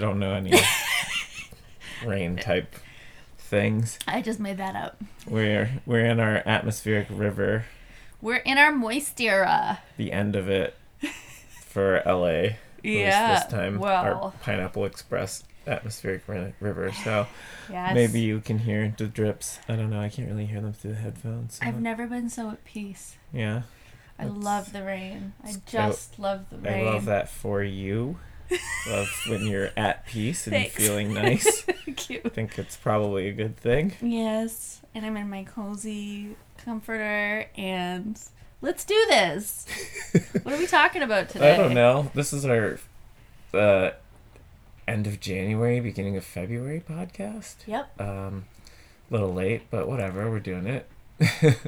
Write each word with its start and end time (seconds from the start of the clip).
don't 0.00 0.18
know 0.18 0.34
any 0.34 0.52
rain 2.04 2.36
type 2.36 2.74
things. 3.38 3.98
I 4.06 4.22
just 4.22 4.40
made 4.40 4.58
that 4.58 4.74
up. 4.76 5.00
We're 5.26 5.70
we're 5.86 6.04
in 6.04 6.20
our 6.20 6.42
atmospheric 6.46 7.06
river, 7.10 7.64
We're 8.20 8.36
in 8.36 8.58
our 8.58 8.72
moist 8.72 9.20
era. 9.20 9.80
the 9.96 10.12
end 10.12 10.36
of 10.36 10.48
it 10.48 10.74
for 11.66 12.02
LA. 12.06 12.56
Yeah, 12.82 13.34
This 13.40 13.46
time, 13.50 13.78
well. 13.78 14.24
our 14.24 14.32
Pineapple 14.42 14.86
Express 14.86 15.44
atmospheric 15.66 16.22
river. 16.26 16.90
So 17.04 17.26
Yes. 17.70 17.94
maybe 17.94 18.20
you 18.20 18.40
can 18.40 18.58
hear 18.60 18.92
the 18.96 19.06
drips. 19.06 19.58
I 19.68 19.76
don't 19.76 19.90
know. 19.90 20.00
I 20.00 20.08
can't 20.08 20.28
really 20.28 20.46
hear 20.46 20.60
them 20.62 20.72
through 20.72 20.92
the 20.92 20.96
headphones. 21.00 21.56
so- 21.56 21.66
I've 21.66 21.80
never 21.80 22.06
been 22.06 22.30
so 22.30 22.48
at 22.50 22.64
peace. 22.64 23.16
yeah. 23.32 23.62
I 24.18 24.24
love 24.24 24.72
the 24.74 24.82
rain. 24.82 25.32
I 25.44 25.50
I- 25.50 25.54
just 25.66 26.18
love 26.18 26.46
the 26.50 26.58
rain. 26.58 26.86
I 26.86 26.90
love 26.90 27.04
that 27.06 27.28
for 27.30 27.62
you. 27.62 28.18
Love 28.88 29.08
when 29.28 29.46
you're 29.46 29.70
at 29.76 30.06
peace 30.06 30.46
and 30.46 30.54
Thanks. 30.54 30.74
feeling 30.74 31.14
nice. 31.14 31.66
You. 32.08 32.20
I 32.24 32.28
think 32.30 32.58
it's 32.58 32.76
probably 32.76 33.28
a 33.28 33.32
good 33.32 33.56
thing. 33.56 33.92
Yes, 34.00 34.80
and 34.94 35.04
I'm 35.04 35.16
in 35.16 35.28
my 35.28 35.44
cozy 35.44 36.34
comforter, 36.64 37.46
and 37.56 38.18
let's 38.62 38.84
do 38.84 38.94
this. 39.08 39.66
what 40.42 40.54
are 40.54 40.58
we 40.58 40.66
talking 40.66 41.02
about 41.02 41.28
today? 41.28 41.54
I 41.54 41.56
don't 41.56 41.74
know. 41.74 42.10
This 42.14 42.32
is 42.32 42.44
our 42.46 42.78
uh, 43.52 43.90
end 44.88 45.06
of 45.06 45.20
January, 45.20 45.80
beginning 45.80 46.16
of 46.16 46.24
February 46.24 46.82
podcast. 46.88 47.56
Yep. 47.66 48.00
Um, 48.00 48.44
a 49.10 49.14
little 49.14 49.32
late, 49.32 49.62
but 49.70 49.88
whatever. 49.88 50.30
We're 50.30 50.40
doing 50.40 50.66
it. 50.66 50.88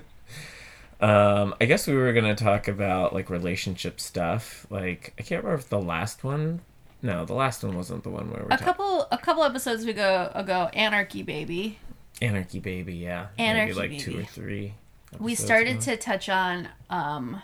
um, 1.01 1.55
I 1.61 1.67
guess 1.67 1.87
we 1.87 1.95
were 1.95 2.13
gonna 2.13 2.35
talk 2.35 2.69
about 2.69 3.13
like 3.13 3.31
relationship 3.31 4.01
stuff. 4.01 4.67
Like 4.71 5.15
I 5.19 5.23
can't 5.23 5.45
remember 5.45 5.61
if 5.61 5.69
the 5.69 5.81
last 5.81 6.25
one. 6.25 6.61
No, 7.03 7.25
the 7.25 7.35
last 7.35 7.65
one 7.65 7.77
wasn't 7.77 8.05
the 8.05 8.11
one 8.11 8.31
where 8.31 8.45
we're 8.45 8.55
A 8.55 8.59
couple 8.59 9.09
a 9.11 9.19
couple 9.19 9.43
episodes 9.43 9.85
ago 9.85 10.31
ago, 10.35 10.71
Anarchy 10.73 11.23
Baby. 11.23 11.79
Anarchy 12.21 12.61
Baby. 12.61 12.95
Yeah, 12.95 13.27
Anarchy 13.39 13.75
maybe 13.75 13.95
like 13.95 14.01
two 14.01 14.21
or 14.21 14.25
three. 14.25 14.75
We 15.19 15.35
started 15.35 15.77
ago. 15.77 15.81
to 15.81 15.97
touch 15.97 16.29
on 16.29 16.69
um 16.91 17.43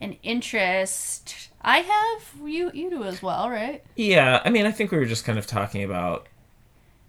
an 0.00 0.16
interest 0.22 1.48
I 1.62 1.78
have. 1.78 2.46
You 2.46 2.70
you 2.74 2.90
do 2.90 3.04
as 3.04 3.22
well, 3.22 3.48
right? 3.48 3.82
Yeah, 3.96 4.42
I 4.44 4.50
mean, 4.50 4.66
I 4.66 4.70
think 4.70 4.90
we 4.90 4.98
were 4.98 5.06
just 5.06 5.24
kind 5.24 5.38
of 5.38 5.46
talking 5.46 5.82
about 5.82 6.26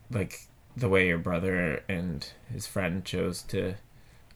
like 0.09 0.48
the 0.78 0.88
way 0.88 1.08
your 1.08 1.18
brother 1.18 1.84
and 1.90 2.26
his 2.52 2.68
friend 2.68 3.03
chose 3.03 3.42
to 3.44 3.76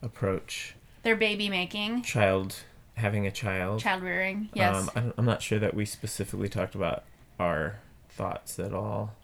approach 0.01 0.75
They're 1.03 1.15
baby 1.15 1.49
making, 1.49 2.01
child 2.03 2.57
having 2.95 3.25
a 3.25 3.31
child. 3.31 3.79
child 3.79 4.03
rearing. 4.03 4.49
Yes. 4.53 4.75
Um, 4.75 4.91
I 4.95 4.99
don't, 4.99 5.13
I'm 5.17 5.25
not 5.25 5.41
sure 5.41 5.59
that 5.59 5.73
we 5.73 5.85
specifically 5.85 6.49
talked 6.49 6.75
about 6.75 7.03
our 7.39 7.79
thoughts 8.09 8.59
at 8.59 8.73
all. 8.73 9.15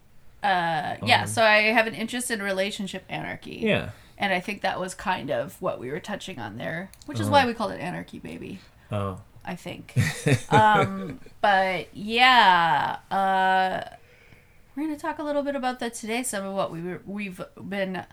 uh 0.44 0.96
yeah, 1.04 1.22
um, 1.22 1.28
so 1.28 1.44
I 1.44 1.64
have 1.74 1.88
an 1.88 1.94
interest 1.96 2.32
in 2.32 2.42
relationship 2.42 3.04
anarchy. 3.10 3.58
Yeah. 3.64 3.90
And 4.18 4.32
I 4.34 4.40
think 4.40 4.62
that 4.62 4.80
was 4.80 4.94
kind 4.94 5.30
of 5.30 5.62
what 5.62 5.80
we 5.80 5.90
were 5.92 6.00
touching 6.00 6.40
on 6.40 6.58
there, 6.58 6.90
which 7.06 7.20
is 7.20 7.28
Uh-huh. 7.28 7.34
why 7.34 7.46
we 7.46 7.54
called 7.54 7.72
it 7.74 7.82
Anarchy 7.82 8.20
Baby, 8.20 8.60
Oh. 8.92 9.20
I 9.44 9.56
think. 9.56 9.94
um, 10.54 11.20
but 11.42 11.94
yeah, 11.96 12.98
uh, 13.12 13.82
we're 14.76 14.84
going 14.86 14.96
to 14.96 15.02
talk 15.02 15.20
a 15.20 15.24
little 15.24 15.44
bit 15.44 15.56
about 15.56 15.80
that 15.80 15.94
today. 15.96 16.24
Some 16.24 16.46
of 16.46 16.54
what 16.54 16.72
we 16.72 16.82
were, 16.82 17.02
we've 17.06 17.42
been 17.62 18.06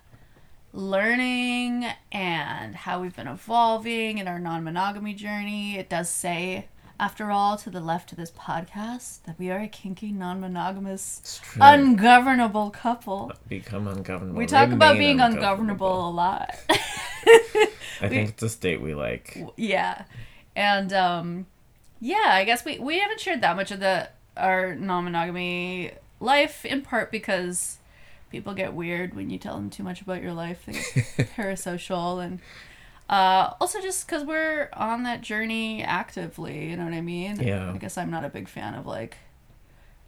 learning 0.72 1.86
and 2.10 2.74
how 2.74 3.00
we've 3.00 3.14
been 3.14 3.28
evolving 3.28 4.18
in 4.18 4.26
our 4.28 4.38
non 4.38 4.64
monogamy 4.64 5.14
journey. 5.14 5.76
It 5.78 5.88
does 5.88 6.08
say, 6.10 6.66
after 7.00 7.30
all, 7.30 7.56
to 7.58 7.70
the 7.70 7.80
left 7.80 8.12
of 8.12 8.18
this 8.18 8.30
podcast, 8.30 9.22
that 9.24 9.38
we 9.38 9.50
are 9.50 9.58
a 9.60 9.68
kinky, 9.68 10.12
non 10.12 10.40
monogamous, 10.40 11.40
ungovernable 11.60 12.70
couple. 12.70 13.32
Become 13.48 13.88
ungovernable. 13.88 14.38
We 14.38 14.46
talk 14.46 14.70
about 14.70 14.98
being 14.98 15.20
ungovernable 15.20 16.08
a 16.08 16.10
lot. 16.10 16.56
I 16.68 17.68
think 18.08 18.30
it's 18.30 18.42
a 18.42 18.48
state 18.48 18.80
we 18.80 18.94
like. 18.94 19.38
yeah. 19.56 20.04
And 20.54 20.92
um 20.92 21.46
yeah, 22.00 22.30
I 22.30 22.44
guess 22.44 22.64
we 22.64 22.78
we 22.78 22.98
haven't 22.98 23.20
shared 23.20 23.40
that 23.42 23.56
much 23.56 23.70
of 23.70 23.80
the 23.80 24.08
our 24.36 24.74
non-monogamy 24.74 25.92
life 26.20 26.64
in 26.64 26.82
part 26.82 27.10
because 27.10 27.78
people 28.30 28.54
get 28.54 28.72
weird 28.72 29.14
when 29.14 29.30
you 29.30 29.38
tell 29.38 29.54
them 29.56 29.70
too 29.70 29.82
much 29.82 30.00
about 30.00 30.22
your 30.22 30.32
life. 30.32 30.64
They 30.66 30.72
get 30.72 31.30
parasocial 31.36 32.24
and 32.24 32.40
uh 33.12 33.54
also 33.60 33.80
just 33.80 34.08
cuz 34.08 34.24
we're 34.24 34.68
on 34.72 35.02
that 35.02 35.20
journey 35.20 35.82
actively, 35.82 36.70
you 36.70 36.76
know 36.76 36.84
what 36.84 36.94
I 36.94 37.00
mean? 37.00 37.40
Yeah. 37.40 37.72
I 37.72 37.78
guess 37.78 37.98
I'm 37.98 38.10
not 38.10 38.24
a 38.24 38.28
big 38.28 38.48
fan 38.48 38.74
of 38.74 38.86
like 38.86 39.16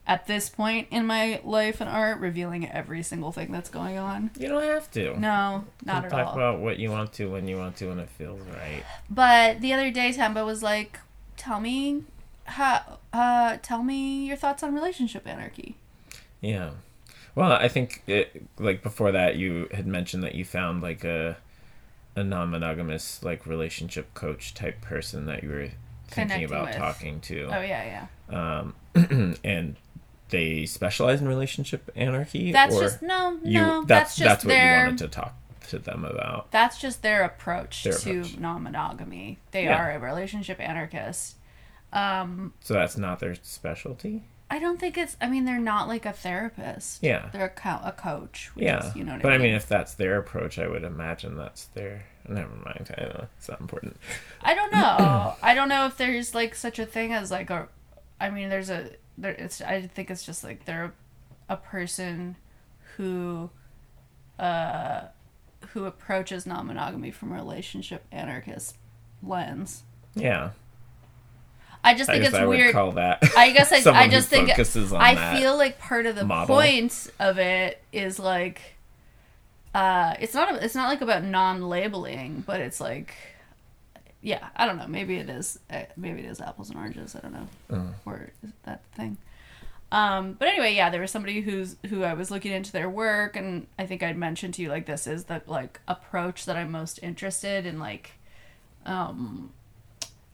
at 0.06 0.26
this 0.26 0.48
point 0.48 0.88
in 0.90 1.06
my 1.06 1.40
life 1.44 1.80
and 1.80 1.88
art 1.88 2.20
revealing 2.20 2.70
every 2.70 3.02
single 3.02 3.32
thing 3.32 3.50
that's 3.50 3.70
going 3.70 3.96
on. 3.96 4.30
You 4.38 4.48
don't 4.48 4.62
have 4.62 4.90
to. 4.92 5.18
No, 5.18 5.64
not 5.84 6.04
at 6.04 6.10
talk 6.10 6.18
all. 6.18 6.24
Talk 6.26 6.34
about 6.34 6.60
what 6.60 6.78
you 6.78 6.90
want 6.90 7.12
to 7.14 7.30
when 7.30 7.48
you 7.48 7.56
want 7.56 7.76
to 7.76 7.88
when 7.88 7.98
it 7.98 8.10
feels 8.10 8.40
right. 8.42 8.82
But 9.08 9.60
the 9.60 9.72
other 9.72 9.90
day, 9.90 10.12
Tamba 10.12 10.44
was 10.44 10.62
like, 10.62 10.98
"Tell 11.36 11.58
me, 11.60 12.02
how, 12.44 12.98
uh, 13.12 13.56
tell 13.62 13.82
me 13.82 14.26
your 14.26 14.36
thoughts 14.36 14.62
on 14.62 14.74
relationship 14.74 15.26
anarchy." 15.26 15.76
Yeah. 16.40 16.70
Well, 17.34 17.52
I 17.52 17.68
think 17.68 18.02
it, 18.06 18.46
like 18.58 18.82
before 18.82 19.10
that 19.12 19.36
you 19.36 19.68
had 19.72 19.86
mentioned 19.86 20.22
that 20.22 20.34
you 20.34 20.44
found 20.44 20.82
like 20.82 21.02
a 21.02 21.38
a 22.16 22.22
non-monogamous 22.24 23.22
like 23.22 23.46
relationship 23.46 24.12
coach 24.14 24.54
type 24.54 24.80
person 24.80 25.26
that 25.26 25.42
you 25.42 25.48
were 25.48 25.68
thinking 26.08 26.44
about 26.44 26.66
with. 26.66 26.76
talking 26.76 27.20
to. 27.20 27.44
Oh 27.46 27.60
yeah, 27.60 28.06
yeah. 28.30 28.60
Um 28.60 28.74
and 29.44 29.76
they 30.30 30.66
specialize 30.66 31.20
in 31.20 31.28
relationship 31.28 31.90
anarchy 31.96 32.50
That's 32.52 32.74
or 32.74 32.80
just 32.82 33.02
no, 33.02 33.38
you 33.44 33.60
no. 33.60 33.84
that's 33.84 34.16
That's, 34.16 34.16
just 34.16 34.28
that's 34.28 34.44
what 34.44 34.48
their. 34.50 34.78
you 34.80 34.84
wanted 34.86 34.98
to 34.98 35.08
talk 35.08 35.34
to 35.68 35.78
them 35.78 36.04
about. 36.04 36.50
That's 36.50 36.78
just 36.80 37.02
their 37.02 37.22
approach 37.24 37.84
Their 37.84 37.94
to 37.98 38.24
non-monogamy. 38.40 39.38
They 39.50 39.64
Yeah. 39.64 39.76
are 39.82 39.90
a 39.92 39.98
relationship 39.98 40.60
anarchist. 40.60 41.36
Um, 41.92 42.52
So 42.60 42.74
that's 42.74 42.96
not 42.96 43.20
their 43.20 43.34
specialty? 43.42 44.24
I 44.50 44.58
don't 44.58 44.78
think 44.78 44.96
it's. 44.98 45.16
I 45.20 45.28
mean, 45.28 45.44
they're 45.44 45.58
not 45.58 45.88
like 45.88 46.06
a 46.06 46.12
therapist. 46.12 47.02
Yeah. 47.02 47.28
They're 47.32 47.46
a, 47.46 47.48
co- 47.48 47.80
a 47.82 47.92
coach. 47.92 48.50
Yeah. 48.54 48.86
is, 48.88 48.96
you 48.96 49.02
know 49.04 49.18
but 49.20 49.32
I 49.32 49.36
I 49.36 49.38
mean. 49.38 49.48
mean 49.48 49.54
if 49.54 49.66
that's 49.66 49.94
their 49.94 50.18
approach, 50.18 50.58
I 50.58 50.68
would 50.68 50.84
imagine 50.84 51.36
that's 51.36 51.64
their 51.66 52.04
never 52.28 52.54
mind. 52.64 52.94
I 52.96 53.00
don't 53.02 53.14
know. 53.18 53.26
It's 53.38 53.48
not 53.48 53.60
important. 53.60 53.96
I 54.42 54.54
don't 54.54 54.72
know. 54.72 55.34
I 55.42 55.54
don't 55.54 55.68
know 55.68 55.86
if 55.86 55.96
there's 55.96 56.34
like 56.34 56.54
such 56.54 56.78
a 56.78 56.86
thing 56.86 57.12
as 57.12 57.30
like 57.30 57.50
a. 57.50 57.68
I 58.20 58.30
mean, 58.30 58.48
there's 58.48 58.70
a 58.70 58.90
there. 59.18 59.32
It's. 59.32 59.60
I 59.60 59.82
think 59.82 60.10
it's 60.10 60.24
just 60.24 60.44
like 60.44 60.66
they're 60.66 60.92
a 61.48 61.56
person 61.56 62.36
who, 62.96 63.50
uh, 64.38 65.02
who 65.70 65.84
approaches 65.84 66.46
non-monogamy 66.46 67.10
from 67.10 67.32
a 67.32 67.34
relationship 67.34 68.04
anarchist 68.12 68.76
lens. 69.22 69.82
Yeah. 70.14 70.50
I 71.84 71.94
just 71.94 72.08
I 72.08 72.14
think 72.14 72.24
guess 72.24 72.32
it's 72.32 72.40
I 72.40 72.46
weird. 72.46 72.66
would 72.66 72.72
call 72.72 72.92
that. 72.92 73.22
I 73.36 73.50
guess 73.50 73.70
I, 73.72 73.76
I 73.94 74.08
just 74.08 74.28
think 74.28 74.50
I 74.50 75.38
feel 75.38 75.56
like 75.56 75.78
part 75.78 76.06
of 76.06 76.16
the 76.16 76.24
model. 76.24 76.56
point 76.56 77.10
of 77.20 77.38
it 77.38 77.82
is 77.92 78.18
like 78.18 78.60
uh 79.74 80.14
it's 80.20 80.34
not 80.34 80.62
it's 80.62 80.74
not 80.74 80.88
like 80.88 81.02
about 81.02 81.22
non-labeling, 81.22 82.42
but 82.46 82.60
it's 82.60 82.80
like 82.80 83.14
yeah, 84.22 84.48
I 84.56 84.66
don't 84.66 84.78
know, 84.78 84.86
maybe 84.86 85.16
it 85.16 85.28
is 85.28 85.58
uh, 85.70 85.82
maybe 85.96 86.20
it 86.20 86.30
is 86.30 86.40
apples 86.40 86.70
and 86.70 86.78
oranges, 86.78 87.14
I 87.14 87.20
don't 87.20 87.32
know. 87.32 87.48
Mm. 87.70 87.92
Or 88.06 88.30
that 88.64 88.82
thing. 88.96 89.18
Um, 89.92 90.32
but 90.32 90.48
anyway, 90.48 90.74
yeah, 90.74 90.90
there 90.90 91.00
was 91.00 91.12
somebody 91.12 91.40
who's 91.40 91.76
who 91.88 92.02
I 92.02 92.14
was 92.14 92.30
looking 92.30 92.50
into 92.50 92.72
their 92.72 92.90
work, 92.90 93.36
and 93.36 93.68
I 93.78 93.86
think 93.86 94.02
I'd 94.02 94.16
mentioned 94.16 94.54
to 94.54 94.62
you 94.62 94.68
like 94.68 94.86
this 94.86 95.06
is 95.06 95.24
the 95.24 95.40
like 95.46 95.78
approach 95.86 96.46
that 96.46 96.56
I'm 96.56 96.72
most 96.72 96.98
interested 97.02 97.64
in, 97.64 97.78
like, 97.78 98.12
um, 98.86 99.52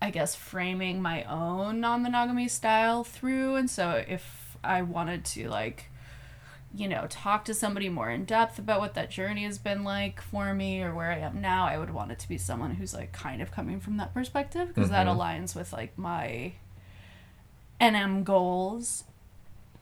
I 0.02 0.10
guess 0.10 0.34
framing 0.34 1.02
my 1.02 1.24
own 1.24 1.80
non-monogamy 1.80 2.48
style 2.48 3.04
through. 3.04 3.56
And 3.56 3.68
so 3.70 4.02
if 4.08 4.56
I 4.64 4.82
wanted 4.82 5.24
to 5.26 5.48
like, 5.48 5.86
you 6.74 6.88
know, 6.88 7.06
talk 7.08 7.44
to 7.46 7.54
somebody 7.54 7.88
more 7.88 8.08
in 8.10 8.24
depth 8.24 8.58
about 8.58 8.80
what 8.80 8.94
that 8.94 9.10
journey 9.10 9.44
has 9.44 9.58
been 9.58 9.84
like 9.84 10.20
for 10.22 10.54
me 10.54 10.82
or 10.82 10.94
where 10.94 11.10
I 11.10 11.18
am 11.18 11.40
now, 11.40 11.66
I 11.66 11.76
would 11.78 11.90
want 11.90 12.12
it 12.12 12.18
to 12.20 12.28
be 12.28 12.38
someone 12.38 12.76
who's 12.76 12.94
like 12.94 13.12
kind 13.12 13.42
of 13.42 13.50
coming 13.50 13.80
from 13.80 13.96
that 13.98 14.14
perspective 14.14 14.68
because 14.68 14.90
that 14.90 15.06
Mhm. 15.06 15.16
aligns 15.16 15.54
with 15.54 15.72
like 15.72 15.96
my 15.98 16.52
NM 17.80 18.24
goals. 18.24 19.04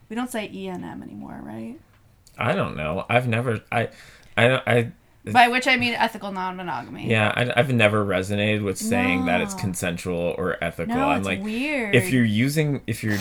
We 0.09 0.17
don't 0.17 0.31
say 0.31 0.49
ENM 0.49 1.03
anymore, 1.03 1.41
right? 1.43 1.79
I 2.39 2.55
don't 2.55 2.77
know. 2.77 3.05
I've 3.09 3.29
never. 3.29 3.61
I. 3.71 3.89
I. 4.37 4.63
I. 4.67 4.93
By 5.33 5.49
which 5.49 5.67
I 5.67 5.77
mean 5.77 5.95
ethical 5.95 6.33
non-monogamy. 6.33 7.09
Yeah. 7.09 7.33
I, 7.35 7.53
I've 7.59 7.73
never 7.73 8.05
resonated 8.05 8.63
with 8.65 8.79
saying 8.79 9.27
that 9.27 9.41
it's 9.41 9.55
consensual 9.55 10.35
or 10.39 10.63
ethical. 10.63 10.95
No, 10.97 11.09
I'm 11.09 11.23
like, 11.23 11.43
weird. 11.43 11.95
if 11.95 12.11
you're 12.11 12.25
using, 12.25 12.83
if 12.87 13.03
you're 13.05 13.19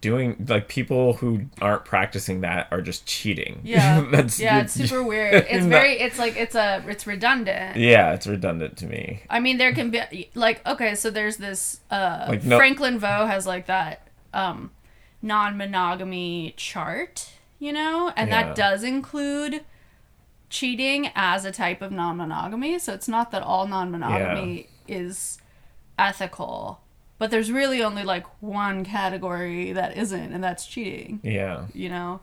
doing 0.00 0.44
like 0.48 0.66
people 0.66 1.12
who 1.14 1.42
aren't 1.60 1.84
practicing 1.84 2.40
that 2.40 2.66
are 2.72 2.82
just 2.82 3.06
cheating. 3.06 3.60
Yeah. 3.62 4.04
That's 4.10 4.40
yeah, 4.40 4.60
it's 4.62 4.72
super 4.72 5.00
weird. 5.02 5.46
It's 5.48 5.64
very 5.64 5.92
it's 5.92 6.18
like 6.18 6.36
it's 6.36 6.56
a 6.56 6.82
it's 6.88 7.06
redundant. 7.06 7.76
Yeah, 7.76 8.12
it's 8.12 8.26
redundant 8.26 8.76
to 8.78 8.86
me. 8.86 9.22
I 9.30 9.38
mean 9.38 9.58
there 9.58 9.72
can 9.72 9.90
be 9.90 10.28
like 10.34 10.66
okay, 10.66 10.96
so 10.96 11.08
there's 11.10 11.36
this 11.36 11.80
uh 11.90 12.26
Like, 12.30 12.42
no- 12.42 12.56
Franklin 12.56 12.98
Veaux 12.98 13.26
has 13.26 13.46
like 13.46 13.66
that 13.66 14.08
um 14.34 14.72
non-monogamy 15.52 16.54
chart, 16.56 17.30
you 17.58 17.72
know? 17.72 18.12
And 18.16 18.28
Yeah. 18.30 18.42
that 18.42 18.56
does 18.56 18.82
include 18.82 19.62
cheating 20.52 21.10
as 21.14 21.44
a 21.44 21.50
type 21.50 21.80
of 21.82 21.90
non-monogamy, 21.90 22.78
so 22.78 22.92
it's 22.92 23.08
not 23.08 23.30
that 23.32 23.42
all 23.42 23.66
non-monogamy 23.66 24.68
is 24.86 25.38
ethical. 25.98 26.80
But 27.18 27.30
there's 27.30 27.50
really 27.52 27.82
only 27.82 28.02
like 28.04 28.26
one 28.42 28.84
category 28.84 29.72
that 29.72 29.96
isn't, 29.96 30.32
and 30.32 30.42
that's 30.44 30.66
cheating 30.66 31.20
Yeah. 31.22 31.66
you 31.72 31.88
know 31.88 32.20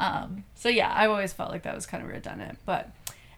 um 0.00 0.42
so 0.56 0.68
yeah 0.68 0.92
i've 0.96 1.08
always 1.08 1.32
felt 1.32 1.52
like 1.52 1.62
that 1.62 1.72
was 1.74 1.86
kind 1.86 2.02
of 2.02 2.08
redundant 2.10 2.58
but 2.66 2.90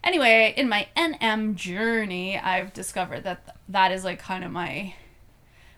anyway 0.02 0.54
in 0.56 0.70
my 0.70 0.88
nm 0.96 1.54
journey 1.54 2.38
i've 2.38 2.72
discovered 2.72 3.24
that 3.24 3.44
th- 3.44 3.56
that 3.68 3.92
is 3.92 4.04
like 4.04 4.18
kind 4.18 4.42
of 4.42 4.50
my 4.50 4.94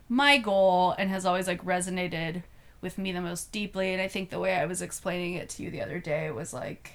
my 0.08 0.38
goal 0.38 0.94
and 0.96 1.10
has 1.10 1.26
always 1.26 1.48
like 1.48 1.64
resonated 1.64 2.44
with 2.80 2.96
me 2.96 3.10
the 3.10 3.20
most 3.20 3.50
deeply 3.50 3.92
and 3.92 4.00
i 4.00 4.06
think 4.06 4.30
the 4.30 4.38
way 4.38 4.54
i 4.54 4.64
was 4.66 4.80
explaining 4.80 5.34
it 5.34 5.48
to 5.48 5.64
you 5.64 5.70
the 5.70 5.82
other 5.82 5.98
day 5.98 6.30
was 6.30 6.54
like 6.54 6.92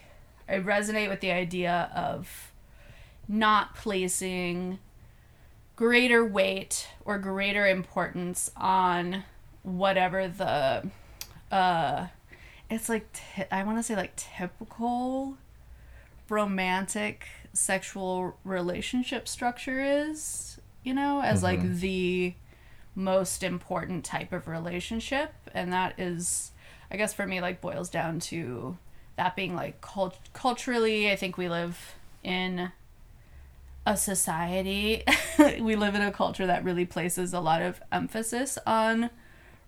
i 0.47 0.53
resonate 0.53 1.09
with 1.09 1.19
the 1.19 1.31
idea 1.31 1.91
of 1.95 2.51
not 3.27 3.75
placing 3.75 4.79
greater 5.75 6.23
weight 6.25 6.87
or 7.05 7.17
greater 7.17 7.65
importance 7.67 8.51
on 8.57 9.23
whatever 9.63 10.27
the 10.27 10.89
uh 11.51 12.07
it's 12.69 12.89
like 12.89 13.11
t- 13.13 13.43
I 13.51 13.63
want 13.63 13.77
to 13.77 13.83
say 13.83 13.95
like 13.95 14.15
typical 14.15 15.37
romantic 16.29 17.27
sexual 17.53 18.35
relationship 18.43 19.27
structure 19.27 19.83
is, 19.83 20.59
you 20.83 20.93
know, 20.93 21.21
as 21.21 21.43
like 21.43 21.61
the 21.79 22.33
most 22.95 23.43
important 23.43 24.03
type 24.03 24.33
of 24.33 24.47
relationship. 24.47 25.33
And 25.53 25.71
that 25.71 25.99
is 25.99 26.51
I 26.89 26.97
guess 26.97 27.13
for 27.13 27.27
me 27.27 27.41
like 27.41 27.61
boils 27.61 27.89
down 27.89 28.19
to 28.21 28.77
that 29.15 29.35
being 29.35 29.55
like 29.55 29.79
cult- 29.81 30.17
culturally 30.33 31.11
I 31.11 31.15
think 31.15 31.37
we 31.37 31.47
live 31.49 31.95
in 32.23 32.71
a 33.85 33.97
society 33.97 35.03
we 35.59 35.75
live 35.75 35.93
in 35.95 36.01
a 36.01 36.11
culture 36.11 36.47
that 36.47 36.63
really 36.63 36.85
places 36.85 37.33
a 37.33 37.39
lot 37.39 37.61
of 37.61 37.81
emphasis 37.91 38.57
on 38.65 39.09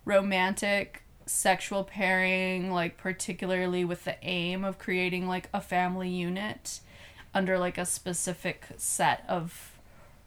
romantic 0.06 1.04
sexual 1.26 1.84
pairing 1.84 2.72
like 2.72 2.98
particularly 2.98 3.84
with 3.84 4.04
the 4.06 4.16
aim 4.24 4.64
of 4.64 4.78
creating 4.78 5.28
like 5.28 5.50
a 5.54 5.60
family 5.60 6.10
unit 6.10 6.80
under 7.34 7.58
like 7.58 7.78
a 7.78 7.86
specific 7.86 8.66
set 8.78 9.24
of 9.28 9.72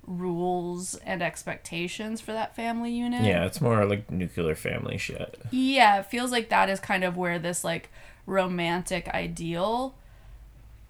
rules 0.06 0.94
and 0.96 1.22
expectations 1.22 2.20
for 2.20 2.32
that 2.32 2.56
family 2.56 2.90
unit 2.90 3.22
Yeah, 3.22 3.44
it's 3.44 3.60
more 3.60 3.84
like 3.84 4.10
nuclear 4.10 4.54
family 4.54 4.96
shit. 4.98 5.38
yeah, 5.50 6.00
it 6.00 6.06
feels 6.06 6.32
like 6.32 6.48
that 6.48 6.68
is 6.68 6.80
kind 6.80 7.04
of 7.04 7.16
where 7.16 7.38
this 7.38 7.62
like 7.62 7.90
romantic 8.28 9.08
ideal 9.08 9.94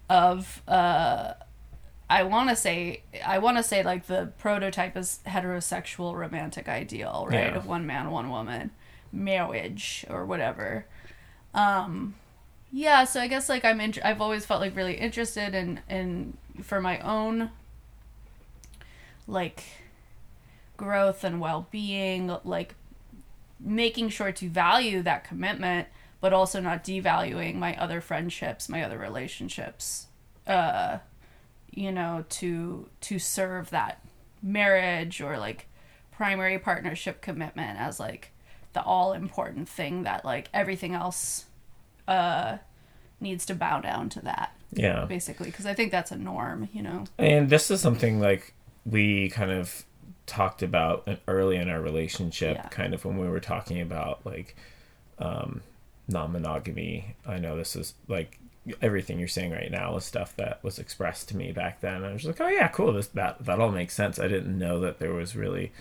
of 0.09 0.61
uh 0.67 1.33
I 2.09 2.23
want 2.23 2.49
to 2.49 2.55
say 2.55 3.03
I 3.25 3.37
want 3.37 3.57
to 3.57 3.63
say 3.63 3.81
like 3.81 4.07
the 4.07 4.33
prototype 4.39 4.97
is 4.97 5.19
heterosexual 5.25 6.15
romantic 6.15 6.67
ideal, 6.67 7.27
right? 7.29 7.51
Yeah. 7.51 7.55
Of 7.55 7.65
one 7.65 7.85
man, 7.85 8.11
one 8.11 8.29
woman, 8.29 8.71
marriage 9.13 10.05
or 10.09 10.25
whatever. 10.25 10.85
Um 11.53 12.15
yeah, 12.71 13.05
so 13.05 13.21
I 13.21 13.27
guess 13.27 13.47
like 13.47 13.63
I'm 13.63 13.79
in, 13.79 13.93
I've 14.03 14.21
always 14.21 14.45
felt 14.45 14.59
like 14.59 14.75
really 14.75 14.95
interested 14.95 15.55
in 15.55 15.79
in 15.89 16.37
for 16.61 16.81
my 16.81 16.99
own 16.99 17.51
like 19.27 19.63
growth 20.75 21.23
and 21.23 21.39
well-being, 21.39 22.35
like 22.43 22.75
making 23.59 24.09
sure 24.09 24.31
to 24.33 24.49
value 24.49 25.01
that 25.03 25.23
commitment 25.23 25.87
but 26.21 26.33
also 26.33 26.59
not 26.59 26.83
devaluing 26.83 27.55
my 27.55 27.75
other 27.77 28.01
friendships 28.01 28.67
my 28.69 28.83
other 28.83 28.97
relationships 28.97 30.07
uh 30.47 30.97
you 31.71 31.91
know 31.91 32.25
to 32.29 32.87
to 33.01 33.19
serve 33.19 33.69
that 33.69 34.03
marriage 34.41 35.21
or 35.21 35.37
like 35.37 35.67
primary 36.11 36.57
partnership 36.59 37.21
commitment 37.21 37.79
as 37.79 37.99
like 37.99 38.31
the 38.73 38.81
all 38.83 39.13
important 39.13 39.67
thing 39.69 40.03
that 40.03 40.23
like 40.25 40.49
everything 40.53 40.93
else 40.93 41.45
uh 42.07 42.57
needs 43.21 43.45
to 43.45 43.53
bow 43.55 43.79
down 43.81 44.09
to 44.09 44.21
that 44.21 44.53
Yeah. 44.73 45.05
basically 45.05 45.47
because 45.47 45.65
i 45.65 45.73
think 45.73 45.91
that's 45.91 46.11
a 46.11 46.17
norm 46.17 46.69
you 46.73 46.81
know 46.81 47.03
And 47.17 47.49
this 47.49 47.69
is 47.71 47.81
something 47.81 48.19
like 48.19 48.53
we 48.85 49.29
kind 49.29 49.51
of 49.51 49.85
talked 50.25 50.61
about 50.63 51.07
early 51.27 51.57
in 51.57 51.69
our 51.69 51.81
relationship, 51.81 52.55
Yeah. 52.57 52.67
kind 52.69 52.93
of 52.93 53.03
when 53.03 53.17
we 53.17 53.27
were 53.27 53.39
talking 53.39 53.81
about 53.81 54.25
like 54.25 54.55
um, 55.17 55.61
non 56.09 56.31
monogamy. 56.31 57.15
I 57.25 57.37
know 57.39 57.57
this 57.57 57.75
is 57.75 57.93
like 58.07 58.39
everything 58.81 59.17
you're 59.17 59.27
saying 59.27 59.51
right 59.51 59.71
now 59.71 59.95
is 59.95 60.03
stuff 60.03 60.35
that 60.35 60.63
was 60.63 60.77
expressed 60.77 61.29
to 61.29 61.37
me 61.37 61.51
back 61.51 61.79
then. 61.81 62.03
I 62.03 62.11
was 62.11 62.25
like, 62.25 62.41
oh 62.41 62.47
yeah, 62.49 62.67
cool. 62.67 62.93
This 62.93 63.07
that 63.07 63.45
that 63.45 63.59
all 63.59 63.71
makes 63.71 63.93
sense. 63.93 64.19
I 64.19 64.27
didn't 64.27 64.57
know 64.57 64.79
that 64.81 64.99
there 64.99 65.13
was 65.13 65.35
really 65.35 65.71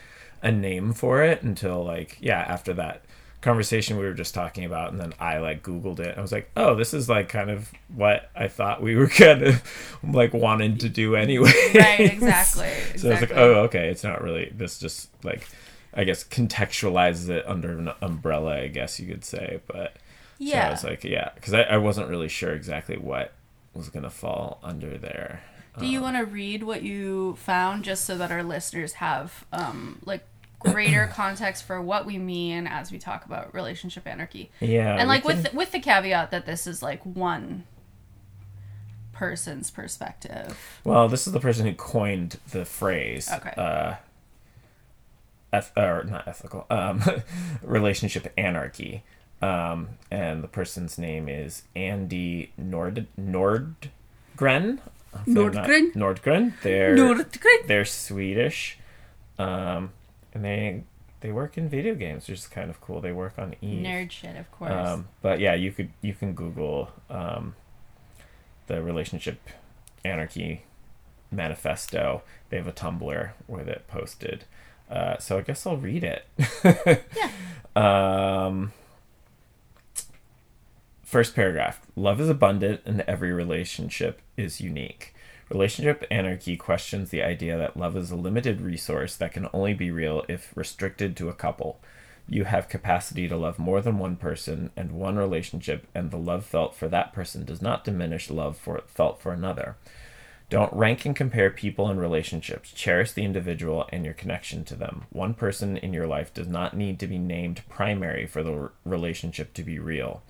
a 0.43 0.53
name 0.53 0.93
for 0.93 1.23
it 1.23 1.43
until 1.43 1.85
like 1.85 2.17
yeah 2.21 2.41
after 2.41 2.73
that 2.73 3.03
conversation 3.41 3.97
we 3.97 4.05
were 4.05 4.15
just 4.15 4.35
talking 4.35 4.65
about 4.65 4.91
and 4.91 5.01
then 5.01 5.13
i 5.21 5.39
like 5.39 5.63
googled 5.63 6.01
it 6.01 6.17
i 6.19 6.21
was 6.21 6.33
like 6.33 6.51
oh 6.57 6.75
this 6.75 6.93
is 6.93 7.09
like 7.09 7.29
kind 7.29 7.51
of 7.51 7.71
what 7.95 8.31
i 8.35 8.49
thought 8.49 8.83
we 8.83 8.97
were 8.97 9.07
kind 9.09 9.43
of 9.43 9.63
like 10.03 10.33
wanting 10.33 10.77
to 10.77 10.89
do 10.89 11.15
anyway 11.15 11.53
right 11.75 12.01
exactly 12.13 12.71
so 12.97 13.09
i 13.09 13.13
was 13.13 13.21
like 13.21 13.37
oh 13.37 13.55
okay 13.63 13.89
it's 13.89 14.05
not 14.05 14.23
really 14.23 14.53
this 14.55 14.79
just 14.79 15.09
like 15.25 15.47
i 15.95 16.05
guess 16.05 16.25
contextualizes 16.25 17.29
it 17.29 17.47
under 17.49 17.79
an 17.79 17.91
umbrella 18.01 18.61
i 18.61 18.69
guess 18.69 18.99
you 18.99 19.07
could 19.07 19.25
say 19.25 19.61
but 19.67 19.97
so 20.41 20.47
i 20.57 20.71
was 20.71 20.85
like 20.85 21.05
yeah 21.05 21.31
because 21.35 21.55
I, 21.55 21.63
I 21.63 21.77
wasn't 21.79 22.09
really 22.09 22.29
sure 22.29 22.53
exactly 22.53 22.97
what 22.97 23.33
was 23.75 23.89
gonna 23.89 24.11
fall 24.11 24.59
under 24.63 24.97
there 24.99 25.43
Do 25.79 25.87
you 25.87 26.01
want 26.01 26.17
to 26.17 26.25
read 26.25 26.63
what 26.65 26.83
you 26.83 27.37
found 27.37 27.85
just 27.85 28.05
so 28.05 28.19
that 28.19 28.31
our 28.33 28.43
listeners 28.43 28.95
have 28.95 29.45
um 29.53 30.01
like 30.05 30.25
greater 30.59 31.07
context 31.13 31.65
for 31.65 31.81
what 31.81 32.05
we 32.05 32.19
mean 32.19 32.67
as 32.67 32.91
we 32.91 32.99
talk 32.99 33.25
about 33.27 33.55
relationship 33.55 34.07
anarchy? 34.07 34.51
yeah 34.61 34.97
and 34.97 35.09
like 35.09 35.23
can- 35.25 35.43
with 35.43 35.55
with 35.55 35.71
the 35.73 35.81
caveat 35.81 36.31
that 36.33 36.47
this 36.47 36.67
is 36.67 36.83
like 36.83 37.01
one 37.05 37.65
person's 39.13 39.69
perspective. 39.71 40.57
Well, 40.85 41.09
this 41.09 41.27
is 41.27 41.33
the 41.33 41.41
person 41.41 41.67
who 41.67 41.75
coined 41.75 42.39
the 42.53 42.65
phrase. 42.65 43.29
Okay. 43.33 43.53
Uh, 43.57 43.95
eth- 45.53 45.77
or 45.77 46.05
not 46.05 46.29
ethical. 46.29 46.67
Um, 46.71 47.03
relationship 47.63 48.33
anarchy. 48.39 49.03
Um, 49.41 49.91
and 50.11 50.43
the 50.43 50.49
person's 50.49 50.99
name 50.99 51.29
is 51.29 51.63
Andie 51.77 52.51
Nord 52.57 53.07
Nordgren. 53.19 54.81
Nordgren? 55.27 55.93
Nordgren. 55.95 56.53
They're 56.63 56.97
Nordgren. 56.97 57.67
they're 57.67 57.85
Swedish. 57.85 58.79
Um, 59.39 59.91
and 60.35 60.45
they 60.45 60.83
they 61.21 61.33
work 61.33 61.57
in 61.59 61.69
video 61.69 61.95
games, 61.95 62.29
which 62.29 62.39
is 62.41 62.47
kind 62.47 62.71
of 62.71 62.81
cool. 62.81 63.01
They 63.01 63.13
work 63.13 63.35
on 63.39 63.55
Eve. 63.61 63.85
Nerd 63.85 64.11
shit, 64.11 64.37
of 64.37 64.51
course. 64.51 64.73
Um, 64.73 65.09
but 65.23 65.41
yeah, 65.41 65.55
you 65.55 65.73
could 65.73 65.91
you 66.03 66.15
can 66.15 66.35
Google 66.35 66.91
um, 67.11 67.55
the 68.67 68.83
relationship 68.83 69.41
anarchy 70.05 70.63
manifesto. 71.31 72.23
They 72.51 72.57
have 72.57 72.67
a 72.67 72.73
Tumblr 72.73 73.31
where 73.47 73.69
it 73.69 73.87
posted. 73.89 74.45
Uh, 74.91 75.19
so 75.19 75.39
I 75.39 75.43
guess 75.43 75.67
I'll 75.67 75.77
read 75.77 76.05
it. 76.05 76.25
Yeah. 77.75 78.71
First 81.09 81.35
paragraph: 81.35 81.81
Love 81.97 82.21
is 82.21 82.29
abundant, 82.29 82.83
and 82.85 83.01
every 83.09 83.33
relationship 83.33 84.21
is 84.37 84.61
unique. 84.61 85.15
Relationship 85.49 86.05
anarchy 86.11 86.55
questions 86.55 87.09
the 87.09 87.23
idea 87.23 87.57
that 87.57 87.79
love 87.79 87.97
is 87.97 88.11
a 88.11 88.15
limited 88.15 88.61
resource 88.61 89.17
that 89.17 89.33
can 89.33 89.49
only 89.55 89.73
be 89.73 89.91
real 89.91 90.23
if 90.29 90.53
restricted 90.55 91.17
to 91.17 91.31
a 91.31 91.33
couple. 91.33 91.81
You 92.29 92.45
have 92.45 92.69
capacity 92.69 93.27
to 93.27 93.39
love 93.39 93.59
more 93.59 93.81
than 93.81 93.99
one 93.99 94.17
person 94.17 94.71
and 94.77 94.93
one 94.93 95.17
relationship, 95.17 95.87
and 95.95 96.11
the 96.11 96.19
love 96.19 96.45
felt 96.45 96.75
for 96.75 96.89
that 96.89 97.15
person 97.15 97.47
does 97.47 97.63
not 97.63 97.85
diminish 97.85 98.29
love 98.29 98.59
for 98.59 98.83
felt 98.87 99.19
for 99.19 99.33
another. 99.33 99.77
Don't 100.51 100.75
rank 100.75 101.07
and 101.07 101.17
compare 101.17 101.49
people 101.49 101.89
and 101.89 101.99
relationships. 101.99 102.71
Cherish 102.71 103.13
the 103.13 103.25
individual 103.25 103.89
and 103.91 104.05
your 104.05 104.13
connection 104.13 104.63
to 104.65 104.75
them. 104.75 105.07
One 105.09 105.33
person 105.33 105.79
in 105.79 105.95
your 105.95 106.07
life 106.07 106.35
does 106.35 106.49
not 106.49 106.77
need 106.77 107.01
to 107.01 107.07
be 107.07 107.17
named 107.17 107.63
primary 107.71 108.27
for 108.27 108.43
the 108.43 108.71
relationship 108.85 109.55
to 109.55 109.63
be 109.63 109.79
real. 109.79 110.23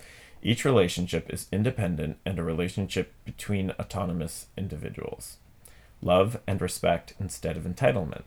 Each 0.43 0.65
relationship 0.65 1.29
is 1.33 1.49
independent 1.51 2.19
and 2.25 2.39
a 2.39 2.45
relationship 2.45 3.13
between 3.25 3.73
autonomous 3.73 4.47
individuals. 4.57 5.39
Love 6.01 6.41
and 6.47 6.61
respect 6.61 7.15
instead 7.19 7.57
of 7.57 7.65
entitlement. 7.65 8.23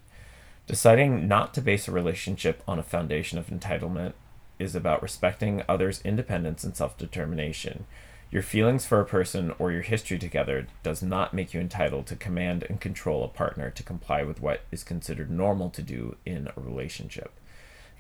Deciding 0.67 1.27
not 1.27 1.53
to 1.53 1.61
base 1.61 1.87
a 1.87 1.91
relationship 1.91 2.61
on 2.67 2.79
a 2.79 2.83
foundation 2.83 3.37
of 3.37 3.47
entitlement 3.47 4.13
is 4.59 4.75
about 4.75 5.01
respecting 5.01 5.63
others' 5.67 6.01
independence 6.03 6.63
and 6.63 6.75
self 6.75 6.97
determination. 6.97 7.85
Your 8.29 8.43
feelings 8.43 8.85
for 8.85 9.01
a 9.01 9.05
person 9.05 9.53
or 9.59 9.71
your 9.71 9.81
history 9.81 10.17
together 10.17 10.67
does 10.83 11.01
not 11.01 11.33
make 11.33 11.53
you 11.53 11.59
entitled 11.59 12.07
to 12.07 12.15
command 12.15 12.63
and 12.63 12.79
control 12.79 13.23
a 13.23 13.27
partner 13.27 13.69
to 13.71 13.83
comply 13.83 14.23
with 14.23 14.41
what 14.41 14.61
is 14.71 14.83
considered 14.83 15.29
normal 15.29 15.69
to 15.71 15.81
do 15.81 16.15
in 16.25 16.47
a 16.55 16.61
relationship. 16.61 17.31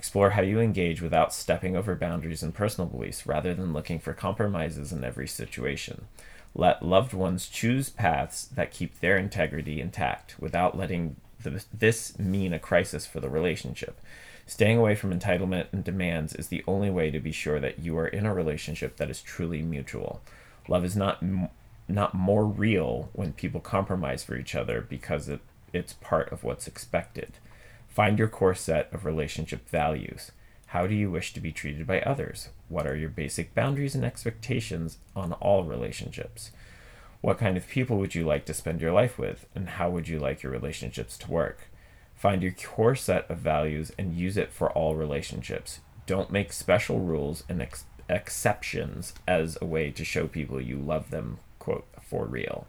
Explore 0.01 0.31
how 0.31 0.41
you 0.41 0.59
engage 0.59 0.99
without 0.99 1.31
stepping 1.31 1.75
over 1.75 1.93
boundaries 1.93 2.41
and 2.41 2.55
personal 2.55 2.89
beliefs 2.89 3.27
rather 3.27 3.53
than 3.53 3.71
looking 3.71 3.99
for 3.99 4.13
compromises 4.13 4.91
in 4.91 5.03
every 5.03 5.27
situation. 5.27 6.05
Let 6.55 6.81
loved 6.81 7.13
ones 7.13 7.47
choose 7.47 7.91
paths 7.91 8.45
that 8.45 8.71
keep 8.71 8.99
their 8.99 9.15
integrity 9.15 9.79
intact 9.79 10.37
without 10.39 10.75
letting 10.75 11.17
the, 11.43 11.63
this 11.71 12.17
mean 12.17 12.51
a 12.51 12.57
crisis 12.57 13.05
for 13.05 13.19
the 13.19 13.29
relationship. 13.29 14.01
Staying 14.47 14.79
away 14.79 14.95
from 14.95 15.13
entitlement 15.13 15.67
and 15.71 15.83
demands 15.83 16.33
is 16.33 16.47
the 16.47 16.63
only 16.65 16.89
way 16.89 17.11
to 17.11 17.19
be 17.19 17.31
sure 17.31 17.59
that 17.59 17.77
you 17.77 17.95
are 17.95 18.07
in 18.07 18.25
a 18.25 18.33
relationship 18.33 18.97
that 18.97 19.11
is 19.11 19.21
truly 19.21 19.61
mutual. 19.61 20.19
Love 20.67 20.83
is 20.83 20.95
not 20.95 21.23
not 21.87 22.15
more 22.15 22.47
real 22.47 23.11
when 23.13 23.33
people 23.33 23.61
compromise 23.61 24.23
for 24.23 24.35
each 24.35 24.55
other 24.55 24.81
because 24.81 25.29
it, 25.29 25.41
it's 25.73 25.93
part 25.93 26.31
of 26.31 26.43
what's 26.43 26.65
expected. 26.65 27.33
Find 27.91 28.17
your 28.17 28.29
core 28.29 28.55
set 28.55 28.91
of 28.93 29.03
relationship 29.03 29.69
values. 29.69 30.31
How 30.67 30.87
do 30.87 30.95
you 30.95 31.11
wish 31.11 31.33
to 31.33 31.41
be 31.41 31.51
treated 31.51 31.85
by 31.85 31.99
others? 31.99 32.47
What 32.69 32.87
are 32.87 32.95
your 32.95 33.09
basic 33.09 33.53
boundaries 33.53 33.95
and 33.95 34.05
expectations 34.05 34.97
on 35.13 35.33
all 35.33 35.65
relationships? 35.65 36.51
What 37.19 37.37
kind 37.37 37.57
of 37.57 37.67
people 37.67 37.97
would 37.97 38.15
you 38.15 38.25
like 38.25 38.45
to 38.45 38.53
spend 38.53 38.79
your 38.79 38.93
life 38.93 39.19
with, 39.19 39.45
and 39.53 39.67
how 39.71 39.89
would 39.89 40.07
you 40.07 40.19
like 40.19 40.41
your 40.41 40.53
relationships 40.53 41.17
to 41.17 41.29
work? 41.29 41.67
Find 42.15 42.41
your 42.41 42.53
core 42.53 42.95
set 42.95 43.29
of 43.29 43.39
values 43.39 43.91
and 43.99 44.15
use 44.15 44.37
it 44.37 44.53
for 44.53 44.71
all 44.71 44.95
relationships. 44.95 45.81
Don't 46.05 46.31
make 46.31 46.53
special 46.53 47.01
rules 47.01 47.43
and 47.49 47.61
ex- 47.61 47.83
exceptions 48.07 49.13
as 49.27 49.57
a 49.61 49.65
way 49.65 49.91
to 49.91 50.05
show 50.05 50.27
people 50.27 50.61
you 50.61 50.77
love 50.77 51.09
them, 51.09 51.39
quote, 51.59 51.87
for 52.01 52.25
real. 52.25 52.67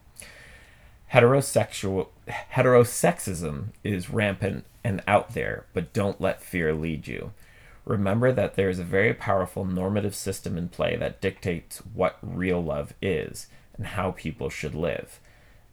Heterosexual 1.13 2.09
heterosexism 2.27 3.67
is 3.85 4.11
rampant 4.11 4.65
and 4.85 5.03
out 5.07 5.35
there, 5.35 5.67
but 5.73 5.93
don't 5.93 6.21
let 6.21 6.43
fear 6.43 6.75
lead 6.75 7.07
you. 7.07 7.33
Remember 7.85 8.33
that 8.33 8.55
there 8.55 8.69
is 8.69 8.79
a 8.79 8.85
very 8.85 9.13
powerful 9.13 9.65
normative 9.65 10.15
system 10.15 10.57
in 10.57 10.69
play 10.69 10.97
that 10.97 11.21
dictates 11.21 11.79
what 11.95 12.19
real 12.23 12.63
love 12.63 12.95
is 13.03 13.49
and 13.77 13.89
how 13.89 14.13
people 14.13 14.49
should 14.51 14.75
live. 14.75 15.19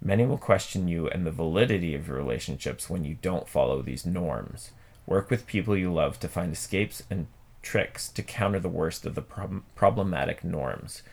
Many 0.01 0.25
will 0.25 0.37
question 0.37 0.87
you 0.87 1.07
and 1.07 1.25
the 1.25 1.31
validity 1.31 1.93
of 1.93 2.07
your 2.07 2.17
relationships 2.17 2.89
when 2.89 3.03
you 3.03 3.17
don't 3.21 3.49
follow 3.49 3.81
these 3.81 4.05
norms. 4.05 4.71
Work 5.05 5.29
with 5.29 5.47
people 5.47 5.75
you 5.75 5.93
love 5.93 6.19
to 6.21 6.27
find 6.27 6.53
escapes 6.53 7.03
and 7.09 7.27
tricks 7.61 8.07
to 8.09 8.23
counter 8.23 8.59
the 8.59 8.69
worst 8.69 9.05
of 9.05 9.15
the 9.15 9.21
prob- 9.21 9.63
problematic 9.75 10.43
norms. 10.43 11.03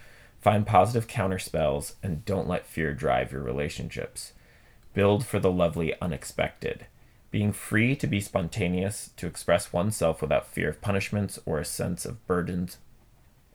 Find 0.41 0.67
positive 0.67 1.09
counterspells 1.09 1.95
and 2.03 2.25
don't 2.25 2.49
let 2.49 2.67
fear 2.67 2.95
drive 2.95 3.33
your 3.33 3.43
relationships. 3.43 4.33
Build 4.95 5.27
for 5.27 5.41
the 5.41 5.51
lovely 5.51 5.93
unexpected. 6.01 6.87
Being 7.37 7.53
free 7.53 7.95
to 7.97 8.07
be 8.07 8.23
spontaneous, 8.23 9.11
to 9.19 9.27
express 9.27 9.71
oneself 9.71 10.23
without 10.23 10.47
fear 10.47 10.71
of 10.71 10.81
punishments 10.81 11.39
or 11.45 11.59
a 11.59 11.67
sense 11.67 12.07
of 12.07 12.27
burdens 12.27 12.79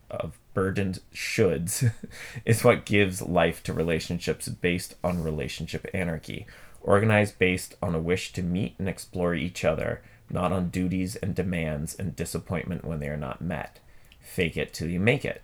of 0.08 0.38
burdened 0.54 1.00
shoulds 1.12 1.92
is 2.46 2.64
what 2.64 2.86
gives 2.86 3.24
life 3.24 3.64
to 3.64 3.74
relationships 3.74 4.48
based 4.48 4.94
on 5.04 5.24
relationship 5.24 5.88
anarchy, 5.96 6.46
organized 6.84 7.40
based 7.40 7.74
on 7.82 7.96
a 7.96 8.00
wish 8.00 8.32
to 8.34 8.44
meet 8.44 8.76
and 8.78 8.88
explore 8.88 9.34
each 9.34 9.66
other, 9.66 10.04
not 10.30 10.52
on 10.52 10.70
duties 10.70 11.16
and 11.16 11.34
demands 11.34 11.96
and 11.96 12.16
disappointment 12.16 12.86
when 12.86 13.00
they 13.00 13.08
are 13.08 13.18
not 13.18 13.42
met. 13.42 13.80
Fake 14.20 14.58
it 14.58 14.76
till 14.76 14.90
you 14.90 15.00
make 15.00 15.26
it. 15.26 15.42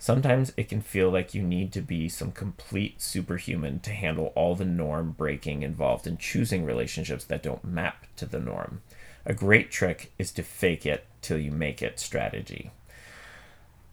Sometimes 0.00 0.52
it 0.56 0.68
can 0.68 0.80
feel 0.80 1.10
like 1.10 1.34
you 1.34 1.42
need 1.42 1.72
to 1.72 1.80
be 1.80 2.08
some 2.08 2.30
complete 2.30 3.02
superhuman 3.02 3.80
to 3.80 3.90
handle 3.90 4.32
all 4.36 4.54
the 4.54 4.64
norm 4.64 5.10
breaking 5.10 5.62
involved 5.62 6.06
in 6.06 6.16
choosing 6.16 6.64
relationships 6.64 7.24
that 7.24 7.42
don't 7.42 7.64
map 7.64 8.06
to 8.16 8.24
the 8.24 8.38
norm. 8.38 8.80
A 9.26 9.34
great 9.34 9.70
trick 9.70 10.12
is 10.16 10.30
to 10.32 10.42
fake 10.44 10.86
it 10.86 11.04
till 11.20 11.38
you 11.38 11.50
make 11.50 11.82
it 11.82 11.98
strategy. 11.98 12.70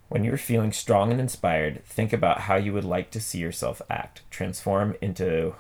When 0.08 0.24
you're 0.24 0.38
feeling 0.38 0.72
strong 0.72 1.12
and 1.12 1.20
inspired, 1.20 1.84
think 1.86 2.14
about 2.14 2.42
how 2.42 2.56
you 2.56 2.72
would 2.74 2.86
like 2.86 3.10
to 3.12 3.20
see 3.20 3.40
yourself 3.40 3.82
act. 3.90 4.22
Transform 4.30 4.96
into 5.02 5.56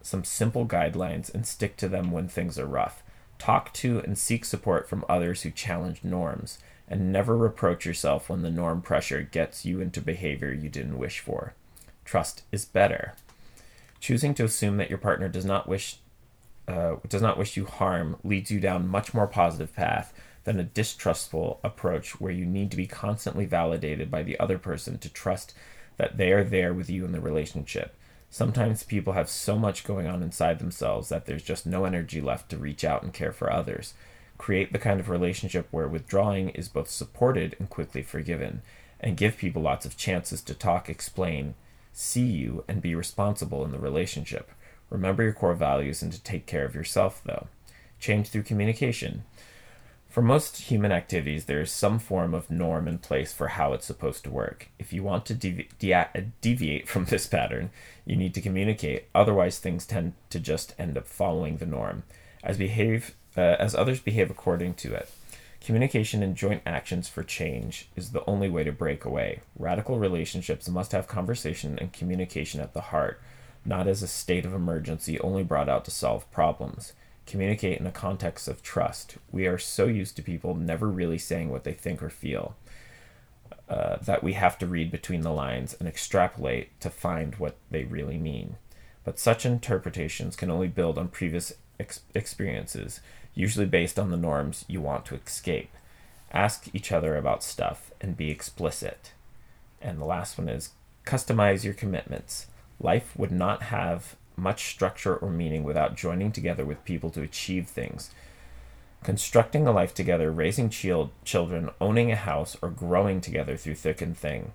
some 0.00 0.22
simple 0.22 0.64
guidelines 0.64 1.34
and 1.34 1.44
stick 1.44 1.76
to 1.78 1.88
them 1.88 2.12
when 2.12 2.28
things 2.28 2.58
are 2.58 2.66
rough. 2.66 3.02
Talk 3.38 3.72
to 3.74 3.98
and 3.98 4.16
seek 4.16 4.44
support 4.44 4.88
from 4.88 5.04
others 5.08 5.42
who 5.42 5.50
challenge 5.50 6.04
norms, 6.04 6.58
and 6.90 7.12
never 7.12 7.36
reproach 7.36 7.86
yourself 7.86 8.28
when 8.28 8.42
the 8.42 8.50
norm 8.50 8.82
pressure 8.82 9.22
gets 9.22 9.64
you 9.64 9.80
into 9.80 10.00
behavior 10.00 10.52
you 10.52 10.68
didn't 10.68 10.98
wish 10.98 11.20
for. 11.20 11.54
Trust 12.04 12.42
is 12.50 12.64
better. 12.64 13.14
Choosing 14.00 14.34
to 14.34 14.44
assume 14.44 14.76
that 14.78 14.90
your 14.90 14.98
partner 14.98 15.28
does 15.28 15.44
not 15.44 15.68
wish 15.68 15.96
uh, 16.66 16.96
does 17.08 17.22
not 17.22 17.38
wish 17.38 17.56
you 17.56 17.64
harm 17.64 18.16
leads 18.22 18.50
you 18.50 18.60
down 18.60 18.86
much 18.86 19.12
more 19.14 19.26
positive 19.26 19.74
path 19.74 20.12
than 20.44 20.60
a 20.60 20.64
distrustful 20.64 21.58
approach 21.64 22.20
where 22.20 22.32
you 22.32 22.44
need 22.44 22.70
to 22.70 22.76
be 22.76 22.86
constantly 22.86 23.44
validated 23.44 24.10
by 24.10 24.22
the 24.22 24.38
other 24.38 24.58
person 24.58 24.98
to 24.98 25.08
trust 25.08 25.54
that 25.96 26.16
they 26.16 26.32
are 26.32 26.44
there 26.44 26.72
with 26.72 26.88
you 26.88 27.04
in 27.04 27.12
the 27.12 27.20
relationship. 27.20 27.94
Sometimes 28.30 28.84
people 28.84 29.14
have 29.14 29.28
so 29.28 29.58
much 29.58 29.84
going 29.84 30.06
on 30.06 30.22
inside 30.22 30.58
themselves 30.60 31.08
that 31.08 31.26
there's 31.26 31.42
just 31.42 31.66
no 31.66 31.84
energy 31.84 32.20
left 32.20 32.48
to 32.50 32.56
reach 32.56 32.84
out 32.84 33.02
and 33.02 33.12
care 33.12 33.32
for 33.32 33.52
others. 33.52 33.94
Create 34.40 34.72
the 34.72 34.78
kind 34.78 35.00
of 35.00 35.10
relationship 35.10 35.68
where 35.70 35.86
withdrawing 35.86 36.48
is 36.48 36.66
both 36.66 36.88
supported 36.88 37.54
and 37.58 37.68
quickly 37.68 38.02
forgiven, 38.02 38.62
and 38.98 39.18
give 39.18 39.36
people 39.36 39.60
lots 39.60 39.84
of 39.84 39.98
chances 39.98 40.40
to 40.40 40.54
talk, 40.54 40.88
explain, 40.88 41.54
see 41.92 42.24
you, 42.24 42.64
and 42.66 42.80
be 42.80 42.94
responsible 42.94 43.66
in 43.66 43.70
the 43.70 43.78
relationship. 43.78 44.50
Remember 44.88 45.22
your 45.22 45.34
core 45.34 45.52
values 45.52 46.00
and 46.00 46.10
to 46.10 46.22
take 46.22 46.46
care 46.46 46.64
of 46.64 46.74
yourself, 46.74 47.20
though. 47.22 47.48
Change 47.98 48.30
through 48.30 48.44
communication. 48.44 49.24
For 50.08 50.22
most 50.22 50.56
human 50.56 50.90
activities, 50.90 51.44
there 51.44 51.60
is 51.60 51.70
some 51.70 51.98
form 51.98 52.32
of 52.32 52.50
norm 52.50 52.88
in 52.88 52.96
place 52.96 53.34
for 53.34 53.48
how 53.48 53.74
it's 53.74 53.84
supposed 53.84 54.24
to 54.24 54.30
work. 54.30 54.70
If 54.78 54.90
you 54.90 55.02
want 55.02 55.26
to 55.26 55.34
devi- 55.34 55.68
de- 55.78 56.32
deviate 56.40 56.88
from 56.88 57.04
this 57.04 57.26
pattern, 57.26 57.72
you 58.06 58.16
need 58.16 58.32
to 58.32 58.40
communicate. 58.40 59.04
Otherwise, 59.14 59.58
things 59.58 59.84
tend 59.84 60.14
to 60.30 60.40
just 60.40 60.74
end 60.78 60.96
up 60.96 61.06
following 61.06 61.58
the 61.58 61.66
norm, 61.66 62.04
as 62.42 62.56
behave 62.56 63.14
uh, 63.40 63.56
as 63.58 63.74
others 63.74 64.00
behave 64.00 64.30
according 64.30 64.74
to 64.74 64.94
it. 64.94 65.10
Communication 65.60 66.22
and 66.22 66.36
joint 66.36 66.62
actions 66.64 67.08
for 67.08 67.22
change 67.22 67.88
is 67.96 68.10
the 68.10 68.24
only 68.24 68.48
way 68.48 68.64
to 68.64 68.72
break 68.72 69.04
away. 69.04 69.40
Radical 69.58 69.98
relationships 69.98 70.68
must 70.68 70.92
have 70.92 71.08
conversation 71.08 71.78
and 71.78 71.92
communication 71.92 72.60
at 72.60 72.72
the 72.72 72.80
heart, 72.80 73.20
not 73.64 73.86
as 73.86 74.02
a 74.02 74.08
state 74.08 74.46
of 74.46 74.54
emergency 74.54 75.20
only 75.20 75.42
brought 75.42 75.68
out 75.68 75.84
to 75.84 75.90
solve 75.90 76.30
problems 76.30 76.92
communicate 77.30 77.78
in 77.78 77.86
a 77.86 77.92
context 77.92 78.48
of 78.48 78.60
trust. 78.60 79.16
We 79.30 79.46
are 79.46 79.58
so 79.58 79.86
used 79.86 80.16
to 80.16 80.22
people 80.22 80.56
never 80.56 80.88
really 80.88 81.18
saying 81.18 81.48
what 81.48 81.62
they 81.62 81.72
think 81.72 82.02
or 82.02 82.10
feel 82.10 82.56
uh, 83.68 83.98
that 84.02 84.24
we 84.24 84.32
have 84.32 84.58
to 84.58 84.66
read 84.66 84.90
between 84.90 85.20
the 85.20 85.30
lines 85.30 85.76
and 85.78 85.86
extrapolate 85.86 86.78
to 86.80 86.90
find 86.90 87.36
what 87.36 87.54
they 87.70 87.84
really 87.84 88.18
mean. 88.18 88.56
But 89.04 89.20
such 89.20 89.46
interpretations 89.46 90.34
can 90.34 90.50
only 90.50 90.66
build 90.66 90.98
on 90.98 91.06
previous 91.06 91.52
ex- 91.78 92.00
experiences, 92.16 93.00
usually 93.34 93.66
based 93.66 93.98
on 93.98 94.10
the 94.10 94.16
norms 94.16 94.64
you 94.68 94.80
want 94.80 95.04
to 95.06 95.14
escape. 95.14 95.70
Ask 96.32 96.68
each 96.74 96.92
other 96.92 97.16
about 97.16 97.42
stuff 97.42 97.90
and 98.00 98.16
be 98.16 98.30
explicit. 98.30 99.12
And 99.80 100.00
the 100.00 100.04
last 100.04 100.38
one 100.38 100.48
is 100.48 100.70
customize 101.06 101.64
your 101.64 101.74
commitments. 101.74 102.46
Life 102.78 103.12
would 103.16 103.32
not 103.32 103.64
have 103.64 104.16
much 104.36 104.70
structure 104.70 105.16
or 105.16 105.30
meaning 105.30 105.64
without 105.64 105.96
joining 105.96 106.32
together 106.32 106.64
with 106.64 106.84
people 106.84 107.10
to 107.10 107.22
achieve 107.22 107.68
things. 107.68 108.10
Constructing 109.02 109.66
a 109.66 109.72
life 109.72 109.94
together, 109.94 110.30
raising 110.30 110.68
child, 110.68 111.10
children, 111.24 111.70
owning 111.80 112.12
a 112.12 112.16
house, 112.16 112.56
or 112.60 112.68
growing 112.68 113.20
together 113.20 113.56
through 113.56 113.74
thick 113.74 114.02
and 114.02 114.16
thin. 114.16 114.52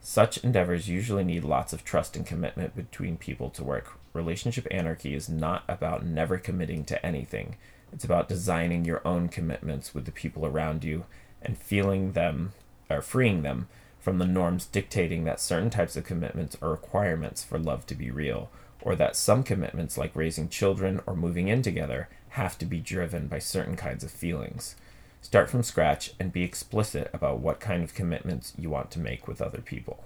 Such 0.00 0.38
endeavors 0.38 0.88
usually 0.88 1.24
need 1.24 1.44
lots 1.44 1.72
of 1.72 1.84
trust 1.84 2.16
and 2.16 2.26
commitment 2.26 2.74
between 2.74 3.18
people 3.18 3.50
to 3.50 3.64
work. 3.64 3.98
Relationship 4.14 4.66
anarchy 4.70 5.14
is 5.14 5.28
not 5.28 5.64
about 5.68 6.04
never 6.04 6.38
committing 6.38 6.84
to 6.84 7.04
anything. 7.04 7.56
It's 7.92 8.04
about 8.04 8.28
designing 8.28 8.84
your 8.84 9.06
own 9.06 9.28
commitments 9.28 9.94
with 9.94 10.04
the 10.04 10.12
people 10.12 10.46
around 10.46 10.84
you 10.84 11.04
and 11.42 11.56
feeling 11.56 12.12
them 12.12 12.52
or 12.90 13.02
freeing 13.02 13.42
them 13.42 13.68
from 13.98 14.18
the 14.18 14.26
norms 14.26 14.66
dictating 14.66 15.24
that 15.24 15.40
certain 15.40 15.70
types 15.70 15.96
of 15.96 16.04
commitments 16.04 16.56
are 16.62 16.70
requirements 16.70 17.44
for 17.44 17.58
love 17.58 17.86
to 17.86 17.94
be 17.94 18.10
real 18.10 18.50
or 18.80 18.94
that 18.94 19.16
some 19.16 19.42
commitments, 19.42 19.98
like 19.98 20.14
raising 20.14 20.48
children 20.48 21.00
or 21.06 21.16
moving 21.16 21.48
in 21.48 21.62
together, 21.62 22.08
have 22.30 22.56
to 22.58 22.64
be 22.64 22.78
driven 22.78 23.26
by 23.26 23.38
certain 23.38 23.76
kinds 23.76 24.04
of 24.04 24.10
feelings. 24.10 24.76
Start 25.20 25.50
from 25.50 25.62
scratch 25.62 26.12
and 26.20 26.32
be 26.32 26.44
explicit 26.44 27.10
about 27.12 27.40
what 27.40 27.58
kind 27.60 27.82
of 27.82 27.94
commitments 27.94 28.52
you 28.56 28.70
want 28.70 28.90
to 28.92 29.00
make 29.00 29.26
with 29.26 29.42
other 29.42 29.60
people. 29.60 30.04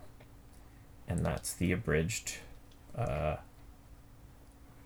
And 1.07 1.25
that's 1.25 1.53
the 1.53 1.73
abridged 1.73 2.37
uh, 2.97 3.37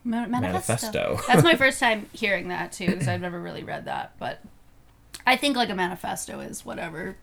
Ma- 0.07 0.27
manifesto. 0.27 0.99
manifesto. 1.17 1.21
That's 1.27 1.43
my 1.43 1.55
first 1.65 1.81
time 1.81 2.07
hearing 2.13 2.49
that 2.49 2.73
too, 2.73 2.87
because 2.87 3.09
I've 3.09 3.21
never 3.21 3.41
really 3.41 3.65
read 3.65 3.85
that. 3.87 4.13
But 4.19 4.41
I 5.27 5.37
think 5.37 5.57
like 5.57 5.69
a 5.71 5.75
manifesto 5.75 6.41
is 6.41 6.65
whatever 6.65 7.17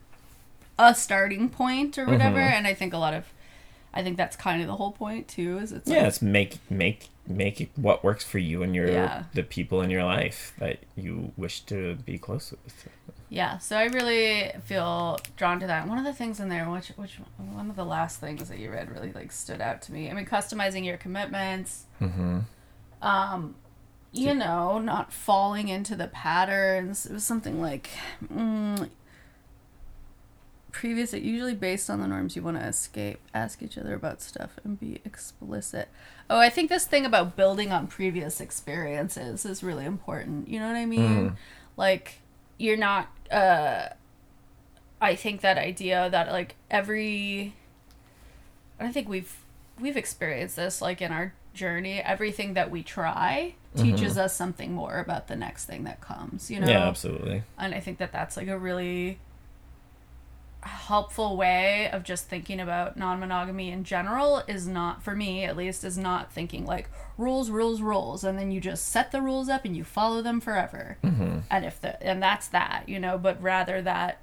a 0.78 0.94
starting 0.96 1.50
point 1.50 1.98
or 1.98 2.06
whatever, 2.06 2.38
Mm-hmm. 2.40 2.54
and 2.58 2.68
I 2.68 2.74
think 2.74 2.94
a 2.94 2.98
lot 2.98 3.14
of 3.14 3.26
I 3.96 4.02
think 4.02 4.18
that's 4.18 4.36
kind 4.36 4.60
of 4.60 4.68
the 4.68 4.76
whole 4.76 4.92
point 4.92 5.28
too. 5.28 5.60
Is 5.60 5.72
it's 5.72 5.88
Yeah, 5.90 6.00
like, 6.00 6.08
it's 6.08 6.22
make 6.22 6.58
make 6.70 7.10
make 7.28 7.62
it 7.62 7.70
what 7.76 8.04
works 8.04 8.26
for 8.26 8.40
you 8.40 8.64
and 8.64 8.76
your 8.76 8.90
Yeah. 8.92 9.24
the 9.34 9.44
people 9.44 9.82
in 9.82 9.90
your 9.90 10.04
life 10.04 10.54
that 10.60 10.80
you 10.96 11.32
wish 11.38 11.62
to 11.62 11.96
be 12.06 12.18
close 12.18 12.52
with. 12.52 12.88
Yeah, 13.30 13.58
so 13.60 13.78
I 13.78 13.86
really 13.86 14.52
feel 14.66 15.20
drawn 15.38 15.60
to 15.60 15.66
that. 15.68 15.88
One 15.88 15.98
of 15.98 16.04
the 16.06 16.14
things 16.14 16.40
in 16.40 16.50
there, 16.50 16.70
which 16.70 16.90
which 16.98 17.20
one 17.38 17.70
of 17.70 17.76
the 17.76 17.86
last 17.86 18.20
things 18.20 18.50
that 18.50 18.58
you 18.60 18.72
read 18.72 18.92
really 18.92 19.12
like 19.14 19.32
stood 19.32 19.62
out 19.62 19.82
to 19.84 19.94
me. 19.94 20.10
I 20.10 20.14
mean, 20.14 20.26
customizing 20.26 20.84
your 20.86 20.98
commitments. 20.98 21.86
Mm-hmm. 22.02 22.40
Um, 23.04 23.56
you 24.12 24.34
know, 24.34 24.80
not 24.80 25.12
falling 25.12 25.68
into 25.68 25.96
the 25.96 26.08
patterns. 26.08 27.06
It 27.06 27.14
was 27.14 27.24
something 27.24 27.62
like 27.62 27.90
mm, 28.34 28.90
previous. 30.72 31.14
Usually 31.14 31.54
based 31.56 31.90
on 31.90 32.00
the 32.00 32.08
norms 32.08 32.36
you 32.36 32.42
want 32.44 32.58
to 32.58 32.66
escape. 32.66 33.20
Ask 33.34 33.62
each 33.62 33.78
other 33.78 33.94
about 33.94 34.22
stuff 34.22 34.52
and 34.64 34.80
be 34.80 35.02
explicit. 35.04 35.90
Oh, 36.30 36.40
I 36.40 36.50
think 36.50 36.70
this 36.70 36.86
thing 36.86 37.06
about 37.06 37.36
building 37.36 37.72
on 37.72 37.88
previous 37.88 38.40
experiences 38.40 39.46
is 39.46 39.64
really 39.64 39.86
important. 39.86 40.48
You 40.48 40.60
know 40.60 40.68
what 40.68 40.76
I 40.76 40.86
mean? 40.86 41.32
Mhm. 41.32 41.36
Like 41.76 42.20
you're 42.58 42.78
not 42.78 43.10
uh 43.32 43.90
I 45.02 45.16
think 45.16 45.42
that 45.42 45.58
idea 45.58 46.10
that 46.10 46.32
like 46.32 46.56
every 46.72 47.56
I 48.80 48.92
think 48.92 49.10
we've 49.10 49.36
we've 49.80 49.98
experienced 49.98 50.56
this 50.56 50.82
like 50.82 51.02
in 51.02 51.12
our 51.12 51.34
journey 51.54 52.00
everything 52.00 52.54
that 52.56 52.70
we 52.72 52.82
try 52.84 53.54
teaches 53.76 54.18
us 54.18 54.36
something 54.36 54.74
more 54.74 55.00
about 55.00 55.28
the 55.28 55.36
next 55.36 55.66
thing 55.66 55.84
that 55.84 56.00
comes 56.02 56.52
you 56.52 56.60
know 56.60 56.68
Yeah, 56.68 56.88
absolutely. 56.88 57.44
and 57.58 57.74
I 57.74 57.80
think 57.80 57.98
that 58.00 58.12
that's 58.12 58.38
like 58.38 58.48
a 58.48 58.58
really 58.58 59.20
helpful 60.62 61.36
way 61.36 61.90
of 61.92 62.04
just 62.04 62.28
thinking 62.28 62.60
about 62.62 62.96
non-monogamy 62.96 63.70
in 63.70 63.84
general 63.84 64.42
is 64.48 64.66
not 64.66 65.04
for 65.04 65.14
me 65.14 65.44
at 65.44 65.58
least 65.58 65.84
is 65.84 65.98
not 65.98 66.32
thinking 66.32 66.66
like 66.66 66.90
rules 67.18 67.50
rules 67.50 67.82
rules 67.82 68.24
and 68.24 68.40
then 68.40 68.50
you 68.50 68.62
just 68.62 68.88
set 68.88 69.12
the 69.12 69.22
rules 69.22 69.50
up 69.50 69.66
and 69.66 69.76
you 69.76 69.84
follow 69.84 70.22
them 70.22 70.40
forever 70.40 70.98
Mm-hmm. 71.04 71.40
and 71.52 71.66
if 71.66 71.82
the 71.82 72.02
and 72.02 72.24
that's 72.24 72.48
that 72.50 72.84
you 72.88 72.98
know 73.00 73.18
but 73.18 73.42
rather 73.42 73.82
that 73.82 74.22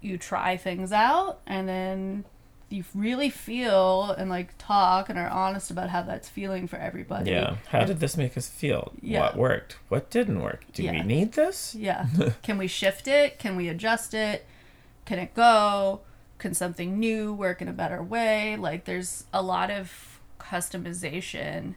you 0.00 0.16
try 0.16 0.56
things 0.56 0.92
out 0.92 1.40
and 1.48 1.68
then 1.68 2.24
you 2.72 2.84
really 2.94 3.28
feel 3.30 4.10
and 4.12 4.30
like 4.30 4.54
talk 4.58 5.08
and 5.08 5.18
are 5.18 5.28
honest 5.28 5.70
about 5.70 5.90
how 5.90 6.02
that's 6.02 6.28
feeling 6.28 6.66
for 6.66 6.76
everybody 6.76 7.30
Yeah. 7.30 7.56
How 7.68 7.84
did 7.84 8.00
this 8.00 8.16
make 8.16 8.36
us 8.36 8.48
feel? 8.48 8.92
Yeah. 9.00 9.20
What 9.20 9.36
worked? 9.36 9.76
What 9.88 10.10
didn't 10.10 10.40
work? 10.40 10.64
Do 10.72 10.82
we 10.90 11.02
need 11.02 11.32
this? 11.32 11.74
Yeah. 11.74 12.06
Can 12.42 12.58
we 12.58 12.66
shift 12.66 13.06
it? 13.06 13.38
Can 13.38 13.56
we 13.56 13.68
adjust 13.68 14.14
it? 14.14 14.46
Can 15.04 15.18
it 15.18 15.34
go? 15.34 16.00
Can 16.38 16.54
something 16.54 16.98
new 16.98 17.32
work 17.32 17.60
in 17.62 17.68
a 17.68 17.72
better 17.72 18.02
way? 18.02 18.56
Like 18.56 18.84
there's 18.84 19.24
a 19.32 19.42
lot 19.42 19.70
of 19.70 20.20
customization. 20.40 21.74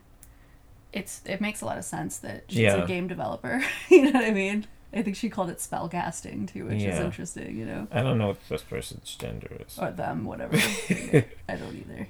It's 0.93 1.21
it 1.25 1.41
makes 1.41 1.61
a 1.61 1.65
lot 1.65 1.77
of 1.77 1.83
sense 1.83 2.17
that 2.19 2.45
she's 2.47 2.59
Yeah. 2.59 2.83
a 2.83 2.87
game 2.87 3.07
developer. 3.07 3.61
you 3.89 4.03
know 4.03 4.11
what 4.11 4.23
I 4.25 4.31
mean? 4.31 4.65
I 4.95 5.01
think 5.01 5.15
she 5.17 5.29
called 5.29 5.49
it 5.49 5.57
spellcasting 5.57 6.51
too, 6.51 6.65
which 6.67 6.81
is 6.81 6.97
interesting, 6.99 7.55
you 7.57 7.65
know. 7.65 7.87
I 7.91 8.01
don't 8.01 8.17
know 8.17 8.27
what 8.29 8.47
this 8.47 8.61
person's 8.61 9.13
gender 9.15 9.51
is. 9.67 9.77
Or 9.77 9.91
them, 9.91 10.23
whatever. 10.25 10.55
I 11.49 11.55
don't 11.55 11.75
either. 11.75 12.07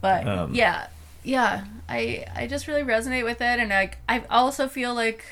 But 0.00 0.26
Um, 0.26 0.54
yeah. 0.54 0.88
Yeah. 1.22 1.64
I 1.88 2.26
I 2.34 2.46
just 2.46 2.66
really 2.68 2.82
resonate 2.82 3.24
with 3.24 3.40
it 3.40 3.58
and 3.60 3.68
like 3.70 3.98
I 4.08 4.22
also 4.30 4.66
feel 4.68 4.94
like 4.94 5.24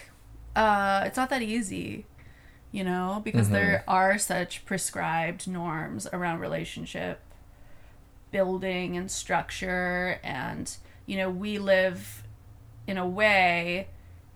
uh 0.54 1.04
it's 1.06 1.16
not 1.16 1.30
that 1.30 1.40
easy 1.42 2.04
you 2.70 2.84
know 2.84 3.20
because 3.24 3.48
Mhm. 3.48 3.52
there 3.52 3.84
are 3.88 4.18
such 4.18 4.64
prescribed 4.66 5.48
norms 5.48 6.06
around 6.12 6.40
relationship 6.40 7.20
building 8.30 8.96
and 8.96 9.10
structure 9.10 10.18
and 10.22 10.76
you 11.06 11.16
know 11.16 11.28
we 11.30 11.58
live 11.58 12.22
in 12.86 12.96
a 12.98 13.06
way 13.06 13.88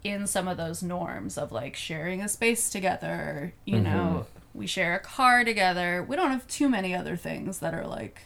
in 0.05 0.27
some 0.27 0.47
of 0.49 0.57
those 0.57 0.83
norms 0.83 1.37
of 1.39 1.51
like 1.53 1.75
sharing 1.77 2.23
a 2.23 2.29
space 2.29 2.71
together 2.71 3.53
you 3.65 3.81
know 3.81 4.27
we 4.55 4.67
share 4.67 4.95
a 4.95 5.01
car 5.01 5.45
together 5.45 6.05
we 6.07 6.15
don't 6.17 6.31
have 6.31 6.47
too 6.47 6.69
many 6.69 6.95
other 6.95 7.17
things 7.17 7.59
that 7.59 7.75
are 7.75 7.87
like 7.87 8.21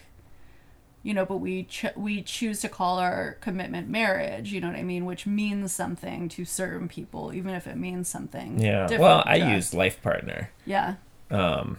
you 1.03 1.15
know 1.15 1.25
but 1.25 1.39
we 1.39 1.63
ch- 1.65 1.87
we 1.97 2.21
choose 2.23 2.61
to 2.61 2.69
call 2.69 2.99
our 2.99 3.39
commitment 3.41 3.89
marriage 3.89 4.53
you 4.53 4.61
know 4.61 4.69
what 4.69 4.77
i 4.77 4.83
mean 4.83 5.07
which 5.07 5.27
means 5.27 5.73
something 5.73 6.29
to 6.29 6.45
certain 6.45 6.87
people 6.89 7.33
even 7.33 7.55
if 7.55 7.67
it 7.67 7.77
means 7.77 8.07
something 8.09 8.61
Yeah. 8.61 8.87
Well, 8.99 9.23
I 9.27 9.41
us. 9.41 9.51
use 9.51 9.75
life 9.75 10.03
partner. 10.03 10.51
yeah 10.67 10.97
Um, 11.31 11.79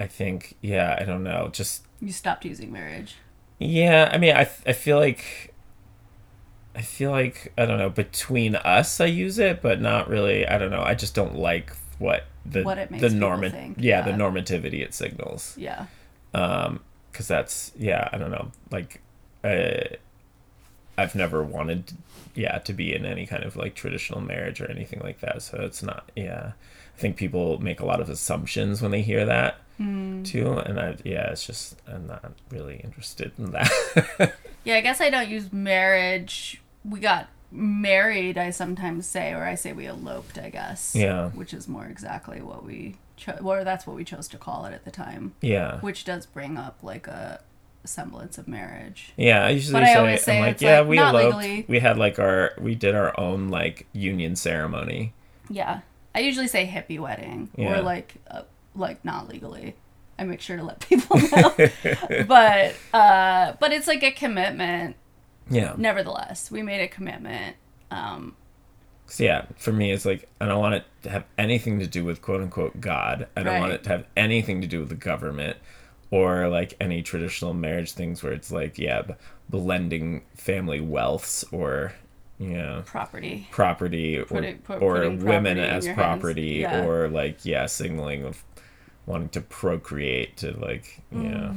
I 0.00 0.06
think. 0.06 0.56
Yeah. 0.60 0.98
I 1.00 1.04
don't 1.04 1.22
know. 1.22 1.48
Just 1.52 1.84
you 2.00 2.12
stopped 2.12 2.44
using 2.44 2.72
marriage 2.72 3.14
Yeah, 3.58 4.10
I 4.12 4.18
mean, 4.18 4.34
I, 4.36 4.48
I 4.66 4.72
feel 4.72 4.98
like 4.98 5.54
I 6.76 6.82
feel 6.82 7.10
like 7.10 7.52
I 7.56 7.64
don't 7.66 7.78
know 7.78 7.88
between 7.90 8.54
us 8.56 9.00
I 9.00 9.06
use 9.06 9.38
it, 9.38 9.62
but 9.62 9.80
not 9.80 10.08
really. 10.08 10.46
I 10.46 10.58
don't 10.58 10.70
know. 10.70 10.82
I 10.82 10.94
just 10.94 11.14
don't 11.14 11.36
like 11.36 11.72
what 11.98 12.24
the 12.44 12.62
What 12.62 12.76
it 12.78 12.90
makes 12.90 13.00
the 13.00 13.08
norma- 13.10 13.50
think, 13.50 13.78
yeah, 13.80 14.02
the 14.02 14.10
normativity 14.12 14.82
it 14.82 14.92
signals. 14.94 15.54
yeah 15.56 15.86
Um, 16.34 16.80
because 17.10 17.26
that's 17.28 17.72
yeah, 17.78 18.08
I 18.12 18.18
don't 18.18 18.30
know. 18.30 18.50
Like, 18.70 19.00
uh, 19.42 19.96
I've 20.98 21.14
never 21.14 21.42
wanted 21.42 21.92
yeah 22.34 22.58
to 22.58 22.72
be 22.74 22.94
in 22.94 23.06
any 23.06 23.24
kind 23.26 23.44
of 23.44 23.56
like 23.56 23.74
traditional 23.74 24.20
marriage 24.20 24.60
or 24.60 24.70
anything 24.70 25.00
like 25.02 25.20
that. 25.20 25.40
So 25.42 25.58
it's 25.62 25.82
not 25.82 26.10
yeah. 26.14 26.52
I 26.96 26.98
think 26.98 27.16
people 27.16 27.58
make 27.60 27.80
a 27.80 27.86
lot 27.86 28.00
of 28.00 28.08
assumptions 28.10 28.80
when 28.82 28.90
they 28.90 29.02
hear 29.02 29.24
that 29.26 29.56
Hmm. 29.78 30.22
too, 30.22 30.52
and 30.52 30.80
I 30.80 30.96
yeah, 31.04 31.30
it's 31.30 31.46
just 31.46 31.76
I'm 31.86 32.06
not 32.06 32.32
really 32.50 32.80
interested 32.84 33.32
in 33.38 33.50
that. 33.52 33.70
yeah 34.64 34.74
i 34.76 34.80
guess 34.80 35.00
i 35.00 35.08
don't 35.10 35.28
use 35.28 35.52
marriage 35.52 36.60
we 36.88 37.00
got 37.00 37.28
married 37.52 38.36
i 38.36 38.50
sometimes 38.50 39.06
say 39.06 39.32
or 39.32 39.44
i 39.44 39.54
say 39.54 39.72
we 39.72 39.86
eloped 39.86 40.36
i 40.38 40.50
guess 40.50 40.94
Yeah. 40.94 41.30
which 41.30 41.54
is 41.54 41.68
more 41.68 41.86
exactly 41.86 42.40
what 42.42 42.64
we 42.64 42.96
chose, 43.16 43.38
or 43.42 43.64
that's 43.64 43.86
what 43.86 43.96
we 43.96 44.04
chose 44.04 44.28
to 44.28 44.36
call 44.38 44.66
it 44.66 44.72
at 44.74 44.84
the 44.84 44.90
time 44.90 45.34
yeah. 45.40 45.78
which 45.80 46.04
does 46.04 46.26
bring 46.26 46.56
up 46.58 46.78
like 46.82 47.06
a 47.06 47.40
semblance 47.84 48.36
of 48.36 48.48
marriage 48.48 49.12
Yeah, 49.16 49.44
I 49.46 49.50
usually 49.50 49.74
But 49.74 49.82
I 49.84 49.86
say, 49.86 49.94
always 49.94 50.22
say 50.24 50.36
I'm 50.38 50.42
like, 50.46 50.60
yeah, 50.60 50.80
like, 50.80 50.88
we 50.88 50.98
eloped. 50.98 51.24
legally. 51.36 51.64
We 51.68 51.78
had 51.78 51.96
like 51.98 52.18
our, 52.18 52.52
we 52.60 52.74
did 52.74 52.96
our 52.96 53.18
own 53.18 53.48
like 53.48 53.86
union 53.92 54.34
ceremony. 54.34 55.12
Yeah, 55.48 55.82
I 56.12 56.18
usually 56.18 56.48
say 56.48 56.66
hippie 56.66 56.98
wedding 56.98 57.48
Yeah. 57.56 57.78
or 57.78 57.82
like 57.82 58.14
uh, 58.28 58.42
like 58.74 59.04
not 59.04 59.28
legally. 59.28 59.76
I 60.18 60.24
make 60.24 60.40
sure 60.40 60.56
to 60.56 60.64
let 60.64 60.80
people 60.88 61.16
know, 61.16 61.54
but 62.26 62.74
uh, 62.92 63.52
but 63.60 63.72
it's 63.72 63.86
like 63.86 64.02
a 64.02 64.10
commitment. 64.10 64.96
Yeah. 65.48 65.74
Nevertheless, 65.76 66.50
we 66.50 66.62
made 66.62 66.80
a 66.80 66.88
commitment. 66.88 67.56
Um, 67.90 68.34
So 69.06 69.22
yeah, 69.24 69.46
for 69.56 69.72
me, 69.72 69.92
it's 69.92 70.04
like 70.04 70.28
I 70.40 70.46
don't 70.46 70.58
want 70.60 70.74
it 70.74 70.84
to 71.04 71.10
have 71.10 71.24
anything 71.38 71.78
to 71.80 71.86
do 71.86 72.04
with 72.04 72.20
quote 72.22 72.40
unquote 72.40 72.80
God. 72.80 73.28
I 73.36 73.42
don't 73.44 73.60
want 73.60 73.72
it 73.72 73.84
to 73.84 73.90
have 73.90 74.06
anything 74.16 74.60
to 74.62 74.66
do 74.66 74.80
with 74.80 74.88
the 74.88 74.96
government 74.96 75.56
or 76.10 76.48
like 76.48 76.74
any 76.80 77.02
traditional 77.02 77.54
marriage 77.54 77.92
things 77.92 78.22
where 78.22 78.32
it's 78.32 78.50
like 78.50 78.78
yeah, 78.78 79.02
blending 79.48 80.22
family 80.34 80.80
wealths 80.80 81.44
or 81.52 81.92
you 82.38 82.54
know 82.56 82.82
property. 82.84 83.46
property 83.52 84.18
or, 84.18 84.24
Putting- 84.24 84.58
put- 84.58 84.82
or 84.82 84.94
women 85.10 85.56
property 85.56 85.60
as 85.60 85.88
property 85.88 86.42
Yeah. 86.62 86.84
or 86.84 87.08
like 87.08 87.44
yeah, 87.44 87.66
signaling 87.66 88.24
of 88.24 88.42
wanting 89.06 89.28
to 89.30 89.40
procreate 89.40 90.36
to 90.38 90.50
like 90.58 91.00
yeah. 91.12 91.52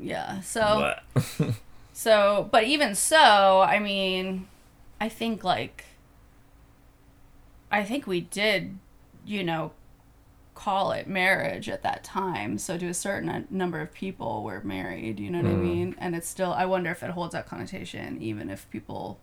Yeah. 0.00 0.40
So 0.40 0.94
so, 1.96 2.48
but 2.52 2.64
even 2.64 2.94
so, 2.94 3.62
I 3.62 3.78
mean, 3.78 4.46
I 5.00 5.08
think 5.08 5.42
like 5.42 5.84
I 7.70 7.84
think 7.84 8.06
we 8.06 8.20
did, 8.20 8.78
you 9.24 9.42
know, 9.42 9.72
call 10.54 10.92
it 10.92 11.06
marriage 11.08 11.68
at 11.68 11.82
that 11.82 12.04
time. 12.04 12.58
So 12.58 12.78
to 12.78 12.86
a 12.88 12.94
certain 12.94 13.46
number 13.50 13.80
of 13.80 13.92
people 13.94 14.42
were 14.42 14.60
married, 14.64 15.20
you 15.20 15.30
know 15.30 15.38
what 15.38 15.46
I 15.50 15.54
mean? 15.56 15.94
And 15.98 16.14
it's 16.16 16.28
still 16.28 16.52
I 16.52 16.66
wonder 16.66 16.90
if 16.90 17.02
it 17.02 17.10
holds 17.10 17.32
that 17.34 17.48
connotation 17.48 18.20
even 18.22 18.50
if 18.50 18.70
people 18.70 19.18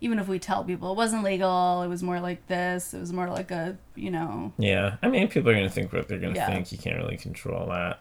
even 0.00 0.18
if 0.18 0.28
we 0.28 0.38
tell 0.38 0.62
people 0.64 0.92
it 0.92 0.96
wasn't 0.96 1.24
legal, 1.24 1.82
it 1.82 1.88
was 1.88 2.02
more 2.02 2.20
like 2.20 2.46
this, 2.48 2.94
it 2.94 3.00
was 3.00 3.12
more 3.12 3.28
like 3.28 3.50
a, 3.50 3.76
you 3.96 4.10
know, 4.10 4.52
Yeah, 4.58 4.96
I 5.02 5.08
mean, 5.08 5.28
people 5.28 5.50
are 5.50 5.54
gonna 5.54 5.70
think 5.70 5.92
what 5.92 6.08
they're 6.08 6.18
gonna 6.18 6.34
Yeah. 6.34 6.54
think. 6.54 6.70
You 6.72 6.78
can't 6.78 6.98
really 6.98 7.16
control 7.16 7.68
that. 7.68 8.00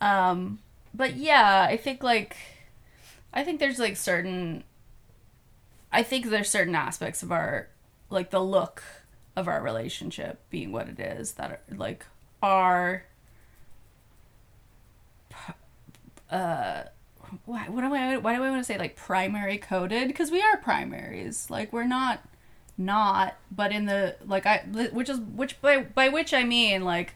Um, 0.00 0.60
but 0.94 1.16
yeah, 1.16 1.66
I 1.68 1.76
think 1.76 2.02
like, 2.02 2.36
I 3.36 3.44
think 3.44 3.60
there's 3.60 3.78
like 3.78 3.96
certain, 3.96 4.64
I 5.92 6.02
think 6.02 6.26
there's 6.26 6.50
certain 6.50 6.74
aspects 6.74 7.22
of 7.22 7.30
our, 7.30 7.68
like 8.10 8.30
the 8.30 8.40
look 8.40 8.82
of 9.36 9.46
our 9.46 9.62
relationship 9.62 10.40
being 10.50 10.72
what 10.72 10.88
it 10.88 10.98
is 10.98 11.32
that 11.32 11.50
are, 11.52 11.60
like 11.76 12.04
are, 12.42 13.04
uh, 16.30 16.82
why, 17.44 17.68
what 17.68 17.82
do 17.82 17.94
I, 17.94 18.16
why 18.16 18.36
do 18.36 18.42
I 18.42 18.50
want 18.50 18.60
to 18.60 18.64
say 18.64 18.78
like 18.78 18.96
primary 18.96 19.58
coded? 19.58 20.08
Because 20.08 20.30
we 20.30 20.40
are 20.40 20.56
primaries. 20.56 21.50
Like 21.50 21.72
we're 21.72 21.84
not 21.84 22.20
not 22.78 23.34
but 23.50 23.72
in 23.72 23.86
the 23.86 24.14
like 24.26 24.44
i 24.44 24.58
which 24.92 25.08
is 25.08 25.18
which 25.18 25.58
by 25.62 25.78
by 25.80 26.10
which 26.10 26.34
i 26.34 26.44
mean 26.44 26.84
like 26.84 27.14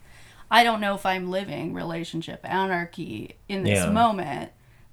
i 0.51 0.65
don't 0.65 0.81
know 0.81 0.95
if 0.95 1.05
i'm 1.05 1.31
living 1.31 1.75
relationship 1.75 2.41
anarchy 2.45 3.37
in 3.47 3.63
this 3.63 3.81
Yeah. 3.81 3.91
moment 3.91 4.51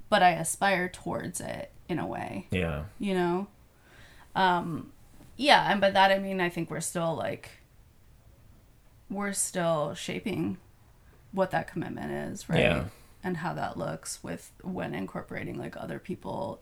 but 0.09 0.21
i 0.23 0.31
aspire 0.31 0.87
towards 0.89 1.39
it 1.41 1.71
in 1.89 1.99
a 1.99 2.05
way 2.07 2.47
Yeah. 2.51 2.83
you 2.99 3.13
know 3.13 3.47
um 4.35 4.91
yeah 5.35 5.71
and 5.71 5.79
by 5.81 5.91
that 5.91 6.11
i 6.11 6.19
mean 6.19 6.39
i 6.41 6.49
think 6.49 6.69
we're 6.69 6.79
still 6.81 7.15
like 7.15 7.49
we're 9.09 9.33
still 9.33 9.93
shaping 9.93 10.57
what 11.31 11.51
that 11.51 11.67
commitment 11.67 12.11
is 12.11 12.49
right 12.49 12.59
Yeah. 12.59 12.85
and 13.23 13.37
how 13.37 13.53
that 13.53 13.77
looks 13.77 14.23
with 14.23 14.51
when 14.63 14.93
incorporating 14.93 15.57
like 15.57 15.75
other 15.77 15.99
people 15.99 16.61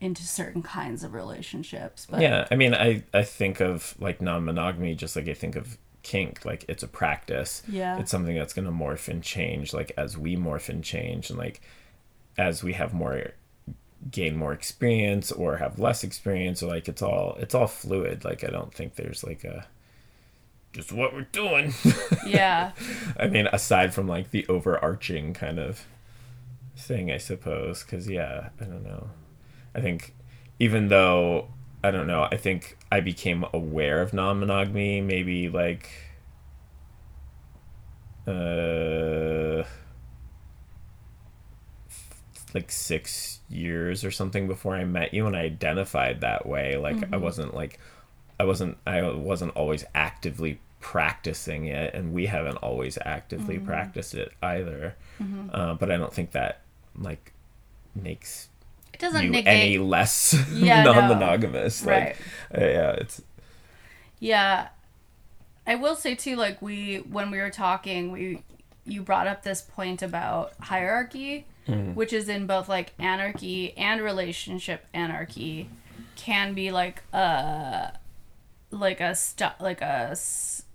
into 0.00 0.22
certain 0.22 0.62
kinds 0.62 1.02
of 1.02 1.14
relationships 1.14 2.06
but 2.10 2.20
yeah. 2.20 2.46
I 2.50 2.54
mean, 2.54 2.74
I 2.74 3.02
I 3.14 3.22
think 3.22 3.60
of 3.60 3.94
like 3.98 4.20
non-monogamy 4.20 4.94
just 4.94 5.16
like 5.16 5.26
I 5.26 5.32
think 5.32 5.56
of 5.56 5.78
kink. 6.02 6.44
Like 6.44 6.66
it's 6.68 6.82
a 6.82 6.88
practice. 6.88 7.62
Yeah. 7.66 7.98
It's 7.98 8.10
something 8.10 8.34
that's 8.36 8.52
gonna 8.52 8.70
morph 8.72 9.08
and 9.08 9.22
change. 9.22 9.72
Like 9.72 9.92
as 9.96 10.18
we 10.18 10.36
morph 10.36 10.68
and 10.68 10.84
change, 10.84 11.30
and 11.30 11.38
like 11.38 11.62
as 12.38 12.62
we 12.62 12.74
have 12.74 12.92
more 12.92 13.32
gain 14.10 14.36
more 14.36 14.52
experience 14.52 15.32
or 15.32 15.56
have 15.56 15.78
less 15.78 16.04
experience 16.04 16.62
or 16.62 16.66
like 16.66 16.86
it's 16.88 17.02
all 17.02 17.36
it's 17.40 17.54
all 17.54 17.66
fluid 17.66 18.24
like 18.24 18.44
i 18.44 18.48
don't 18.48 18.72
think 18.72 18.94
there's 18.94 19.24
like 19.24 19.42
a 19.42 19.66
just 20.72 20.92
what 20.92 21.12
we're 21.14 21.22
doing 21.22 21.72
yeah 22.26 22.72
I 23.18 23.28
mean, 23.28 23.48
aside 23.52 23.94
from 23.94 24.06
like 24.06 24.30
the 24.30 24.46
overarching 24.48 25.32
kind 25.32 25.58
of 25.58 25.86
thing, 26.76 27.10
I 27.10 27.18
suppose. 27.18 27.82
Because, 27.82 28.08
yeah, 28.08 28.50
I 28.60 28.64
don't 28.64 28.84
know. 28.84 29.10
I 29.74 29.80
think 29.80 30.14
even 30.58 30.88
though, 30.88 31.48
I 31.82 31.90
don't 31.90 32.06
know, 32.06 32.28
I 32.30 32.36
think 32.36 32.78
I 32.90 33.00
became 33.00 33.44
aware 33.52 34.00
of 34.02 34.12
non 34.12 34.40
monogamy 34.40 35.00
maybe 35.00 35.48
like. 35.48 35.90
Uh, 38.26 39.62
like 42.56 42.72
six 42.72 43.40
years 43.50 44.02
or 44.02 44.10
something 44.10 44.48
before 44.48 44.74
I 44.74 44.84
met 44.84 45.12
you, 45.12 45.26
and 45.26 45.36
I 45.36 45.40
identified 45.42 46.22
that 46.22 46.46
way. 46.46 46.76
Like 46.76 46.96
I 47.12 47.18
wasn't 47.18 47.54
like 47.54 47.78
I 48.40 48.44
wasn't 48.44 48.78
I 48.86 49.02
wasn't 49.12 49.54
always 49.54 49.84
actively 49.94 50.58
practicing 50.80 51.66
it, 51.66 51.92
and 51.92 52.14
we 52.14 52.24
haven't 52.26 52.56
always 52.56 52.96
actively 53.04 53.58
practiced 53.58 54.14
it 54.14 54.32
either. 54.42 54.96
Uh, 55.52 55.74
but 55.74 55.90
I 55.90 55.98
don't 55.98 56.12
think 56.14 56.32
that 56.32 56.62
like 56.98 57.34
makes 57.94 58.48
it 58.94 59.00
doesn't 59.00 59.22
you 59.22 59.30
negate 59.30 59.46
any 59.48 59.78
less 59.78 60.34
Yeah, 60.52 60.82
non-monogamous. 60.84 61.82
Right. 61.82 62.16
Like, 62.50 62.62
uh, 62.62 62.64
yeah, 62.64 62.90
it's 62.92 63.22
Yeah. 64.18 64.68
I 65.66 65.74
will 65.74 65.96
say 65.96 66.14
too, 66.14 66.36
like 66.36 66.62
we 66.62 66.98
when 67.10 67.30
we 67.30 67.38
were 67.38 67.50
talking, 67.50 68.12
we 68.12 68.42
you 68.86 69.02
brought 69.02 69.26
up 69.26 69.42
this 69.42 69.60
point 69.60 70.00
about 70.00 70.52
hierarchy, 70.60 71.44
which 71.94 72.12
is 72.12 72.28
in 72.28 72.46
both 72.46 72.68
like 72.68 72.92
anarchy 72.98 73.76
and 73.76 74.00
relationship 74.02 74.86
anarchy, 74.94 75.68
can 76.16 76.54
be 76.54 76.70
like 76.70 77.02
a 77.12 77.98
like 78.70 79.00
a 79.00 79.14
stu- 79.14 79.46
like 79.60 79.80
a 79.80 80.16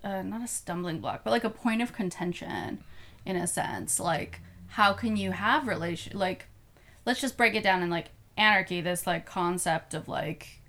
uh, 0.03 0.21
not 0.21 0.43
a 0.43 0.47
stumbling 0.47 0.99
block, 0.99 1.21
but 1.23 1.31
like 1.31 1.43
a 1.43 1.49
point 1.49 1.81
of 1.81 1.93
contention, 1.93 2.83
in 3.25 3.35
a 3.35 3.47
sense. 3.47 3.99
Like 3.99 4.41
how 4.71 4.93
can 4.93 5.17
you 5.17 5.31
have 5.31 5.67
relation 5.67 6.17
like 6.17 6.47
let's 7.05 7.19
just 7.19 7.35
break 7.35 7.55
it 7.55 7.63
down 7.63 7.83
in 7.83 7.89
like 7.89 8.07
anarchy 8.37 8.79
this 8.79 9.05
like 9.05 9.25
concept 9.25 9.93
of 9.93 10.07
like 10.07 10.61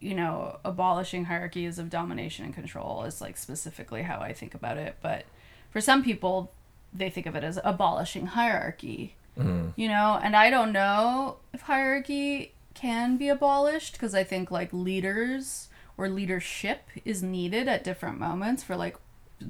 you 0.00 0.14
know 0.14 0.58
abolishing 0.64 1.24
hierarchies 1.24 1.78
of 1.78 1.90
domination 1.90 2.44
and 2.44 2.54
control 2.54 3.02
is 3.02 3.20
like 3.20 3.36
specifically 3.36 4.02
how 4.02 4.20
i 4.20 4.32
think 4.32 4.54
about 4.54 4.76
it. 4.76 4.96
But 5.02 5.24
for 5.70 5.80
some 5.80 6.02
people 6.02 6.52
they 6.92 7.10
think 7.10 7.26
of 7.26 7.34
it 7.34 7.44
as 7.44 7.58
abolishing 7.64 8.26
hierarchy 8.26 9.16
Mm. 9.38 9.72
you 9.76 9.88
know 9.88 10.18
and 10.22 10.34
i 10.34 10.50
don't 10.50 10.72
know 10.72 11.36
if 11.52 11.62
hierarchy 11.62 12.52
can 12.74 13.16
be 13.16 13.28
abolished 13.28 13.92
because 13.92 14.14
i 14.14 14.24
think 14.24 14.50
like 14.50 14.72
leaders 14.72 15.68
or 15.96 16.08
leadership 16.08 16.80
is 17.04 17.22
needed 17.22 17.68
at 17.68 17.84
different 17.84 18.18
moments 18.18 18.62
for 18.62 18.76
like 18.76 18.96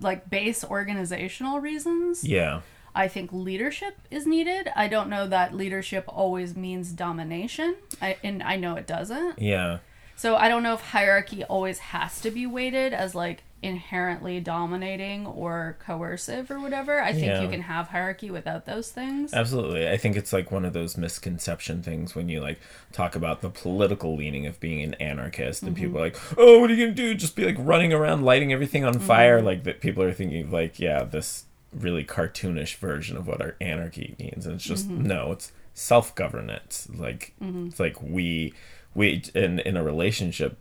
like 0.01 0.29
base 0.29 0.64
organizational 0.64 1.61
reasons 1.61 2.22
yeah, 2.24 2.61
I 2.94 3.07
think 3.07 3.33
leadership 3.33 3.96
is 4.11 4.27
needed. 4.27 4.70
I 4.74 4.88
don't 4.88 5.09
know 5.09 5.29
that 5.29 5.55
leadership 5.55 6.05
always 6.09 6.57
means 6.57 6.90
domination. 6.90 7.77
I 8.03 8.16
and 8.24 8.42
I 8.42 8.57
know 8.57 8.74
it 8.74 8.87
doesn't. 8.88 9.38
yeah, 9.40 9.79
So 10.16 10.37
I 10.37 10.48
don't 10.48 10.62
know 10.64 10.74
if 10.74 10.81
hierarchy 10.81 11.44
always 11.44 11.79
has 11.79 12.20
to 12.22 12.31
be 12.31 12.44
weighted 12.44 12.92
as 12.92 13.14
like 13.14 13.44
inherently 13.60 14.38
dominating 14.38 15.26
or 15.26 15.76
coercive 15.84 16.50
or 16.50 16.60
whatever. 16.60 17.00
I 17.00 17.12
think 17.12 17.26
Yeah. 17.26 17.42
you 17.42 17.48
can 17.48 17.62
have 17.62 17.88
hierarchy 17.88 18.30
without 18.30 18.66
those 18.66 18.90
things. 18.92 19.34
Absolutely. 19.34 19.88
I 19.88 19.96
think 19.96 20.16
it's 20.16 20.32
like 20.32 20.52
one 20.52 20.64
of 20.64 20.72
those 20.72 20.96
misconception 20.96 21.82
things 21.82 22.14
when 22.14 22.28
you 22.28 22.40
like 22.40 22.60
talk 22.92 23.16
about 23.16 23.40
the 23.40 23.50
political 23.50 24.14
leaning 24.14 24.46
of 24.46 24.60
being 24.60 24.82
an 24.82 24.94
anarchist 24.94 25.64
and 25.64 25.74
people 25.74 25.94
mm-hmm. 25.94 25.98
are 25.98 26.00
like, 26.00 26.38
"Oh, 26.38 26.60
what 26.60 26.70
are 26.70 26.74
you 26.74 26.86
going 26.86 26.96
to 26.96 27.02
do? 27.02 27.14
Just 27.14 27.34
be 27.34 27.44
like 27.44 27.56
running 27.58 27.92
around 27.92 28.24
lighting 28.24 28.52
everything 28.52 28.84
on 28.84 28.98
fire?" 29.00 29.38
Mm-hmm. 29.38 29.46
Like 29.46 29.64
that 29.64 29.80
people 29.80 30.04
are 30.04 30.12
thinking 30.12 30.50
like, 30.50 30.78
"Yeah, 30.78 31.02
this 31.02 31.44
really 31.72 32.04
cartoonish 32.04 32.76
version 32.76 33.16
of 33.16 33.26
what 33.26 33.40
our 33.40 33.56
anarchy 33.60 34.14
means." 34.20 34.46
And 34.46 34.54
it's 34.54 34.64
just 34.64 34.88
mm-hmm. 34.88 35.02
no, 35.04 35.32
it's 35.32 35.50
self-governance. 35.74 36.88
Like 36.94 37.34
it's 37.40 37.80
like 37.80 38.00
we 38.00 38.54
we 38.94 39.24
in 39.34 39.58
in 39.60 39.76
a 39.76 39.82
relationship 39.82 40.58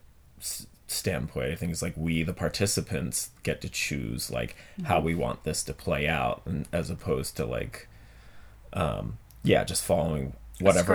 standpoint, 0.88 1.52
I 1.52 1.56
think 1.56 1.71
it's 1.71 1.82
like 1.82 1.93
we, 1.95 2.23
the 2.23 2.34
participants, 2.34 3.32
get 3.43 3.62
to 3.62 3.69
choose 3.69 4.32
like 4.32 4.56
how 4.86 5.00
we 5.00 5.13
want 5.15 5.43
this 5.43 5.63
to 5.63 5.73
play 5.73 6.08
out, 6.08 6.41
and 6.45 6.67
as 6.71 6.89
opposed 6.89 7.36
to 7.38 7.45
like, 7.45 7.88
um, 8.73 9.17
yeah, 9.43 9.63
just 9.63 9.84
following 9.84 10.34
whatever 10.60 10.93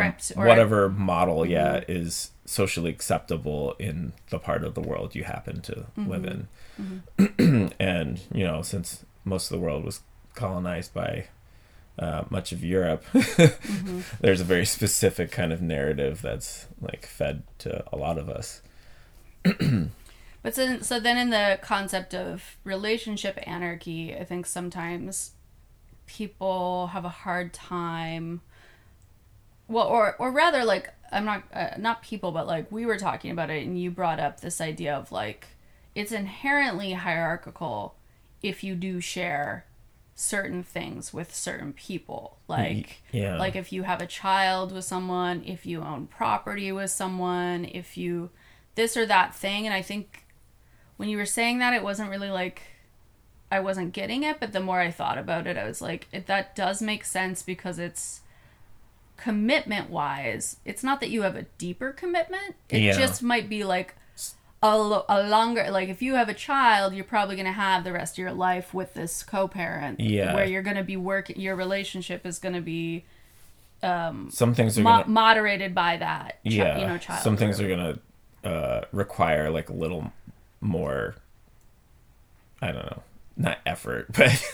whatever 0.48 0.88
model, 0.88 1.46
yeah, 1.46 1.84
is 1.86 2.30
socially 2.44 2.90
acceptable 2.90 3.74
in 3.78 4.12
the 4.30 4.38
part 4.38 4.64
of 4.64 4.74
the 4.74 4.80
world 4.80 5.14
you 5.14 5.24
happen 5.24 5.60
to 5.62 5.86
live 5.96 6.24
in, 6.24 7.72
and 7.78 8.20
you 8.32 8.44
know, 8.44 8.62
since 8.62 9.04
most 9.24 9.50
of 9.50 9.58
the 9.58 9.64
world 9.64 9.84
was 9.84 10.00
colonized 10.34 10.94
by 10.94 11.26
uh, 11.98 12.24
much 12.30 12.52
of 12.52 12.64
Europe, 12.64 13.04
there's 14.20 14.40
a 14.40 14.44
very 14.44 14.64
specific 14.64 15.30
kind 15.30 15.52
of 15.52 15.60
narrative 15.60 16.22
that's 16.22 16.66
like 16.80 17.04
fed 17.06 17.42
to 17.58 17.84
a 17.92 17.96
lot 17.96 18.16
of 18.18 18.30
us. 18.30 18.62
But 20.42 20.56
so, 20.56 20.80
so 20.80 20.98
then 20.98 21.16
in 21.16 21.30
the 21.30 21.58
concept 21.62 22.14
of 22.14 22.56
relationship 22.64 23.38
anarchy, 23.46 24.14
I 24.14 24.24
think 24.24 24.46
sometimes 24.46 25.32
people 26.06 26.88
have 26.88 27.04
a 27.04 27.10
hard 27.10 27.52
time 27.52 28.40
well 29.68 29.86
or 29.86 30.16
or 30.18 30.30
rather 30.32 30.64
like 30.64 30.92
I'm 31.10 31.24
not 31.24 31.44
uh, 31.54 31.70
not 31.78 32.02
people 32.02 32.32
but 32.32 32.46
like 32.46 32.70
we 32.70 32.84
were 32.84 32.98
talking 32.98 33.30
about 33.30 33.50
it 33.50 33.64
and 33.64 33.80
you 33.80 33.90
brought 33.90 34.18
up 34.18 34.40
this 34.40 34.60
idea 34.60 34.94
of 34.94 35.12
like 35.12 35.46
it's 35.94 36.12
inherently 36.12 36.92
hierarchical 36.92 37.94
if 38.42 38.64
you 38.64 38.74
do 38.74 39.00
share 39.00 39.64
certain 40.14 40.62
things 40.62 41.14
with 41.14 41.34
certain 41.34 41.72
people 41.72 42.36
like 42.48 43.00
yeah. 43.12 43.38
like 43.38 43.56
if 43.56 43.72
you 43.72 43.84
have 43.84 44.02
a 44.02 44.06
child 44.06 44.72
with 44.72 44.84
someone 44.84 45.42
if 45.46 45.64
you 45.64 45.80
own 45.80 46.06
property 46.08 46.70
with 46.72 46.90
someone 46.90 47.64
if 47.64 47.96
you 47.96 48.28
this 48.74 48.96
or 48.96 49.04
that 49.06 49.34
thing 49.34 49.66
and 49.66 49.74
i 49.74 49.82
think 49.82 50.24
when 50.96 51.08
you 51.08 51.16
were 51.16 51.26
saying 51.26 51.58
that 51.58 51.72
it 51.74 51.82
wasn't 51.82 52.08
really 52.10 52.30
like 52.30 52.62
i 53.50 53.60
wasn't 53.60 53.92
getting 53.92 54.22
it 54.22 54.38
but 54.40 54.52
the 54.52 54.60
more 54.60 54.80
i 54.80 54.90
thought 54.90 55.18
about 55.18 55.46
it 55.46 55.56
i 55.56 55.64
was 55.64 55.80
like 55.82 56.08
it, 56.12 56.26
that 56.26 56.54
does 56.56 56.80
make 56.82 57.04
sense 57.04 57.42
because 57.42 57.78
it's 57.78 58.20
commitment 59.16 59.88
wise 59.90 60.56
it's 60.64 60.82
not 60.82 61.00
that 61.00 61.10
you 61.10 61.22
have 61.22 61.36
a 61.36 61.42
deeper 61.58 61.92
commitment 61.92 62.56
it 62.70 62.80
Yeah. 62.80 62.92
just 62.98 63.22
might 63.22 63.48
be 63.48 63.62
like 63.62 63.94
a, 64.64 64.76
lo- 64.78 65.04
a 65.08 65.22
longer 65.24 65.70
like 65.70 65.88
if 65.88 66.02
you 66.02 66.14
have 66.14 66.28
a 66.28 66.34
child 66.34 66.92
you're 66.94 67.04
probably 67.04 67.36
going 67.36 67.46
to 67.46 67.52
have 67.52 67.84
the 67.84 67.92
rest 67.92 68.14
of 68.14 68.18
your 68.18 68.32
life 68.32 68.72
with 68.74 68.94
this 68.94 69.22
co-parent 69.22 70.00
Yeah. 70.00 70.34
where 70.34 70.44
you're 70.46 70.62
going 70.62 70.76
to 70.76 70.82
be 70.84 70.96
working 70.96 71.38
your 71.40 71.54
relationship 71.56 72.24
is 72.26 72.38
going 72.38 72.54
to 72.54 72.60
be 72.60 73.04
um, 73.84 74.30
some 74.30 74.54
things 74.54 74.78
are 74.78 74.82
mo- 74.82 74.90
gonna 75.02 75.08
moderated 75.08 75.74
by 75.74 75.96
that 75.96 76.38
chi- 76.44 76.50
yeah 76.50 76.78
you 76.80 76.86
know 76.86 76.98
child 76.98 77.22
some 77.22 77.36
things 77.36 77.60
are 77.60 77.68
gonna 77.68 77.98
uh, 78.44 78.82
require 78.92 79.50
like 79.50 79.68
a 79.68 79.72
little 79.72 80.12
more 80.60 81.14
i 82.60 82.66
don't 82.72 82.84
know 82.86 83.02
not 83.36 83.58
effort 83.66 84.06
but 84.16 84.44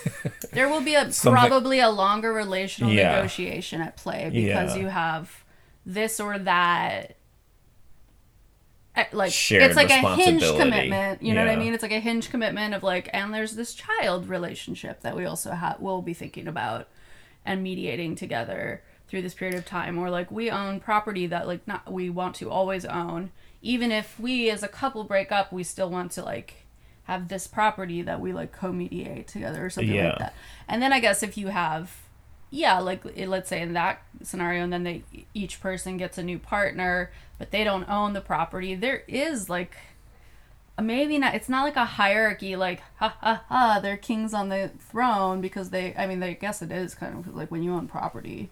there 0.53 0.69
will 0.69 0.81
be 0.81 0.95
a 0.95 1.11
probably 1.23 1.81
a 1.81 1.91
longer 1.91 2.33
relational 2.33 2.93
Yeah. 2.93 3.17
negotiation 3.17 3.81
at 3.81 3.97
play 3.97 4.31
because 4.33 4.75
Yeah. 4.77 4.83
you 4.83 4.89
have 4.89 5.45
this 5.85 6.21
or 6.21 6.39
that 6.39 7.17
eh, 8.95 9.05
like 9.13 9.33
Shared 9.33 9.63
it's 9.65 9.77
like 9.77 9.91
a 9.91 10.15
hinge 10.17 10.43
commitment 10.43 11.23
you 11.23 11.35
know 11.35 11.45
what 11.45 11.51
i 11.51 11.57
mean 11.57 11.75
it's 11.75 11.83
like 11.83 11.93
a 11.93 12.01
hinge 12.01 12.31
commitment 12.31 12.75
of 12.75 12.83
like 12.83 13.09
and 13.13 13.33
there's 13.33 13.55
this 13.57 13.75
child 13.75 14.29
relationship 14.29 15.01
that 15.01 15.17
we 15.17 15.25
also 15.25 15.53
have 15.53 15.81
will 15.81 16.03
be 16.03 16.15
thinking 16.15 16.47
about 16.49 16.89
and 17.45 17.63
mediating 17.63 18.15
together 18.15 18.83
through 19.09 19.23
this 19.23 19.35
period 19.35 19.57
of 19.57 19.65
time 19.65 19.99
or 19.99 20.11
like 20.11 20.31
we 20.31 20.51
own 20.51 20.79
property 20.81 21.27
that 21.27 21.47
like 21.47 21.67
not 21.67 21.91
we 21.93 22.11
want 22.11 22.35
to 22.37 22.51
always 22.51 22.85
own 22.85 23.31
even 23.63 23.91
if 23.93 24.19
we 24.21 24.51
as 24.51 24.63
a 24.63 24.69
couple 24.69 25.05
break 25.05 25.33
up, 25.33 25.53
we 25.53 25.63
still 25.65 25.91
want 25.91 26.13
to 26.13 26.23
like 26.23 26.55
have 27.05 27.29
this 27.29 27.47
property 27.47 28.03
that 28.03 28.21
we 28.21 28.33
like 28.33 28.53
co-mediate 28.53 29.27
together 29.27 29.65
or 29.65 29.71
something 29.71 29.95
Yeah. 29.95 30.11
like 30.11 30.19
that. 30.19 30.35
And 30.69 30.83
then 30.83 30.93
I 30.93 31.01
guess 31.01 31.23
if 31.23 31.37
you 31.39 31.49
have 31.49 31.95
yeah, 32.51 32.79
like 32.79 33.03
let's 33.27 33.49
say 33.51 33.61
in 33.61 33.75
that 33.75 34.01
scenario 34.23 34.63
and 34.65 34.73
then 34.73 34.83
they 34.85 35.03
each 35.35 35.61
person 35.61 35.97
gets 35.99 36.17
a 36.17 36.23
new 36.23 36.39
partner, 36.39 37.11
but 37.39 37.51
they 37.51 37.63
don't 37.63 37.87
own 37.89 38.15
the 38.15 38.21
property, 38.23 38.75
there 38.75 39.03
is 39.07 39.51
like 39.51 39.77
maybe 40.81 41.19
not 41.19 41.35
it's 41.35 41.49
not 41.49 41.65
like 41.65 41.75
a 41.75 41.85
hierarchy 41.85 42.55
like 42.55 42.81
ha 42.99 43.13
ha 43.21 43.43
ha 43.49 43.81
they're 43.83 43.97
kings 43.97 44.33
on 44.33 44.49
the 44.49 44.71
throne 44.79 45.41
because 45.41 45.71
they 45.71 45.93
i 45.99 46.07
mean 46.07 46.21
they, 46.21 46.29
I 46.29 46.33
guess 46.35 46.63
it 46.63 46.71
is 46.71 46.95
kind 46.95 47.19
of 47.19 47.35
like 47.35 47.51
when 47.51 47.65
you 47.65 47.73
own 47.75 47.89
property 47.89 48.49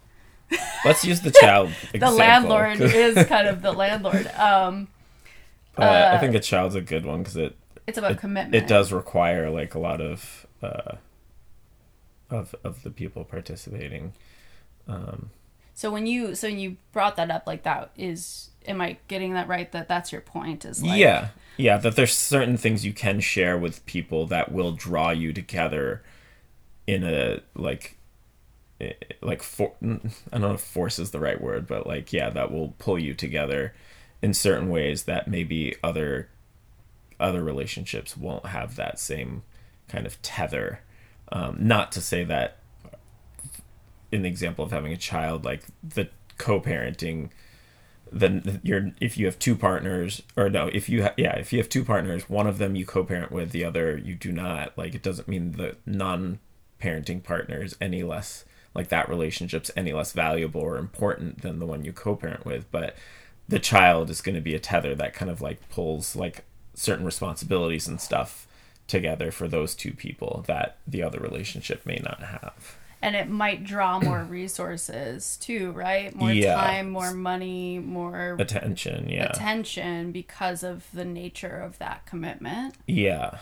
Let's 0.85 1.05
use 1.05 1.21
the 1.21 1.31
child 1.41 1.71
the 1.95 2.11
landlord 2.11 2.81
is 2.81 3.25
kind 3.29 3.47
of 3.47 3.63
the 3.63 3.71
landlord 3.73 4.27
um 4.37 4.89
Uh, 5.77 6.11
I 6.15 6.19
think 6.19 6.35
a 6.35 6.41
child's 6.41 6.75
a 6.75 6.81
good 6.81 7.05
one 7.05 7.19
because 7.19 7.37
it 7.37 7.57
it's 7.87 7.99
about 7.99 8.13
it, 8.13 8.19
commitment 8.19 8.55
it 8.55 8.67
does 8.67 8.93
require 8.93 9.51
like 9.51 9.75
a 9.75 9.79
lot 9.79 10.01
of 10.01 10.47
uh, 10.63 10.97
of 12.31 12.55
of 12.65 12.83
the 12.83 12.91
people 12.91 13.25
participating. 13.25 14.13
Um, 14.89 15.31
so 15.75 15.91
when 15.91 16.07
you 16.07 16.35
so 16.35 16.49
when 16.49 16.59
you 16.59 16.79
brought 16.93 17.17
that 17.17 17.31
up 17.31 17.47
like 17.47 17.63
that 17.65 17.91
is 17.97 18.51
am 18.67 18.81
i 18.81 18.97
getting 19.09 19.35
that 19.35 19.47
right 19.47 19.73
that 19.73 19.87
that's 19.87 20.11
your 20.11 20.23
point 20.23 20.65
is 20.65 20.83
like 20.83 20.99
yeah, 20.99 21.29
yeah. 21.57 21.77
That 21.77 21.97
there's 21.97 22.17
certain 22.17 22.57
things 22.57 22.85
you 22.85 22.95
can 22.95 23.21
share 23.21 23.59
with 23.59 23.85
people 23.85 24.27
that 24.27 24.51
will 24.51 24.73
draw 24.73 25.11
you 25.11 25.33
together 25.35 26.03
in 26.87 27.05
a 27.05 27.41
like 27.55 27.99
eh, 28.81 28.95
like 29.21 29.43
for 29.43 29.75
I 29.83 29.99
don't 30.33 30.41
know 30.41 30.55
if 30.55 30.63
force 30.63 30.99
is 30.99 31.11
the 31.11 31.21
right 31.21 31.41
word, 31.41 31.67
but 31.67 31.87
like 31.87 32.11
yeah, 32.13 32.31
that 32.31 32.51
will 32.51 32.75
pull 32.79 32.99
you 32.99 33.13
together 33.13 33.75
in 34.23 34.35
certain 34.35 34.69
ways 34.69 35.05
that 35.05 35.29
maybe 35.29 35.77
other 35.83 36.29
other 37.19 37.43
relationships 37.43 38.17
won't 38.17 38.47
have 38.47 38.77
that 38.77 38.99
same 38.99 39.43
kind 39.89 40.07
of 40.07 40.21
tether. 40.23 40.81
Um, 41.33 41.57
not 41.59 41.91
to 41.93 42.01
say 42.01 42.25
that 42.25 42.59
in 44.13 44.23
the 44.23 44.29
example 44.29 44.65
of 44.65 44.71
having 44.71 44.93
a 44.93 44.97
child, 44.97 45.45
like 45.45 45.63
the 45.83 46.09
co-parenting, 46.39 47.31
then 48.13 48.61
you're 48.63 48.93
if 49.01 49.19
you 49.19 49.27
have 49.27 49.39
two 49.39 49.57
partners, 49.57 50.23
or 50.37 50.49
no, 50.49 50.69
if 50.69 50.89
you 50.89 51.05
ha- 51.05 51.15
yeah, 51.17 51.37
if 51.37 51.53
you 51.53 51.59
have 51.59 51.69
two 51.69 51.85
partners, 51.85 52.29
one 52.29 52.47
of 52.47 52.59
them 52.59 52.77
you 52.77 52.87
co-parent 52.87 53.33
with, 53.33 53.51
the 53.51 53.65
other 53.65 53.97
you 53.97 54.15
do 54.15 54.31
not. 54.33 54.77
Like 54.77 54.95
it 54.95 55.03
doesn't 55.03 55.29
mean 55.29 55.53
the 55.53 55.77
non-parenting 55.87 57.23
partner 57.25 57.63
is 57.63 57.77
any 57.81 58.03
less 58.03 58.45
like 58.75 58.89
that 58.89 59.09
relationship's 59.09 59.71
any 59.75 59.93
less 59.93 60.13
valuable 60.13 60.61
or 60.61 60.77
important 60.77 61.43
than 61.43 61.59
the 61.59 61.67
one 61.67 61.85
you 61.85 61.93
co-parent 61.93 62.45
with, 62.45 62.71
but 62.71 62.95
the 63.49 63.59
child 63.59 64.11
is 64.11 64.21
going 64.21 64.35
to 64.35 64.41
be 64.41 64.55
a 64.55 64.59
tether 64.59 64.95
that 64.95 65.15
kind 65.15 65.31
of 65.31 65.41
like 65.41 65.69
pulls 65.71 66.17
like 66.17 66.45
certain 66.75 67.05
responsibilities 67.07 67.87
and 67.89 68.01
stuff 68.01 68.47
together 68.87 69.31
for 69.31 69.49
those 69.49 69.75
two 69.75 69.93
people 69.93 70.45
that 70.47 70.79
the 70.87 71.03
other 71.03 71.19
relationship 71.19 71.85
may 71.87 72.01
not 72.05 72.21
have. 72.23 72.77
and 73.03 73.15
it 73.17 73.29
might 73.29 73.65
draw 73.65 73.99
more 74.03 74.23
resources 74.25 75.37
too 75.39 75.73
right 75.73 76.15
more 76.15 76.31
Yeah. 76.33 76.55
time 76.55 76.91
more 76.91 77.13
money 77.13 77.79
more 77.79 78.37
Attention, 78.39 79.09
yeah. 79.09 79.31
attention 79.31 80.13
because 80.13 80.63
of 80.63 80.87
the 80.93 81.05
nature 81.05 81.57
of 81.61 81.79
that 81.79 82.07
commitment 82.07 82.75
yeah. 82.87 83.39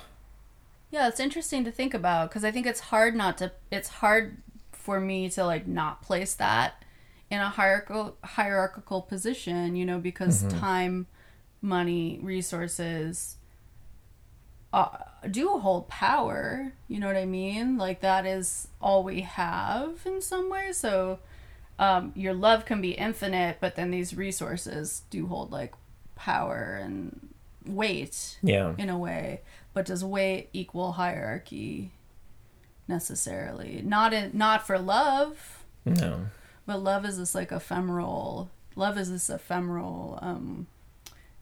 Yeah, 0.91 1.09
it's 1.09 1.19
interesting 1.19 1.65
to 1.65 1.73
think 1.73 1.93
about 1.93 2.31
because 2.31 2.45
I 2.45 2.53
think 2.53 2.67
it's 2.69 2.79
hard 2.79 3.17
not 3.17 3.37
to. 3.39 3.51
It's 3.69 3.89
hard 3.89 4.37
for 4.71 5.01
me 5.01 5.29
to 5.31 5.45
like 5.45 5.67
not 5.67 6.03
place 6.03 6.35
that 6.35 6.84
in 7.31 7.41
a 7.41 7.49
hierarchical 7.49 8.17
hierarchical 8.23 9.03
position, 9.03 9.77
you 9.77 9.85
know, 9.85 9.99
because 9.99 10.43
time, 10.45 11.07
money, 11.63 12.19
resources 12.23 13.37
uh, 14.73 14.89
do 15.31 15.59
hold 15.59 15.89
power. 15.89 16.73
You 16.89 16.99
know 17.01 17.07
what 17.07 17.17
I 17.17 17.25
mean? 17.27 17.77
Like 17.79 18.01
that 18.01 18.27
is 18.27 18.69
all 18.81 19.03
we 19.05 19.21
have 19.23 20.01
in 20.05 20.21
some 20.21 20.51
way. 20.51 20.73
So 20.73 21.21
um, 21.79 22.13
your 22.15 22.35
love 22.35 22.65
can 22.65 22.81
be 22.81 22.93
infinite, 22.93 23.59
but 23.61 23.77
then 23.77 23.91
these 23.91 24.15
resources 24.17 25.03
do 25.11 25.27
hold 25.27 25.51
like 25.53 25.75
power 26.17 26.79
and 26.83 27.31
weight 27.67 28.39
Yeah. 28.43 28.75
in 28.79 28.89
a 28.91 28.99
way 28.99 29.41
but 29.73 29.87
does 29.87 30.05
weight 30.05 30.51
equal 30.53 30.93
hierarchy 30.93 31.91
necessarily 32.87 33.81
not 33.85 34.13
in 34.13 34.31
not 34.35 34.67
for 34.67 34.79
love 34.79 35.65
No. 35.87 36.27
But 36.67 36.83
love 36.83 37.05
is 37.05 37.19
this 37.19 37.35
like 37.35 37.53
ephemeral 37.53 38.51
love 38.77 38.97
is 38.99 39.11
this 39.11 39.29
ephemeral 39.31 40.19
um 40.23 40.67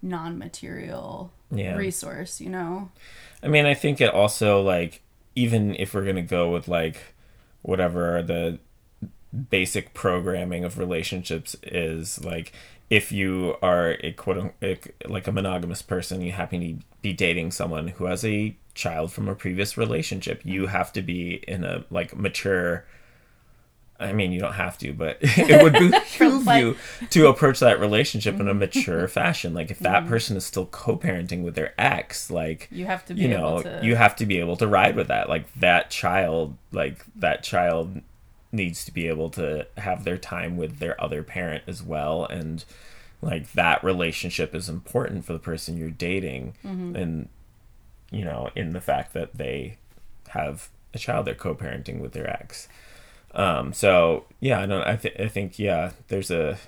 non-material 0.00 1.30
Yeah. 1.50 1.76
resource 1.76 2.40
you 2.40 2.50
know 2.50 2.90
I 3.44 3.48
mean, 3.48 3.66
I 3.66 3.74
think 3.74 4.00
it 4.00 4.14
also 4.14 4.62
like 4.62 5.02
even 5.34 5.74
if 5.74 5.94
we're 5.94 6.04
gonna 6.04 6.22
go 6.22 6.50
with 6.52 6.68
like 6.68 7.14
whatever 7.62 8.22
the 8.22 8.58
basic 9.50 9.94
programming 9.94 10.64
of 10.64 10.78
relationships 10.78 11.56
is, 11.62 12.24
like 12.24 12.52
if 12.90 13.10
you 13.10 13.56
are 13.62 13.96
a 14.00 14.12
quote 14.12 14.38
unquote 14.38 14.86
like 15.06 15.26
a 15.26 15.32
monogamous 15.32 15.82
person, 15.82 16.20
you 16.20 16.32
happen 16.32 16.60
to 16.60 16.84
be 17.00 17.12
dating 17.12 17.50
someone 17.50 17.88
who 17.88 18.04
has 18.04 18.24
a 18.24 18.54
child 18.74 19.12
from 19.12 19.28
a 19.28 19.34
previous 19.34 19.76
relationship, 19.76 20.40
you 20.44 20.66
have 20.66 20.92
to 20.92 21.02
be 21.02 21.42
in 21.48 21.64
a 21.64 21.84
like 21.90 22.16
mature. 22.16 22.84
I 24.02 24.12
mean, 24.12 24.32
you 24.32 24.40
don't 24.40 24.52
have 24.54 24.76
to, 24.78 24.92
but 24.92 25.18
it 25.22 25.62
would 25.62 25.72
behoove 25.74 26.46
you 26.58 26.76
to 27.10 27.26
approach 27.28 27.60
that 27.60 27.80
relationship 27.80 28.38
in 28.40 28.48
a 28.48 28.54
mature 28.54 29.06
fashion. 29.20 29.54
Like 29.54 29.70
if 29.70 29.78
that 29.80 30.06
person 30.06 30.36
is 30.36 30.44
still 30.44 30.66
co-parenting 30.66 31.42
with 31.42 31.54
their 31.54 31.74
ex, 31.78 32.30
like 32.30 32.68
you 32.70 32.86
have 32.86 33.04
to 33.06 33.14
be 33.14 33.22
you 33.22 33.28
know 33.28 33.60
able 33.60 33.62
to 33.62 33.80
you 33.82 33.96
have 33.96 34.16
to 34.16 34.26
be 34.26 34.38
able 34.38 34.56
to 34.56 34.66
ride 34.66 34.96
with 34.96 35.08
that 35.08 35.28
like 35.28 35.52
that 35.54 35.90
child 35.90 36.56
like 36.72 37.04
that 37.16 37.42
child 37.42 38.00
needs 38.50 38.84
to 38.84 38.92
be 38.92 39.08
able 39.08 39.30
to 39.30 39.66
have 39.78 40.04
their 40.04 40.18
time 40.18 40.56
with 40.58 40.78
their 40.78 41.00
other 41.02 41.22
parent 41.22 41.62
as 41.66 41.82
well 41.82 42.26
and 42.26 42.64
like 43.22 43.50
that 43.52 43.82
relationship 43.82 44.54
is 44.54 44.68
important 44.68 45.24
for 45.24 45.32
the 45.32 45.38
person 45.38 45.76
you're 45.78 45.88
dating 45.90 46.52
Mm-hmm. 46.64 46.94
and 46.96 47.28
you 48.10 48.24
know 48.26 48.50
in 48.54 48.72
the 48.74 48.80
fact 48.80 49.14
that 49.14 49.38
they 49.38 49.78
have 50.28 50.68
a 50.92 50.98
child 50.98 51.26
they're 51.26 51.34
co-parenting 51.34 51.98
with 52.00 52.12
their 52.12 52.28
ex 52.28 52.68
um 53.34 53.72
so 53.72 54.24
yeah 54.40 54.60
i 54.60 54.66
don't 54.66 54.86
i, 54.86 54.96
th- 54.96 55.18
I 55.18 55.28
think 55.28 55.58
yeah 55.58 55.92
there's 56.08 56.30
a 56.30 56.58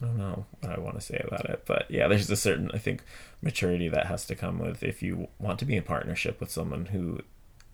I 0.00 0.06
don't 0.06 0.16
know 0.16 0.46
what 0.60 0.72
I 0.72 0.80
want 0.80 0.94
to 0.94 1.00
say 1.00 1.22
about 1.26 1.44
it, 1.50 1.64
but 1.66 1.90
yeah, 1.90 2.08
there's 2.08 2.30
a 2.30 2.36
certain 2.36 2.70
I 2.72 2.78
think 2.78 3.02
maturity 3.42 3.88
that 3.88 4.06
has 4.06 4.24
to 4.26 4.34
come 4.34 4.58
with 4.58 4.82
if 4.82 5.02
you 5.02 5.28
want 5.38 5.58
to 5.58 5.64
be 5.64 5.76
in 5.76 5.82
partnership 5.82 6.40
with 6.40 6.50
someone 6.50 6.86
who 6.86 7.20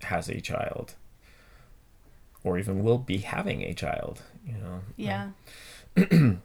has 0.02 0.28
a 0.28 0.40
child 0.40 0.94
or 2.42 2.58
even 2.58 2.82
will 2.82 2.98
be 2.98 3.18
having 3.18 3.62
a 3.62 3.74
child, 3.74 4.22
you 4.44 4.54
know. 4.54 4.80
Yeah. 4.96 5.30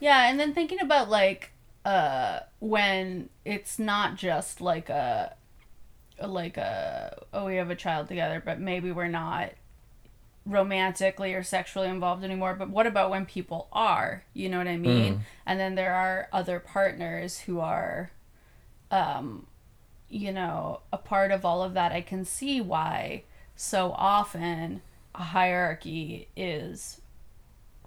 yeah, 0.00 0.30
and 0.30 0.40
then 0.40 0.54
thinking 0.54 0.80
about 0.80 1.10
like 1.10 1.52
uh 1.84 2.40
when 2.58 3.28
it's 3.44 3.78
not 3.78 4.16
just 4.16 4.60
like 4.60 4.88
a 4.88 5.34
like 6.26 6.56
a 6.56 7.24
oh 7.32 7.46
we 7.46 7.56
have 7.56 7.70
a 7.70 7.76
child 7.76 8.08
together 8.08 8.42
but 8.44 8.58
maybe 8.60 8.90
we're 8.90 9.08
not 9.08 9.50
romantically 10.46 11.34
or 11.34 11.42
sexually 11.42 11.88
involved 11.88 12.24
anymore 12.24 12.54
but 12.54 12.70
what 12.70 12.86
about 12.86 13.10
when 13.10 13.26
people 13.26 13.68
are? 13.72 14.24
You 14.32 14.48
know 14.48 14.58
what 14.58 14.68
i 14.68 14.76
mean? 14.76 15.24
And 15.46 15.60
then 15.60 15.74
there 15.74 15.94
are 15.94 16.28
other 16.32 16.58
partners 16.58 17.40
who 17.40 17.60
are 17.60 18.10
um 18.90 19.46
you 20.08 20.32
know 20.32 20.80
a 20.92 20.96
part 20.96 21.30
of 21.30 21.44
all 21.44 21.62
of 21.62 21.74
that. 21.74 21.92
I 21.92 22.00
can 22.00 22.24
see 22.24 22.60
why 22.60 23.24
so 23.54 23.92
often 23.92 24.80
a 25.14 25.22
hierarchy 25.22 26.28
is 26.36 27.00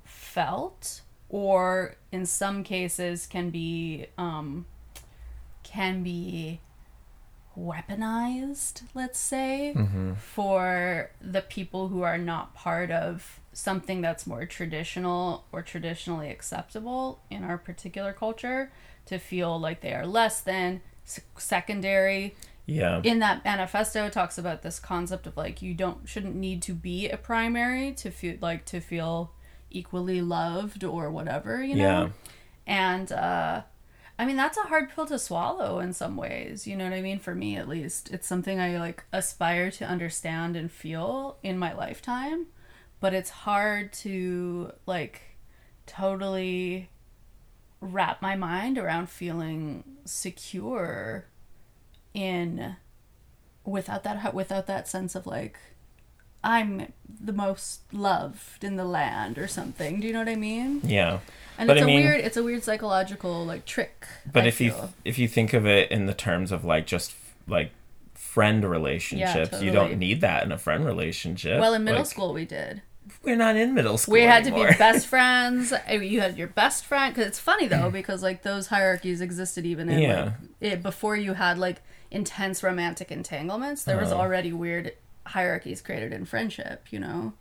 felt 0.03 1.01
or 1.29 1.95
in 2.11 2.25
some 2.25 2.63
cases 2.63 3.25
can 3.25 3.49
be 3.49 4.05
um 4.17 4.65
can 5.63 6.03
be 6.03 6.59
weaponized 7.57 8.81
let's 8.93 9.19
say 9.19 9.75
for 10.17 11.11
the 11.21 11.41
people 11.41 11.89
who 11.89 12.01
are 12.01 12.17
not 12.17 12.53
part 12.55 12.91
of 12.91 13.39
something 13.53 14.01
that's 14.01 14.25
more 14.25 14.45
traditional 14.45 15.45
or 15.51 15.61
traditionally 15.61 16.29
acceptable 16.29 17.21
in 17.29 17.43
our 17.43 17.57
particular 17.57 18.13
culture 18.13 18.71
to 19.05 19.17
feel 19.17 19.59
like 19.59 19.81
they 19.81 19.93
are 19.93 20.05
less 20.07 20.39
than 20.41 20.81
secondary 21.37 22.35
Yeah. 22.65 23.01
in 23.03 23.19
that 23.19 23.43
manifesto 23.43 24.05
it 24.05 24.13
talks 24.13 24.37
about 24.37 24.61
this 24.61 24.79
concept 24.79 25.27
of 25.27 25.35
like 25.35 25.61
you 25.61 25.73
don't 25.73 26.07
shouldn't 26.07 26.35
need 26.35 26.61
to 26.63 26.73
be 26.73 27.09
a 27.09 27.17
primary 27.17 27.91
to 27.93 28.11
feel 28.11 28.37
like 28.41 28.65
to 28.65 28.79
feel 28.79 29.33
equally 29.69 30.21
loved 30.21 30.83
or 30.83 31.09
whatever 31.11 31.63
you 31.63 31.75
know 31.75 31.83
Yeah. 31.83 32.09
and 32.67 33.11
uh 33.11 33.61
i 34.21 34.25
mean 34.25 34.35
that's 34.35 34.57
a 34.57 34.61
hard 34.61 34.89
pill 34.93 35.05
to 35.07 35.17
swallow 35.17 35.79
in 35.79 35.91
some 35.91 36.15
ways 36.15 36.67
you 36.67 36.75
know 36.75 36.83
what 36.83 36.93
i 36.93 37.01
mean? 37.01 37.19
For 37.19 37.33
me 37.33 37.57
at 37.57 37.67
least. 37.67 38.11
It's 38.11 38.27
something 38.27 38.59
i 38.59 38.77
like 38.77 39.03
aspire 39.11 39.71
to 39.71 39.85
understand 39.85 40.55
and 40.55 40.71
feel 40.71 41.37
in 41.43 41.57
my 41.57 41.73
lifetime 41.73 42.45
but 42.99 43.13
it's 43.13 43.31
hard 43.31 43.91
to 43.91 44.71
like 44.85 45.21
totally 45.87 46.89
wrap 47.81 48.21
my 48.21 48.35
mind 48.35 48.77
around 48.77 49.09
feeling 49.09 49.83
secure 50.05 51.25
in 52.13 52.75
without 53.65 54.03
that 54.03 54.33
without 54.33 54.67
that 54.67 54.87
sense 54.87 55.15
of 55.15 55.25
like 55.25 55.57
I'm 56.43 56.91
the 57.23 57.33
most 57.33 57.81
loved 57.93 58.63
in 58.63 58.75
the 58.75 58.83
land 58.85 59.37
or 59.37 59.47
something. 59.47 59.99
Do 59.99 60.07
you 60.07 60.13
know 60.13 60.19
what 60.19 60.29
I 60.29 60.35
mean? 60.35 60.81
Yeah. 60.83 61.19
And 61.57 61.67
But 61.67 61.77
it's 61.77 61.81
I 61.81 61.83
a 61.83 61.87
mean- 61.87 62.03
weird 62.05 62.21
it's 62.21 62.37
a 62.37 62.43
weird 62.43 62.63
psychological 62.63 63.45
like 63.45 63.65
trick. 63.65 64.05
But 64.31 64.45
I 64.45 64.47
if 64.47 64.59
you 64.61 64.73
if 65.05 65.19
you 65.19 65.27
think 65.27 65.53
of 65.53 65.65
it 65.67 65.91
in 65.91 66.05
the 66.07 66.13
terms 66.13 66.51
of 66.51 66.65
like 66.65 66.87
just 66.87 67.13
like 67.47 67.71
friend 68.15 68.63
relationships, 68.69 69.61
you 69.61 69.71
totally. 69.71 69.71
don't 69.71 69.97
need 69.99 70.21
that 70.21 70.43
in 70.43 70.51
a 70.51 70.57
friend 70.57 70.85
relationship. 70.85 71.59
well 71.59 71.73
in 71.73 71.83
middle 71.83 72.01
Like, 72.01 72.09
school 72.09 72.33
we 72.33 72.45
did. 72.45 72.81
we're 73.23 73.35
not 73.35 73.55
in 73.55 73.73
middle 73.73 73.97
school. 73.97 74.13
We 74.13 74.21
had 74.21 74.43
to 74.45 74.51
be 74.51 74.63
best 74.77 75.05
friends. 75.05 75.73
You 75.89 76.21
had 76.21 76.37
your 76.37 76.47
best 76.47 76.85
friend 76.85 77.13
because 77.13 77.27
it's 77.27 77.39
funny 77.39 77.67
though 77.67 77.89
because 77.99 78.23
like 78.23 78.41
those 78.43 78.67
hierarchies 78.67 79.21
existed 79.21 79.65
even 79.65 79.89
in 79.89 79.99
Yeah. 79.99 80.23
like 80.23 80.33
it, 80.61 80.81
before 80.83 81.15
you 81.17 81.33
had 81.33 81.57
like 81.59 81.81
intense 82.09 82.63
romantic 82.63 83.11
entanglements. 83.11 83.83
There 83.83 83.97
was 83.97 84.11
Uh-huh. 84.11 84.21
already 84.21 84.51
weird 84.53 84.93
hierarchies 85.25 85.81
created 85.81 86.11
in 86.13 86.25
friendship. 86.25 86.87
You 86.91 86.99
know, 86.99 87.33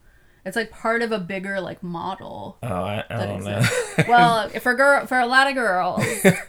it's 0.44 0.56
like 0.56 0.70
part 0.70 1.02
of 1.02 1.12
a 1.12 1.18
bigger 1.18 1.60
like 1.60 1.82
model. 1.82 2.58
Oh, 2.62 2.66
I, 2.68 3.04
I 3.08 3.26
don't 3.26 3.44
know. 3.44 3.62
well, 4.08 4.48
for 4.48 4.74
girl 4.74 5.06
for 5.06 5.18
a 5.18 5.26
lot 5.26 5.46
of 5.48 5.54
girls, 5.54 6.04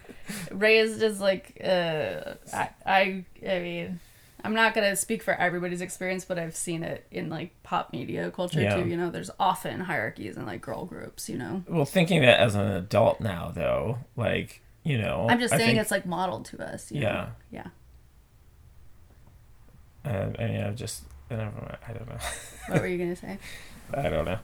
raised 0.52 1.02
as 1.04 1.20
like 1.20 1.60
uh, 1.64 2.34
I, 2.54 2.70
I 2.86 3.26
I 3.48 3.60
mean. 3.60 4.00
I'm 4.44 4.56
not 4.56 4.74
gonna 4.74 4.96
speak 4.96 5.22
for 5.22 5.36
everybody's 5.36 5.82
experience, 5.82 6.26
but 6.26 6.40
I've 6.40 6.56
seen 6.56 6.82
it 6.82 7.06
in 7.12 7.30
like 7.30 7.52
pop 7.62 7.94
media 7.94 8.32
culture 8.32 8.60
Yeah. 8.60 8.76
too. 8.82 8.90
You 8.90 8.98
know, 8.98 9.12
there's 9.12 9.30
often 9.40 9.82
hierarchies 9.82 10.36
in 10.36 10.48
like 10.48 10.62
girl 10.62 10.86
groups. 10.86 11.30
You 11.30 11.38
know, 11.38 11.64
well, 11.70 11.86
thinking 11.86 12.24
that 12.24 12.40
as 12.40 12.56
an 12.56 12.66
adult 12.72 13.22
now, 13.22 13.52
though, 13.54 14.00
like 14.16 14.64
you 14.84 14.98
know, 14.98 15.28
I'm 15.30 15.40
just 15.40 15.52
saying 15.54 15.68
think- 15.68 15.80
it's 15.80 15.92
like 15.92 16.08
modeled 16.08 16.46
to 16.46 16.60
us. 16.74 16.92
you 16.92 17.02
know? 17.02 17.28
Yeah. 17.52 17.68
yeah. 20.06 20.12
Uh, 20.12 20.32
I 20.40 20.48
mean, 20.48 20.64
I 20.64 20.72
just 20.72 21.04
I 21.32 21.36
don't 21.36 21.56
know. 21.56 21.76
I 21.88 21.94
don't 21.94 22.10
know. 22.10 22.18
What 22.68 22.82
were 22.82 22.88
you 22.88 22.98
gonna 22.98 23.16
say? 23.16 23.40
I 23.94 24.10
don't 24.10 24.26
know. 24.26 24.40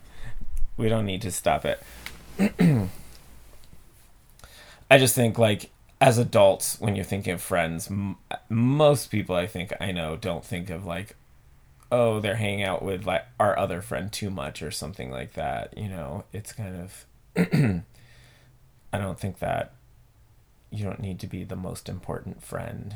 We 0.78 0.90
don't 0.90 1.06
need 1.06 1.22
to 1.24 1.32
stop 1.32 1.66
it. 1.66 1.82
I 4.90 4.98
just 4.98 5.16
think 5.16 5.38
like 5.38 5.70
as 6.00 6.18
adults 6.18 6.80
when 6.80 6.96
you're 6.96 7.06
thinking 7.06 7.34
of 7.34 7.42
friends 7.42 7.90
m- 7.90 8.18
most 8.50 9.10
people 9.10 9.36
i 9.36 9.48
think 9.48 9.74
i 9.82 9.92
know 9.92 10.16
don't 10.16 10.46
think 10.46 10.70
of 10.70 10.86
like 10.86 11.16
oh 11.92 12.20
they're 12.20 12.36
hanging 12.36 12.64
out 12.64 12.84
with 12.84 13.06
like 13.06 13.26
our 13.40 13.58
other 13.58 13.82
friend 13.82 14.12
too 14.12 14.30
much 14.30 14.62
or 14.62 14.70
something 14.70 15.10
like 15.10 15.34
that 15.34 15.76
you 15.78 15.88
know 15.88 16.24
it's 16.32 16.54
kind 16.54 16.76
of 16.76 17.06
i 18.94 18.98
don't 18.98 19.20
think 19.20 19.40
that 19.40 19.74
you 20.70 20.84
don't 20.84 21.00
need 21.00 21.20
to 21.20 21.28
be 21.28 21.44
the 21.44 21.56
most 21.56 21.90
important 21.90 22.44
friend 22.44 22.96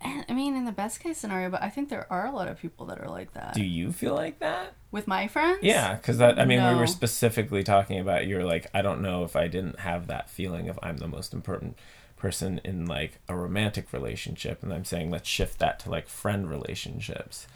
I 0.00 0.32
mean, 0.32 0.54
in 0.56 0.64
the 0.64 0.72
best 0.72 1.00
case 1.00 1.18
scenario, 1.18 1.50
but 1.50 1.62
I 1.62 1.70
think 1.70 1.88
there 1.88 2.06
are 2.12 2.26
a 2.26 2.30
lot 2.30 2.48
of 2.48 2.58
people 2.58 2.86
that 2.86 3.00
are 3.00 3.08
like 3.08 3.32
that 3.34 3.54
do 3.54 3.64
you 3.64 3.92
feel 3.92 4.14
like 4.14 4.38
that 4.38 4.74
with 4.90 5.06
my 5.06 5.26
friends. 5.28 5.58
yeah 5.62 5.94
because 5.96 6.18
that 6.18 6.38
i 6.38 6.44
mean 6.44 6.64
we 6.64 6.74
were 6.74 6.86
specifically 6.86 7.62
talking 7.62 7.98
about 7.98 8.26
you're 8.26 8.44
like 8.44 8.66
i 8.72 8.80
don't 8.80 9.02
know 9.02 9.24
if 9.24 9.34
i 9.36 9.48
didn't 9.48 9.80
have 9.80 10.06
that 10.06 10.30
feeling 10.30 10.68
of 10.68 10.78
i'm 10.82 10.98
the 10.98 11.08
most 11.08 11.34
important 11.34 11.76
person 12.16 12.60
in 12.64 12.86
like 12.86 13.18
a 13.28 13.36
romantic 13.36 13.92
relationship 13.92 14.62
and 14.62 14.72
i'm 14.72 14.84
saying 14.84 15.10
let's 15.10 15.28
shift 15.28 15.58
that 15.58 15.78
to 15.78 15.90
like 15.90 16.08
friend 16.08 16.48
relationships 16.48 17.46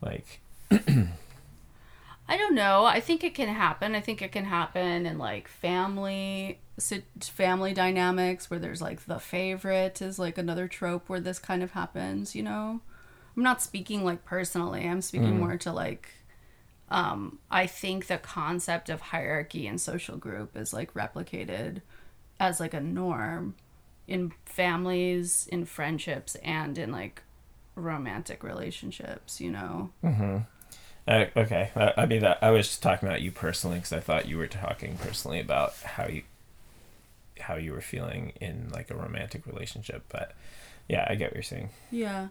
like 0.00 0.40
I 2.30 2.36
don't 2.36 2.54
know. 2.54 2.84
I 2.84 3.00
think 3.00 3.24
it 3.24 3.34
can 3.34 3.48
happen. 3.48 3.94
I 3.94 4.00
think 4.02 4.20
it 4.20 4.32
can 4.32 4.44
happen 4.44 5.06
in 5.06 5.16
like 5.16 5.48
family 5.48 6.60
family 7.20 7.72
dynamics 7.74 8.50
where 8.50 8.60
there's 8.60 8.80
like 8.82 9.06
the 9.06 9.18
favorite 9.18 10.00
is 10.00 10.18
like 10.18 10.38
another 10.38 10.68
trope 10.68 11.08
where 11.08 11.20
this 11.20 11.38
kind 11.38 11.62
of 11.62 11.72
happens, 11.72 12.34
you 12.34 12.42
know. 12.42 12.80
I'm 13.36 13.42
not 13.42 13.62
speaking 13.62 14.04
like 14.04 14.24
personally. 14.24 14.86
I'm 14.88 15.02
speaking 15.02 15.38
more 15.38 15.56
to 15.58 15.72
like 15.72 16.10
um 16.90 17.38
I 17.50 17.66
think 17.66 18.06
the 18.06 18.18
concept 18.18 18.88
of 18.88 19.00
hierarchy 19.00 19.66
and 19.66 19.80
social 19.80 20.16
group 20.16 20.56
is 20.56 20.72
like 20.72 20.94
replicated 20.94 21.82
as 22.40 22.60
like 22.60 22.74
a 22.74 22.80
norm 22.80 23.54
in 24.06 24.32
families, 24.46 25.48
in 25.52 25.64
friendships 25.66 26.34
and 26.36 26.78
in 26.78 26.90
like 26.92 27.22
romantic 27.74 28.42
relationships, 28.42 29.40
you 29.40 29.50
know. 29.50 29.90
uh, 31.06 31.24
okay 31.36 31.70
I, 31.74 31.92
I 32.02 32.06
mean 32.06 32.20
that 32.20 32.38
i 32.42 32.50
was 32.50 32.68
just 32.68 32.82
talking 32.82 33.08
about 33.08 33.22
you 33.22 33.32
personally 33.32 33.78
because 33.78 33.92
i 33.92 34.00
thought 34.00 34.28
you 34.28 34.36
were 34.36 34.46
talking 34.46 34.96
personally 34.96 35.40
about 35.40 35.74
how 35.76 36.06
you 36.06 36.22
how 37.48 37.56
you 37.56 37.72
were 37.72 37.80
feeling 37.80 38.32
in 38.40 38.68
like 38.72 38.90
a 38.90 38.94
romantic 38.94 39.46
relationship 39.46 40.02
but 40.08 40.32
yeah 40.88 41.06
i 41.10 41.14
get 41.14 41.30
what 41.30 41.34
you're 41.34 41.42
saying 41.42 41.68
Yeah. 41.90 42.28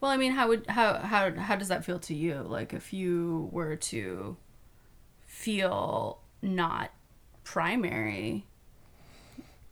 Well, 0.00 0.10
I 0.10 0.16
mean, 0.16 0.32
how 0.32 0.48
would 0.48 0.66
how 0.66 0.94
how 0.98 1.30
how 1.32 1.54
does 1.54 1.68
that 1.68 1.84
feel 1.84 2.00
to 2.00 2.14
you? 2.14 2.42
Like 2.42 2.72
if 2.72 2.92
you 2.92 3.48
were 3.52 3.76
to 3.76 4.36
feel 5.26 6.18
not 6.42 6.90
primary. 7.44 8.44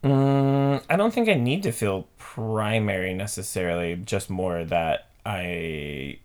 Mm, 0.05 0.83
I 0.89 0.97
don't 0.97 1.13
think 1.13 1.29
I 1.29 1.35
need 1.35 1.63
to 1.65 1.73
feel 1.73 2.07
primary 2.17 3.13
necessarily, 3.13 3.97
just 3.97 4.31
more 4.31 4.65
that 4.65 5.09
I 5.27 6.19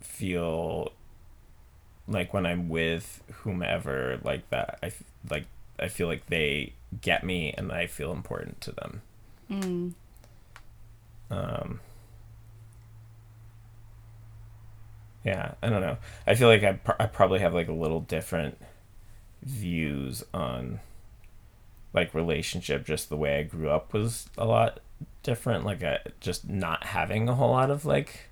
feel 0.00 0.92
like 2.08 2.32
when 2.32 2.46
I'm 2.46 2.68
with 2.68 3.22
whomever 3.42 4.18
like 4.24 4.48
that, 4.50 4.78
I 4.82 4.92
like 5.28 5.44
I 5.78 5.88
feel 5.88 6.08
like 6.08 6.26
they 6.26 6.72
get 7.00 7.24
me 7.24 7.54
and 7.56 7.70
I 7.72 7.86
feel 7.86 8.12
important 8.12 8.60
to 8.62 8.72
them. 8.72 9.02
Mm. 9.50 9.92
Um, 11.30 11.80
yeah, 15.24 15.52
I 15.62 15.68
don't 15.68 15.80
know. 15.80 15.98
I 16.26 16.34
feel 16.34 16.48
like 16.48 16.62
I, 16.62 16.72
pr- 16.72 17.00
I 17.00 17.06
probably 17.06 17.40
have 17.40 17.54
like 17.54 17.68
a 17.68 17.72
little 17.72 18.00
different 18.00 18.58
views 19.42 20.24
on 20.32 20.80
like 21.92 22.14
relationship. 22.14 22.84
Just 22.86 23.08
the 23.08 23.16
way 23.16 23.38
I 23.38 23.42
grew 23.42 23.68
up 23.70 23.92
was 23.92 24.28
a 24.38 24.44
lot 24.46 24.80
different. 25.22 25.64
Like 25.64 25.82
I, 25.82 25.98
just 26.20 26.48
not 26.48 26.84
having 26.84 27.28
a 27.28 27.34
whole 27.34 27.50
lot 27.50 27.70
of 27.70 27.84
like 27.84 28.28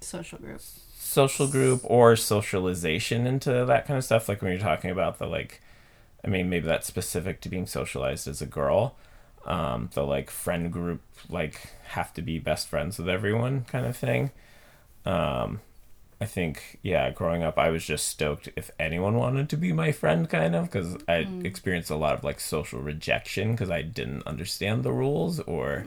Social 0.00 0.38
group. 0.38 0.60
social 0.96 1.48
group 1.48 1.80
or 1.84 2.14
socialization 2.16 3.26
into 3.26 3.64
that 3.64 3.86
kind 3.86 3.98
of 3.98 4.04
stuff. 4.04 4.28
Like 4.28 4.42
when 4.42 4.52
you're 4.52 4.60
talking 4.60 4.90
about 4.90 5.18
the 5.18 5.26
like, 5.26 5.60
I 6.26 6.28
mean, 6.28 6.50
maybe 6.50 6.66
that's 6.66 6.86
specific 6.86 7.40
to 7.42 7.48
being 7.48 7.66
socialized 7.66 8.26
as 8.26 8.42
a 8.42 8.46
girl. 8.46 8.96
Um, 9.44 9.90
the 9.94 10.02
like 10.02 10.28
friend 10.28 10.72
group, 10.72 11.02
like 11.28 11.60
have 11.90 12.12
to 12.14 12.22
be 12.22 12.40
best 12.40 12.66
friends 12.66 12.98
with 12.98 13.08
everyone 13.08 13.64
kind 13.64 13.86
of 13.86 13.96
thing. 13.96 14.32
Um, 15.04 15.60
I 16.20 16.24
think, 16.24 16.78
yeah, 16.82 17.10
growing 17.10 17.42
up, 17.42 17.58
I 17.58 17.68
was 17.70 17.84
just 17.84 18.08
stoked 18.08 18.48
if 18.56 18.70
anyone 18.80 19.14
wanted 19.16 19.48
to 19.50 19.56
be 19.56 19.72
my 19.72 19.92
friend, 19.92 20.28
kind 20.28 20.56
of, 20.56 20.64
because 20.64 20.96
I 21.06 21.28
experienced 21.44 21.90
a 21.90 21.96
lot 21.96 22.14
of 22.14 22.24
like 22.24 22.40
social 22.40 22.80
rejection 22.80 23.52
because 23.52 23.70
I 23.70 23.82
didn't 23.82 24.26
understand 24.26 24.82
the 24.82 24.92
rules 24.92 25.40
or. 25.40 25.84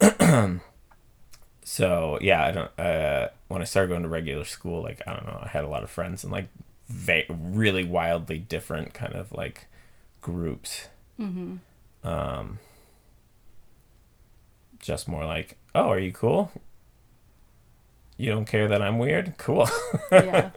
so 1.64 2.18
yeah, 2.20 2.44
I 2.44 2.50
don't. 2.52 2.78
Uh, 2.78 3.28
when 3.48 3.62
I 3.62 3.64
started 3.64 3.88
going 3.88 4.02
to 4.02 4.08
regular 4.08 4.44
school, 4.44 4.82
like 4.82 5.00
I 5.06 5.14
don't 5.14 5.26
know, 5.26 5.40
I 5.42 5.48
had 5.48 5.64
a 5.64 5.68
lot 5.68 5.82
of 5.82 5.90
friends 5.90 6.22
and 6.22 6.32
like 6.32 6.48
va- 6.92 7.24
really 7.28 7.84
wildly 7.84 8.38
different 8.38 8.94
kind 8.94 9.14
of 9.14 9.32
like 9.32 9.66
groups. 10.20 10.88
Mm-hmm. 11.18 11.56
Um, 12.06 12.58
just 14.78 15.08
more 15.08 15.24
like, 15.24 15.56
oh, 15.74 15.88
are 15.88 15.98
you 15.98 16.12
cool? 16.12 16.52
You 18.16 18.30
don't 18.30 18.44
care 18.44 18.68
that 18.68 18.82
I'm 18.82 18.98
weird? 18.98 19.34
Cool. 19.38 19.68
Yeah. 20.10 20.50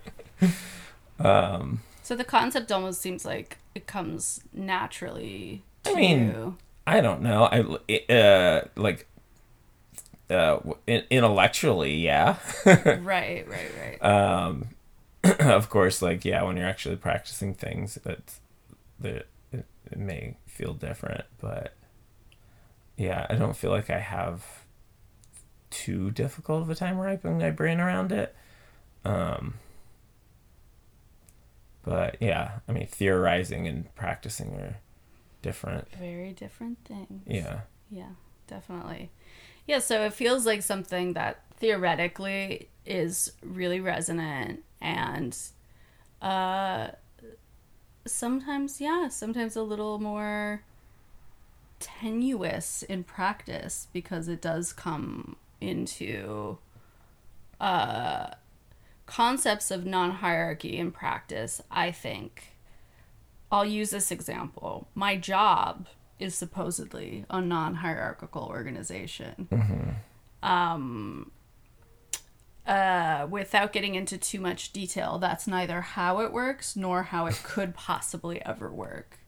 um, 1.20 1.82
so 2.04 2.16
the 2.16 2.24
concept 2.24 2.72
almost 2.72 3.02
seems 3.02 3.26
like 3.26 3.58
it 3.74 3.88
comes 3.88 4.42
naturally. 4.54 5.64
To 5.84 5.92
I 5.92 5.96
mean, 5.96 6.28
you. 6.28 6.58
I 6.86 7.02
don't 7.02 7.22
know. 7.22 7.46
I 7.46 8.14
uh 8.14 8.68
like 8.76 9.08
uh 10.30 10.60
intellectually, 10.88 11.96
yeah. 11.96 12.38
right, 12.66 13.48
right, 13.48 13.48
right. 13.48 14.04
um, 14.04 14.68
of 15.40 15.70
course, 15.70 16.02
like 16.02 16.26
yeah, 16.26 16.44
when 16.44 16.58
you're 16.58 16.68
actually 16.68 16.98
practicing 16.98 17.54
things, 17.54 17.98
it's 18.06 18.40
the 19.00 19.24
it, 19.52 19.66
it 19.92 19.98
may 19.98 20.38
feel 20.46 20.74
different, 20.74 21.26
but 21.40 21.74
yeah, 22.98 23.26
I 23.30 23.36
don't 23.36 23.56
feel 23.58 23.72
like 23.72 23.90
I 23.90 24.00
have 24.00 24.46
too 25.70 26.12
difficult 26.12 26.62
of 26.62 26.70
a 26.70 26.76
time 26.76 27.00
wrapping 27.00 27.38
my 27.38 27.52
brain 27.52 27.80
around 27.80 28.12
it. 28.12 28.36
Um, 29.04 29.56
but 31.84 32.18
yeah, 32.20 32.60
I 32.68 32.72
mean, 32.72 32.88
theorizing 32.88 33.68
and 33.68 33.94
practicing 33.96 34.54
are 34.56 34.78
different. 35.42 35.92
Very 35.96 36.32
different 36.34 36.80
things. 36.86 37.24
Yeah. 37.28 37.62
Yeah, 37.92 38.12
definitely. 38.48 39.12
Yeah, 39.68 39.80
so 39.80 40.04
it 40.04 40.14
feels 40.14 40.46
like 40.46 40.64
something 40.64 41.14
that 41.14 41.42
theoretically 41.58 42.70
is 42.86 43.32
really 43.44 43.80
resonant 43.80 44.64
and 44.86 45.36
uh 46.22 46.90
sometimes 48.06 48.80
yeah 48.80 49.10
sometimes 49.10 49.56
a 49.56 49.64
little 49.64 50.00
more 50.00 50.64
tenuous 51.80 52.84
in 52.84 53.04
practice 53.04 53.88
because 53.92 54.28
it 54.28 54.42
does 54.42 54.72
come 54.72 55.36
into 55.60 56.58
uh 57.60 58.28
concepts 59.08 59.72
of 59.72 59.86
non-hierarchy 59.86 60.78
in 60.78 60.92
practice 60.92 61.62
i 61.72 61.92
think. 61.92 62.52
I'll 63.52 63.64
use 63.66 63.92
this 63.92 64.12
example. 64.12 64.88
My 64.96 65.16
job 65.16 65.88
is 66.20 66.34
supposedly 66.36 67.26
a 67.30 67.40
non-hierarchical 67.40 68.44
organization. 68.44 69.48
Um 70.44 71.32
uh, 72.68 73.28
without 73.30 73.72
getting 73.74 73.96
into 73.96 74.18
too 74.18 74.40
much 74.40 74.74
detail, 74.74 75.18
that's 75.20 75.48
neither 75.48 75.82
how 75.82 76.20
it 76.20 76.32
works 76.34 76.76
nor 76.76 77.04
how 77.04 77.26
it 77.28 77.40
could 77.44 77.76
possibly 77.76 78.44
ever 78.46 78.72
work, 78.72 79.20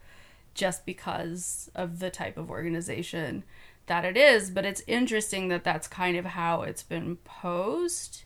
just 0.54 0.86
because 0.86 1.70
of 1.76 2.00
the 2.00 2.10
type 2.10 2.38
of 2.38 2.50
organization 2.50 3.44
that 3.86 4.04
it 4.06 4.18
is. 4.18 4.50
But 4.50 4.66
it's 4.66 4.82
interesting 4.88 5.48
that 5.50 5.64
that's 5.64 5.88
kind 5.88 6.18
of 6.18 6.26
how 6.26 6.64
it's 6.64 6.84
been 6.84 7.18
posed 7.18 8.24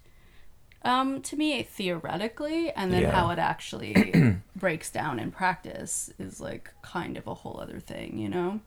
um, 0.83 1.21
to 1.21 1.35
me 1.35 1.61
theoretically, 1.61 2.71
and 2.71 2.91
then 2.91 3.03
Yeah. 3.03 3.11
how 3.11 3.29
it 3.29 3.37
actually 3.39 4.13
breaks 4.55 4.89
down 4.89 5.19
in 5.19 5.31
practice 5.31 6.11
is 6.17 6.41
like 6.41 6.71
kind 6.81 7.17
of 7.17 7.27
a 7.27 7.33
whole 7.35 7.59
other 7.61 7.79
thing, 7.79 8.17
you 8.17 8.29
know? 8.29 8.61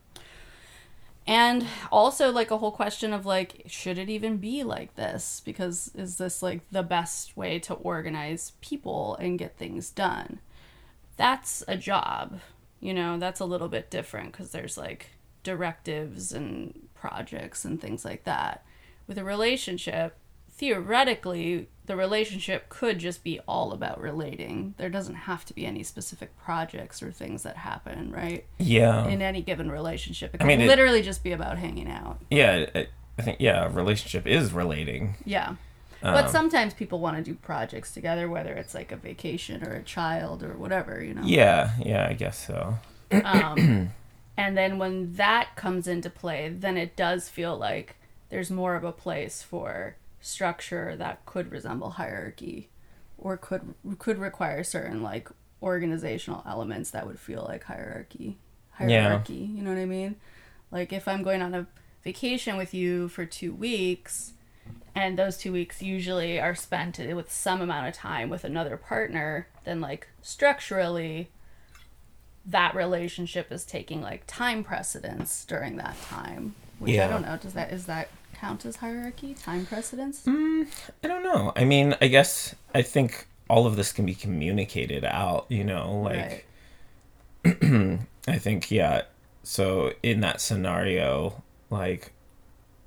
And 1.27 1.65
also 1.91 2.31
like 2.31 2.51
a 2.51 2.57
whole 2.57 2.71
question 2.71 3.13
of 3.13 3.25
like 3.25 3.63
should 3.67 3.97
it 3.97 4.09
even 4.09 4.37
be 4.37 4.63
like 4.63 4.95
this? 4.95 5.41
Because 5.43 5.91
is 5.95 6.17
this 6.17 6.43
like 6.43 6.61
the 6.71 6.83
best 6.83 7.35
way 7.35 7.59
to 7.59 7.73
organize 7.73 8.53
people 8.61 9.15
and 9.19 9.39
get 9.39 9.57
things 9.57 9.89
done? 9.89 10.39
That's 11.17 11.63
a 11.67 11.77
job 11.77 12.39
you 12.85 12.93
know? 12.93 13.17
That's 13.17 13.39
a 13.39 13.45
little 13.45 13.67
bit 13.67 13.89
different 13.89 14.31
because 14.31 14.51
there's 14.51 14.77
like 14.77 15.07
directives 15.43 16.31
and 16.31 16.87
projects 16.93 17.65
and 17.65 17.81
things 17.81 18.05
like 18.05 18.25
that. 18.25 18.63
With 19.07 19.17
a 19.17 19.23
relationship 19.23 20.17
theoretically 20.57 21.67
the 21.85 21.95
relationship 21.95 22.67
could 22.69 22.97
just 22.99 23.23
be 23.23 23.39
all 23.47 23.71
about 23.71 23.99
relating 24.01 24.73
there 24.77 24.89
doesn't 24.89 25.15
have 25.15 25.45
to 25.45 25.53
be 25.53 25.65
any 25.65 25.83
specific 25.83 26.35
projects 26.37 27.03
or 27.03 27.11
things 27.11 27.43
that 27.43 27.57
happen 27.57 28.11
right 28.11 28.45
Yeah. 28.57 29.07
in 29.07 29.21
any 29.21 29.41
given 29.41 29.69
relationship. 29.71 30.33
It 30.33 30.37
I 30.37 30.39
can 30.39 30.47
mean, 30.47 30.61
it- 30.61 30.67
literally 30.67 31.01
just 31.01 31.23
be 31.23 31.31
about 31.31 31.57
hanging 31.57 31.89
out. 31.89 32.19
yeah. 32.29 32.65
I, 32.73 32.87
I 33.17 33.21
think 33.21 33.37
yeah, 33.39 33.65
a 33.65 33.69
relationship 33.69 34.27
is 34.27 34.51
relating. 34.51 35.15
Yeah. 35.25 35.55
but 36.01 36.29
sometimes 36.29 36.73
people 36.73 36.99
want 36.99 37.17
to 37.17 37.23
do 37.23 37.33
projects 37.33 37.93
together, 37.93 38.27
whether 38.29 38.53
it's 38.53 38.73
like 38.75 38.91
a 38.91 38.95
vacation 38.97 39.63
or 39.65 39.73
a 39.73 39.81
child 39.83 40.43
or 40.43 40.53
whatever, 40.57 41.01
you 41.03 41.13
know. 41.13 41.21
Yeah. 41.23 41.71
Yeah. 41.83 42.07
I 42.09 42.13
guess 42.13 42.45
so. 42.45 42.77
Um, 43.11 43.91
and 44.37 44.57
then 44.57 44.77
when 44.77 45.13
that 45.13 45.55
comes 45.55 45.87
into 45.87 46.09
play, 46.09 46.49
then 46.49 46.77
it 46.77 46.95
does 46.95 47.29
feel 47.29 47.55
like 47.57 47.95
there's 48.29 48.51
more 48.51 48.75
of 48.75 48.83
a 48.83 48.91
place 48.91 49.41
for 49.41 49.95
structure 50.25 50.95
that 50.95 51.23
could 51.25 51.51
resemble 51.51 51.91
hierarchy 51.91 52.69
or 53.17 53.37
could 53.37 53.75
could 53.99 54.17
require 54.17 54.63
certain 54.63 55.03
like 55.03 55.29
organizational 55.61 56.43
elements 56.47 56.91
that 56.91 57.05
would 57.05 57.19
feel 57.19 57.45
like 57.47 57.63
hierarchy 57.65 58.37
hierarchy 58.71 59.35
you 59.35 59.61
know 59.61 59.69
what 59.69 59.79
i 59.79 59.85
mean? 59.85 60.15
Like 60.71 60.91
if 60.91 61.07
i'm 61.07 61.21
going 61.21 61.41
on 61.41 61.53
a 61.53 61.67
vacation 62.03 62.57
with 62.57 62.73
you 62.73 63.07
for 63.07 63.25
2 63.25 63.53
weeks 63.53 64.33
and 64.95 65.17
those 65.17 65.37
2 65.37 65.51
weeks 65.51 65.81
usually 65.81 66.39
are 66.39 66.55
spent 66.55 66.97
with 66.97 67.31
some 67.31 67.61
amount 67.61 67.87
of 67.87 67.93
time 67.93 68.29
with 68.29 68.43
another 68.43 68.77
partner 68.77 69.47
then 69.63 69.79
like 69.79 70.07
structurally 70.23 71.29
that 72.45 72.73
relationship 72.75 73.51
is 73.51 73.63
taking 73.63 74.01
like 74.01 74.23
time 74.25 74.63
precedence 74.63 75.45
during 75.45 75.77
that 75.77 75.95
time 76.01 76.55
which 76.79 76.99
i 76.99 77.07
don't 77.07 77.21
know 77.21 77.37
does 77.37 77.53
that 77.53 77.71
is 77.71 77.85
that 77.85 78.09
count 78.39 78.65
as 78.65 78.77
hierarchy 78.77 79.33
time 79.33 79.65
precedence 79.65 80.25
mm, 80.25 80.67
I 81.03 81.07
don't 81.07 81.23
know. 81.23 81.51
I 81.55 81.63
mean, 81.65 81.95
I 82.01 82.07
guess 82.07 82.55
I 82.73 82.81
think 82.81 83.27
all 83.49 83.67
of 83.67 83.75
this 83.75 83.91
can 83.91 84.05
be 84.05 84.15
communicated 84.15 85.05
out. 85.05 85.45
You 85.49 85.63
know, 85.63 86.01
like 86.01 86.15
right 86.15 86.45
I 88.27 88.37
think 88.39 88.71
yeah. 88.71 89.03
So 89.43 89.93
in 90.01 90.21
that 90.21 90.41
scenario, 90.41 91.43
like 91.69 92.11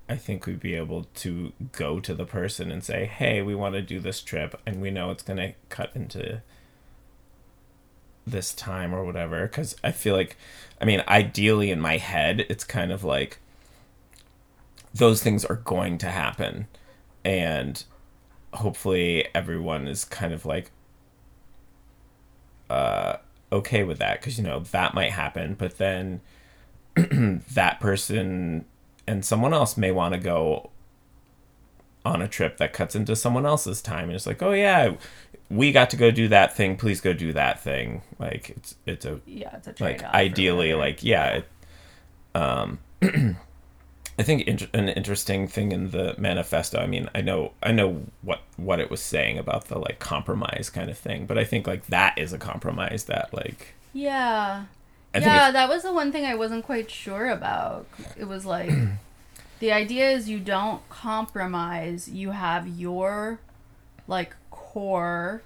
I 0.09 0.17
think 0.17 0.47
we'd 0.47 0.61
be 0.61 0.75
able 0.75 1.05
to 1.17 1.53
go 1.73 2.01
to 2.01 2.15
the 2.15 2.25
person 2.25 2.73
and 2.73 2.83
say, 2.83 3.07
"Hey, 3.07 3.43
we 3.43 3.55
want 3.55 3.75
to 3.75 3.83
do 3.83 4.01
this 4.01 4.21
trip, 4.21 4.61
and 4.67 4.81
we 4.81 4.91
know 4.91 5.11
it's 5.11 5.23
going 5.23 5.37
to 5.37 5.53
cut 5.69 5.91
into 5.95 6.43
this 8.27 8.53
time 8.53 8.95
or 8.95 9.05
whatever." 9.05 9.43
Because 9.47 9.77
I 9.85 9.93
feel 9.93 10.17
like, 10.17 10.37
I 10.81 10.85
mean, 10.85 11.03
ideally 11.07 11.71
in 11.71 11.81
my 11.81 11.99
head, 11.99 12.47
it's 12.49 12.65
kind 12.65 12.91
of 12.91 13.05
like 13.05 13.39
those 14.99 15.23
things 15.23 15.45
are 15.45 15.57
going 15.57 15.99
to 15.99 16.09
happen, 16.09 16.67
and 17.25 17.83
hopefully 18.55 19.29
everyone 19.35 19.87
is 19.87 20.05
kind 20.05 20.33
of 20.33 20.47
like 20.47 20.71
uh 22.71 23.17
okay 23.53 23.83
with 23.85 23.99
that. 23.99 24.21
Because 24.21 24.39
you 24.39 24.45
know 24.45 24.61
that 24.61 24.95
might 24.95 25.13
happen 25.13 25.55
but 25.55 25.79
then 25.79 26.21
that 26.97 27.81
person 27.81 28.65
and 29.07 29.25
someone 29.25 29.55
else 29.55 29.77
may 29.77 29.91
want 29.91 30.15
to 30.15 30.21
go 30.21 30.71
on 32.05 32.23
a 32.23 32.29
trip 32.29 32.57
that 32.59 32.73
cuts 32.73 32.95
into 32.95 33.15
someone 33.17 33.47
else's 33.47 33.81
time. 33.83 34.05
And 34.05 34.15
it's 34.15 34.27
like 34.27 34.43
oh 34.43 34.53
yeah 34.53 34.95
we 35.51 35.73
got 35.73 35.89
to 35.91 35.97
go 35.97 36.11
do 36.11 36.29
that 36.29 36.55
thing. 36.55 36.77
Please 36.77 37.01
go 37.01 37.13
do 37.15 37.33
that 37.33 37.61
thing. 37.63 38.03
Like 38.19 38.51
it's 38.51 38.77
it's 38.87 39.05
a 39.05 39.21
yeah 39.27 39.57
it's 39.57 39.81
a 39.81 39.85
like 39.85 40.03
ideally 40.03 40.75
like 40.75 41.03
yeah 41.03 41.41
it, 41.41 41.49
um 42.35 42.79
i 44.19 44.23
think 44.23 44.47
int- 44.47 44.69
an 44.75 44.89
interesting 44.89 45.47
thing 45.49 45.73
in 45.73 45.91
the 45.91 46.15
manifesto 46.19 46.79
i 46.79 46.87
mean 46.87 47.09
i 47.15 47.21
know 47.21 47.53
i 47.63 47.73
know 47.73 48.03
what 48.23 48.41
what 48.57 48.81
it 48.81 48.91
was 48.91 49.01
saying 49.01 49.39
about 49.39 49.67
the 49.67 49.79
like 49.79 49.99
compromise 49.99 50.71
kind 50.73 50.91
of 50.91 50.99
thing 50.99 51.27
but 51.27 51.39
i 51.39 51.45
think 51.45 51.67
like 51.67 51.87
that 51.87 52.17
is 52.19 52.33
a 52.33 52.39
compromise 52.39 53.05
that 53.05 53.33
like 53.33 53.75
yeah. 53.93 54.65
I 55.15 55.19
yeah 55.19 55.51
that 55.51 55.69
was 55.69 55.83
the 55.83 55.93
one 55.93 56.13
thing 56.13 56.25
i 56.25 56.35
wasn't 56.35 56.65
quite 56.65 56.91
sure 56.91 57.31
about. 57.31 57.87
It 58.17 58.27
was 58.27 58.45
like 58.45 58.71
the 59.59 59.73
idea 59.73 60.11
is 60.11 60.29
you 60.29 60.39
don't 60.39 60.87
compromise 60.89 62.09
you 62.09 62.31
have 62.31 62.69
your 62.69 63.41
like 64.07 64.35
core 64.51 65.43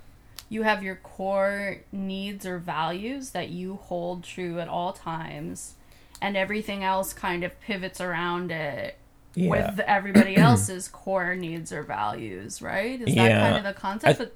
you 0.49 0.65
have 0.65 0.83
your 0.83 0.97
core 0.97 1.79
needs 1.91 2.45
or 2.45 2.59
values 2.59 3.31
that 3.31 3.49
you 3.49 3.77
hold 3.77 4.23
true 4.23 4.59
at 4.59 4.69
all 4.69 4.93
times 4.93 5.75
and 6.23 6.37
everything 6.37 6.83
else 6.85 7.13
kind 7.13 7.45
of 7.45 7.61
pivots 7.61 8.01
around 8.01 8.51
it 8.51 8.97
yeah. 9.35 9.51
with 9.51 9.81
everybody 9.81 10.37
else's 10.49 10.89
core 10.89 11.35
needs 11.35 11.73
or 11.73 11.83
values 11.83 12.63
right? 12.63 13.03
Is 13.03 13.15
that 13.15 13.31
kind 13.43 13.57
of 13.67 13.75
the 13.75 13.79
concept? 13.79 14.21
I- 14.21 14.29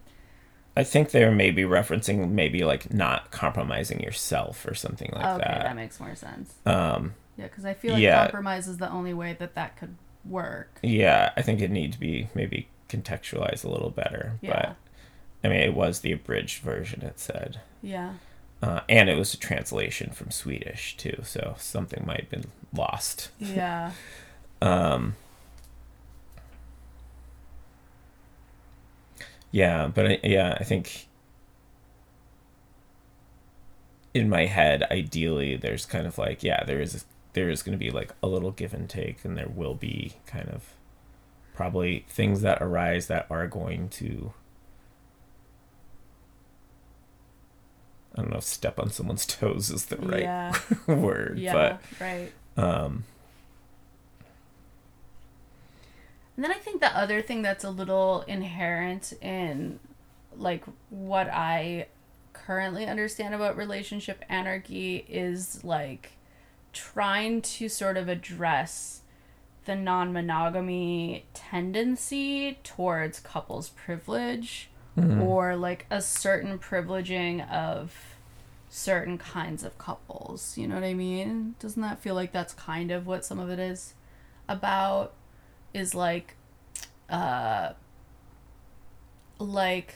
i 0.79 0.85
think 0.85 1.11
they're 1.11 1.33
maybe 1.33 1.63
referencing 1.63 2.31
maybe 2.33 2.63
like 2.63 2.93
not 2.93 3.31
compromising 3.31 3.99
yourself 4.01 4.67
or 4.67 4.75
something 4.75 5.11
like 5.15 5.25
okay 5.25 5.39
that. 5.39 5.51
Okay, 5.55 5.63
that 5.63 5.75
makes 5.77 5.99
more 5.99 6.15
sense. 6.15 6.53
Um 6.67 7.15
yeah 7.39 7.47
because 7.47 7.65
i 7.65 7.73
feel 7.73 7.95
like 7.95 8.03
Yeah. 8.03 8.25
compromise 8.25 8.69
is 8.69 8.77
the 8.77 8.91
only 8.91 9.15
way 9.15 9.35
that 9.39 9.55
that 9.55 9.79
could 9.79 9.95
work. 10.27 10.79
Yeah 10.83 11.33
i 11.35 11.41
think 11.41 11.63
it 11.63 11.71
needs 11.71 11.95
to 11.97 12.01
be 12.01 12.29
maybe 12.35 12.69
contextualized 12.91 13.65
a 13.65 13.71
little 13.71 13.89
better 13.89 14.33
Yeah. 14.43 14.75
but 15.43 15.49
i 15.49 15.49
mean 15.51 15.61
it 15.61 15.73
was 15.75 16.01
the 16.01 16.13
abridged 16.13 16.61
version 16.63 17.01
it 17.01 17.19
said. 17.19 17.61
Yeah 17.81 18.13
Uh, 18.63 18.81
and 18.89 19.09
it 19.11 19.17
was 19.19 19.35
a 19.35 19.39
translation 19.39 20.11
from 20.11 20.31
Swedish 20.31 20.97
too, 20.97 21.21
so 21.23 21.55
something 21.59 22.05
might 22.07 22.21
have 22.23 22.31
been 22.31 22.51
lost. 22.73 23.31
yeah 23.39 23.93
Um, 24.63 25.17
yeah, 29.51 29.89
but 29.89 30.07
I, 30.07 30.21
yeah, 30.23 30.57
I 30.59 30.65
think 30.65 31.07
in 34.15 34.29
my 34.31 34.47
head, 34.47 34.83
ideally, 34.91 35.57
there's 35.57 35.85
kind 35.85 36.07
of 36.07 36.17
like 36.19 36.43
yeah, 36.43 36.65
there 36.65 36.81
is 36.81 37.05
there 37.35 37.51
is 37.51 37.63
going 37.63 37.79
to 37.79 37.85
be 37.85 37.91
like 37.91 38.13
a 38.23 38.27
little 38.27 38.51
give 38.51 38.73
and 38.73 38.89
take, 38.89 39.25
and 39.25 39.37
there 39.37 39.49
will 39.49 39.75
be 39.75 40.15
kind 40.27 40.49
of 40.49 40.73
probably 41.55 42.05
things 42.09 42.41
that 42.43 42.63
arise 42.63 43.07
that 43.09 43.27
are 43.31 43.47
going 43.47 43.89
to 43.91 44.33
I 48.17 48.23
don't 48.23 48.31
know 48.31 48.39
if 48.39 48.45
step 48.45 48.79
on 48.79 48.91
someone's 48.91 49.27
toes 49.27 49.71
is 49.71 49.87
the 49.87 49.97
right 49.97 50.23
yeah. 50.23 50.55
word, 50.87 51.39
yeah 51.39 51.79
right. 52.01 52.33
but 52.55 52.63
um 52.65 53.05
And 56.37 56.45
then 56.45 56.53
I 56.53 56.57
think 56.57 56.81
the 56.81 56.95
other 56.97 57.23
thing 57.23 57.43
that's 57.43 57.65
a 57.65 57.71
little 57.71 58.23
inherent 58.29 59.15
in 59.23 59.81
like 60.37 60.65
what 60.91 61.29
I 61.29 61.87
currently 62.35 62.85
understand 62.87 63.35
about 63.35 63.57
relationship 63.57 64.23
anarchy 64.29 65.07
is 65.09 65.65
like 65.65 66.13
trying 66.75 67.41
to 67.41 67.71
sort 67.71 67.97
of 67.97 68.09
address 68.11 69.01
the 69.65 69.75
non-monogamy 69.75 71.25
tendency 71.33 72.59
towards 72.63 73.19
couples 73.19 73.71
privilege 73.71 74.69
or 75.21 75.57
like 75.57 75.87
a 75.91 76.01
certain 76.01 76.59
privileging 76.59 77.49
of 77.51 77.95
certain 78.69 79.19
kinds 79.19 79.63
of 79.63 79.77
couples. 79.79 80.57
You 80.57 80.69
know 80.69 80.75
what 80.77 80.85
I 80.85 80.95
mean? 80.95 81.55
Doesn't 81.59 81.83
that 81.83 82.01
feel 82.01 82.15
like 82.15 82.33
that's 82.33 82.55
kind 82.55 82.91
of 82.91 83.07
what 83.07 83.25
some 83.25 83.39
of 83.39 83.51
it 83.51 83.59
is 83.59 83.95
about? 84.49 85.13
Is 85.75 85.95
like, 85.95 86.37
uh, 87.11 87.73
like 89.39 89.95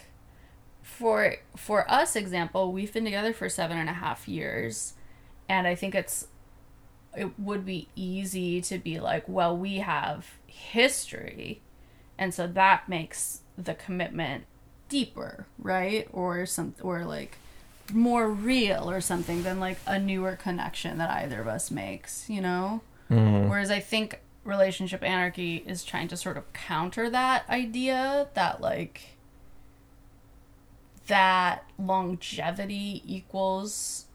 for 0.82 1.36
for 1.56 1.90
us 1.90 2.16
example 2.16 2.72
we've 2.72 2.92
been 2.92 3.04
together 3.04 3.32
for 3.32 3.48
seven 3.48 3.78
and 3.78 3.88
a 3.88 3.92
half 3.92 4.28
years 4.28 4.94
and 5.48 5.66
i 5.66 5.74
think 5.74 5.94
it's 5.94 6.26
it 7.16 7.38
would 7.38 7.64
be 7.64 7.88
easy 7.94 8.60
to 8.60 8.78
be 8.78 9.00
like 9.00 9.26
well 9.28 9.56
we 9.56 9.76
have 9.78 10.38
history 10.46 11.60
and 12.18 12.34
so 12.34 12.46
that 12.46 12.88
makes 12.88 13.40
the 13.56 13.74
commitment 13.74 14.44
deeper 14.90 15.46
right? 15.58 16.06
Or 16.12 16.44
some 16.44 16.74
or 16.82 17.04
like 17.04 17.38
more 17.92 18.28
real 18.28 18.90
or 18.90 19.00
something 19.00 19.42
than 19.42 19.58
like 19.58 19.78
a 19.86 19.98
newer 19.98 20.36
connection 20.36 20.98
that 20.98 21.10
either 21.10 21.40
of 21.40 21.48
us 21.48 21.70
makes 21.70 22.28
you 22.28 22.40
know? 22.40 22.82
Whereas 23.48 23.70
i 23.70 23.80
think 23.80 24.20
relationship 24.44 25.02
anarchy 25.02 25.64
is 25.66 25.84
trying 25.84 26.08
to 26.08 26.16
sort 26.16 26.36
of 26.36 26.52
counter 26.52 27.10
that 27.10 27.48
idea 27.48 28.28
that 28.34 28.60
like 28.60 29.16
that 31.08 31.64
longevity 31.78 33.02
equals 33.06 34.06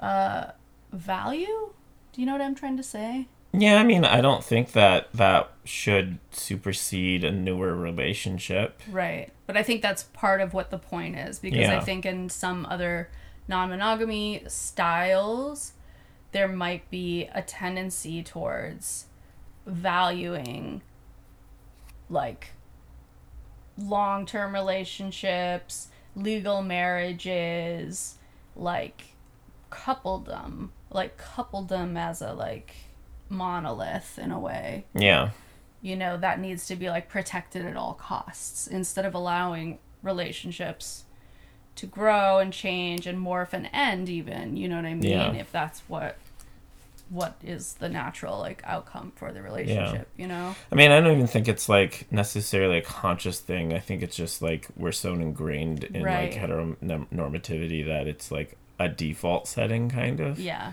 uh 0.00 0.46
value? 0.92 1.72
Do 2.12 2.20
you 2.20 2.26
know 2.26 2.32
what 2.32 2.40
i'm 2.40 2.54
trying 2.54 2.76
to 2.76 2.82
say? 2.82 3.28
Yeah, 3.52 3.80
I 3.80 3.84
mean, 3.84 4.04
I 4.04 4.20
don't 4.20 4.44
think 4.44 4.72
that 4.72 5.12
that 5.14 5.50
should 5.70 6.18
supersede 6.32 7.22
a 7.22 7.30
newer 7.30 7.74
relationship. 7.76 8.82
right 8.90 9.30
but 9.46 9.56
i 9.56 9.62
think 9.62 9.80
that's 9.82 10.02
part 10.02 10.40
of 10.40 10.52
what 10.52 10.70
the 10.70 10.78
point 10.78 11.16
is 11.16 11.38
because 11.38 11.68
i 11.68 11.78
think 11.78 12.04
in 12.04 12.28
some 12.28 12.66
other 12.66 13.08
non-monogamy 13.46 14.42
styles 14.48 15.72
there 16.32 16.48
might 16.48 16.90
be 16.90 17.28
a 17.34 17.40
tendency 17.42 18.20
towards 18.22 19.06
valuing 19.64 20.82
like 22.08 22.50
long-term 23.78 24.52
relationships 24.52 25.88
legal 26.16 26.62
marriages 26.62 28.16
like 28.56 29.14
coupledom 29.70 30.68
like 30.90 31.16
coupledom 31.16 31.96
as 31.96 32.20
a 32.20 32.32
like 32.32 32.74
monolith 33.28 34.18
in 34.18 34.32
a 34.32 34.38
way 34.40 34.84
Yeah. 34.94 35.30
You 35.82 35.96
know 35.96 36.16
that 36.16 36.38
needs 36.40 36.66
to 36.66 36.76
be 36.76 36.88
like 36.90 37.08
protected 37.08 37.64
at 37.64 37.76
all 37.76 37.94
costs 37.94 38.66
instead 38.66 39.04
of 39.06 39.14
allowing 39.14 39.78
relationships 40.02 41.04
to 41.76 41.86
grow 41.86 42.38
and 42.38 42.52
change 42.52 43.06
and 43.06 43.18
morph 43.18 43.52
and 43.52 43.68
end 43.72 44.08
even 44.08 44.56
you 44.56 44.68
know 44.68 44.76
what 44.76 44.84
i 44.84 44.94
mean 44.94 45.10
Yeah. 45.10 45.32
if 45.32 45.50
that's 45.52 45.80
what 45.88 46.16
what 47.08 47.36
is 47.42 47.74
the 47.74 47.88
natural 47.88 48.38
like 48.38 48.62
outcome 48.64 49.12
for 49.16 49.32
the 49.32 49.42
relationship 49.42 50.08
you 50.16 50.26
know 50.28 50.54
I 50.70 50.74
mean, 50.76 50.90
I 50.92 51.00
don't 51.00 51.12
even 51.12 51.26
think 51.26 51.48
it's 51.48 51.68
like 51.68 52.06
necessarily 52.12 52.78
a 52.78 52.82
conscious 52.82 53.40
thing. 53.40 53.72
I 53.74 53.80
think 53.80 54.02
it's 54.02 54.14
just 54.14 54.40
like 54.40 54.68
we're 54.76 54.92
so 54.92 55.14
ingrained 55.14 55.82
in 55.84 56.04
Right. 56.04 56.30
like 56.32 56.40
heteronormativity 56.40 57.84
that 57.86 58.06
it's 58.06 58.30
like 58.30 58.56
a 58.78 58.88
default 58.88 59.48
setting, 59.48 59.88
kind 59.90 60.20
of. 60.20 60.38
yeah 60.38 60.72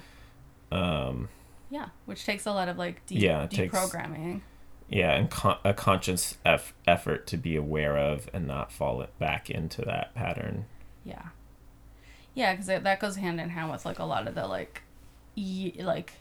Um, 0.72 1.30
yeah 1.72 1.88
which 2.05 2.24
takes 2.26 2.45
a 2.45 2.51
lot 2.51 2.68
of 2.70 2.78
like 2.78 3.03
de- 3.08 3.16
Yeah, 3.16 3.43
it 3.45 3.51
takes- 3.51 3.74
deprogramming 3.74 4.41
yeah, 4.90 5.12
and 5.14 5.30
con- 5.30 5.58
a 5.64 5.74
conscious 5.74 6.38
eff- 6.46 6.74
effort 6.88 7.28
to 7.28 7.38
be 7.38 7.56
aware 7.56 7.98
of 7.98 8.30
and 8.34 8.48
not 8.48 8.72
fall 8.72 9.06
back 9.20 9.50
into 9.50 9.82
that 9.84 10.16
pattern. 10.16 10.66
Yeah. 11.04 11.28
Yeah, 12.34 12.54
because 12.54 12.68
that 12.68 13.00
goes 13.00 13.16
hand 13.16 13.42
in 13.42 13.50
hand 13.50 13.72
with 13.72 13.86
like 13.86 14.00
a 14.00 14.06
lot 14.06 14.28
of 14.28 14.36
the 14.36 14.48
like, 14.48 14.84
y- 15.36 15.74
like, 15.80 16.14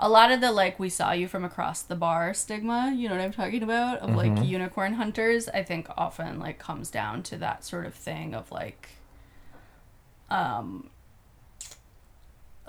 a 0.00 0.08
lot 0.08 0.30
of 0.30 0.40
the 0.40 0.52
like 0.52 0.78
we 0.78 0.88
saw 0.88 1.12
you 1.12 1.26
from 1.28 1.44
across 1.44 1.82
the 1.82 1.96
bar 1.96 2.32
stigma. 2.32 2.94
You 2.96 3.08
know 3.08 3.16
what 3.16 3.24
I'm 3.24 3.32
talking 3.32 3.62
about 3.62 3.98
of 3.98 4.14
like 4.14 4.44
unicorn 4.44 4.94
hunters. 4.94 5.48
I 5.48 5.62
think 5.62 5.88
often 5.96 6.38
like 6.38 6.58
comes 6.58 6.88
down 6.90 7.22
to 7.24 7.36
that 7.38 7.64
sort 7.64 7.84
of 7.84 7.94
thing 7.94 8.34
of 8.34 8.50
like, 8.52 8.88
um, 10.30 10.90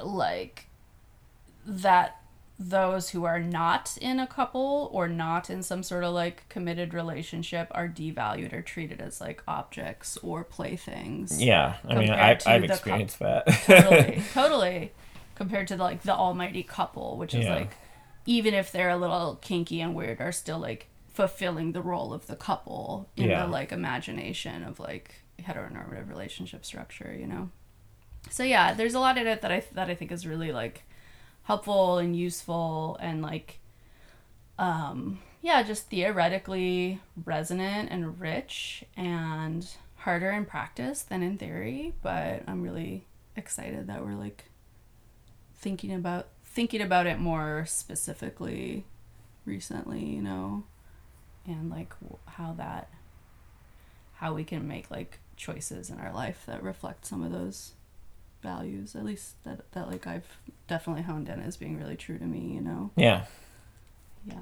like 0.03 0.67
that 1.65 2.18
those 2.61 3.11
who 3.11 3.23
are 3.23 3.39
not 3.39 3.97
in 4.01 4.19
a 4.19 4.27
couple 4.27 4.89
or 4.91 5.07
not 5.07 5.49
in 5.49 5.63
some 5.63 5.81
sort 5.81 6.03
of 6.03 6.13
like 6.13 6.47
committed 6.49 6.93
relationship 6.93 7.69
are 7.71 7.87
devalued 7.87 8.51
or 8.51 8.61
treated 8.61 8.99
as 8.99 9.21
like 9.21 9.41
objects 9.47 10.17
or 10.21 10.43
playthings 10.43 11.41
Yeah, 11.41 11.77
I 11.87 11.95
mean, 11.95 12.09
I, 12.09 12.31
I've 12.31 12.61
the 12.61 12.67
cou- 12.67 12.73
experienced 12.73 13.19
that. 13.19 13.47
totally 13.65 14.21
totally 14.33 14.91
compared 15.35 15.69
to 15.69 15.77
like 15.77 16.01
the 16.03 16.13
almighty 16.13 16.63
couple 16.63 17.15
which 17.17 17.33
is 17.33 17.45
Yeah. 17.45 17.55
like 17.55 17.71
even 18.25 18.53
if 18.53 18.73
they're 18.73 18.89
a 18.89 18.97
little 18.97 19.37
kinky 19.41 19.79
and 19.79 19.95
weird 19.95 20.19
are 20.19 20.33
still 20.33 20.59
like 20.59 20.87
fulfilling 21.13 21.71
the 21.71 21.81
role 21.81 22.11
of 22.13 22.27
the 22.27 22.35
couple 22.35 23.09
in 23.15 23.29
Yeah. 23.29 23.45
the 23.45 23.51
like 23.51 23.71
imagination 23.71 24.63
of 24.65 24.81
like 24.81 25.15
heteronormative 25.41 26.09
relationship 26.09 26.65
structure 26.65 27.15
you 27.17 27.25
know 27.25 27.49
so 28.29 28.43
yeah 28.43 28.73
there's 28.73 28.93
a 28.95 28.99
lot 28.99 29.17
in 29.17 29.27
it 29.27 29.41
that 29.41 29.51
i 29.51 29.63
that 29.71 29.89
i 29.89 29.95
think 29.95 30.11
is 30.11 30.27
really 30.27 30.51
like 30.51 30.83
helpful 31.49 31.97
and 31.97 32.15
useful 32.15 32.95
and 33.01 33.23
like 33.23 33.57
um 34.59 35.17
yeah 35.41 35.63
just 35.63 35.89
theoretically 35.89 37.01
resonant 37.25 37.89
and 37.89 38.21
rich 38.21 38.83
and 38.95 39.67
harder 39.95 40.29
in 40.29 40.45
practice 40.45 41.01
than 41.01 41.23
in 41.23 41.39
theory 41.39 41.91
but 42.03 42.43
i'm 42.45 42.61
really 42.61 43.03
excited 43.35 43.87
that 43.87 44.05
we're 44.05 44.13
like 44.13 44.43
thinking 45.55 45.91
about 45.91 46.27
thinking 46.45 46.81
about 46.81 47.07
it 47.07 47.17
more 47.17 47.65
specifically 47.67 48.85
recently 49.43 50.05
you 50.05 50.21
know 50.21 50.63
and 51.47 51.71
like 51.71 51.95
how 52.25 52.53
that 52.53 52.91
how 54.17 54.35
we 54.35 54.43
can 54.43 54.67
make 54.67 54.91
like 54.91 55.17
choices 55.35 55.89
in 55.89 55.99
our 55.99 56.13
life 56.13 56.43
that 56.45 56.61
reflect 56.61 57.07
some 57.07 57.23
of 57.23 57.31
those 57.31 57.71
values 58.41 58.95
at 58.95 59.03
least 59.05 59.41
that 59.43 59.69
that 59.73 59.87
like 59.89 60.07
I've 60.07 60.37
definitely 60.67 61.03
honed 61.03 61.27
in 61.29 61.41
as 61.41 61.57
being 61.57 61.77
really 61.77 61.95
true 61.95 62.17
to 62.17 62.25
me 62.25 62.53
you 62.53 62.61
know? 62.61 62.91
Yeah. 62.95 63.25
yeah. 64.25 64.35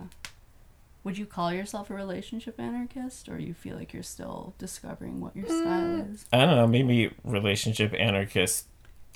Would 1.03 1.17
you 1.17 1.25
call 1.25 1.53
yourself 1.53 1.89
a 1.89 1.93
relationship 1.93 2.59
anarchist 2.59 3.29
or 3.29 3.39
you 3.39 3.53
feel 3.53 3.77
like 3.77 3.93
you're 3.93 4.03
still 4.03 4.53
discovering 4.57 5.21
what 5.21 5.35
your 5.37 5.47
style 5.47 6.05
is? 6.11 6.25
I 6.33 6.39
don't 6.45 6.55
know, 6.57 6.67
maybe 6.67 7.11
relationship 7.23 7.93
anarchist 7.97 8.65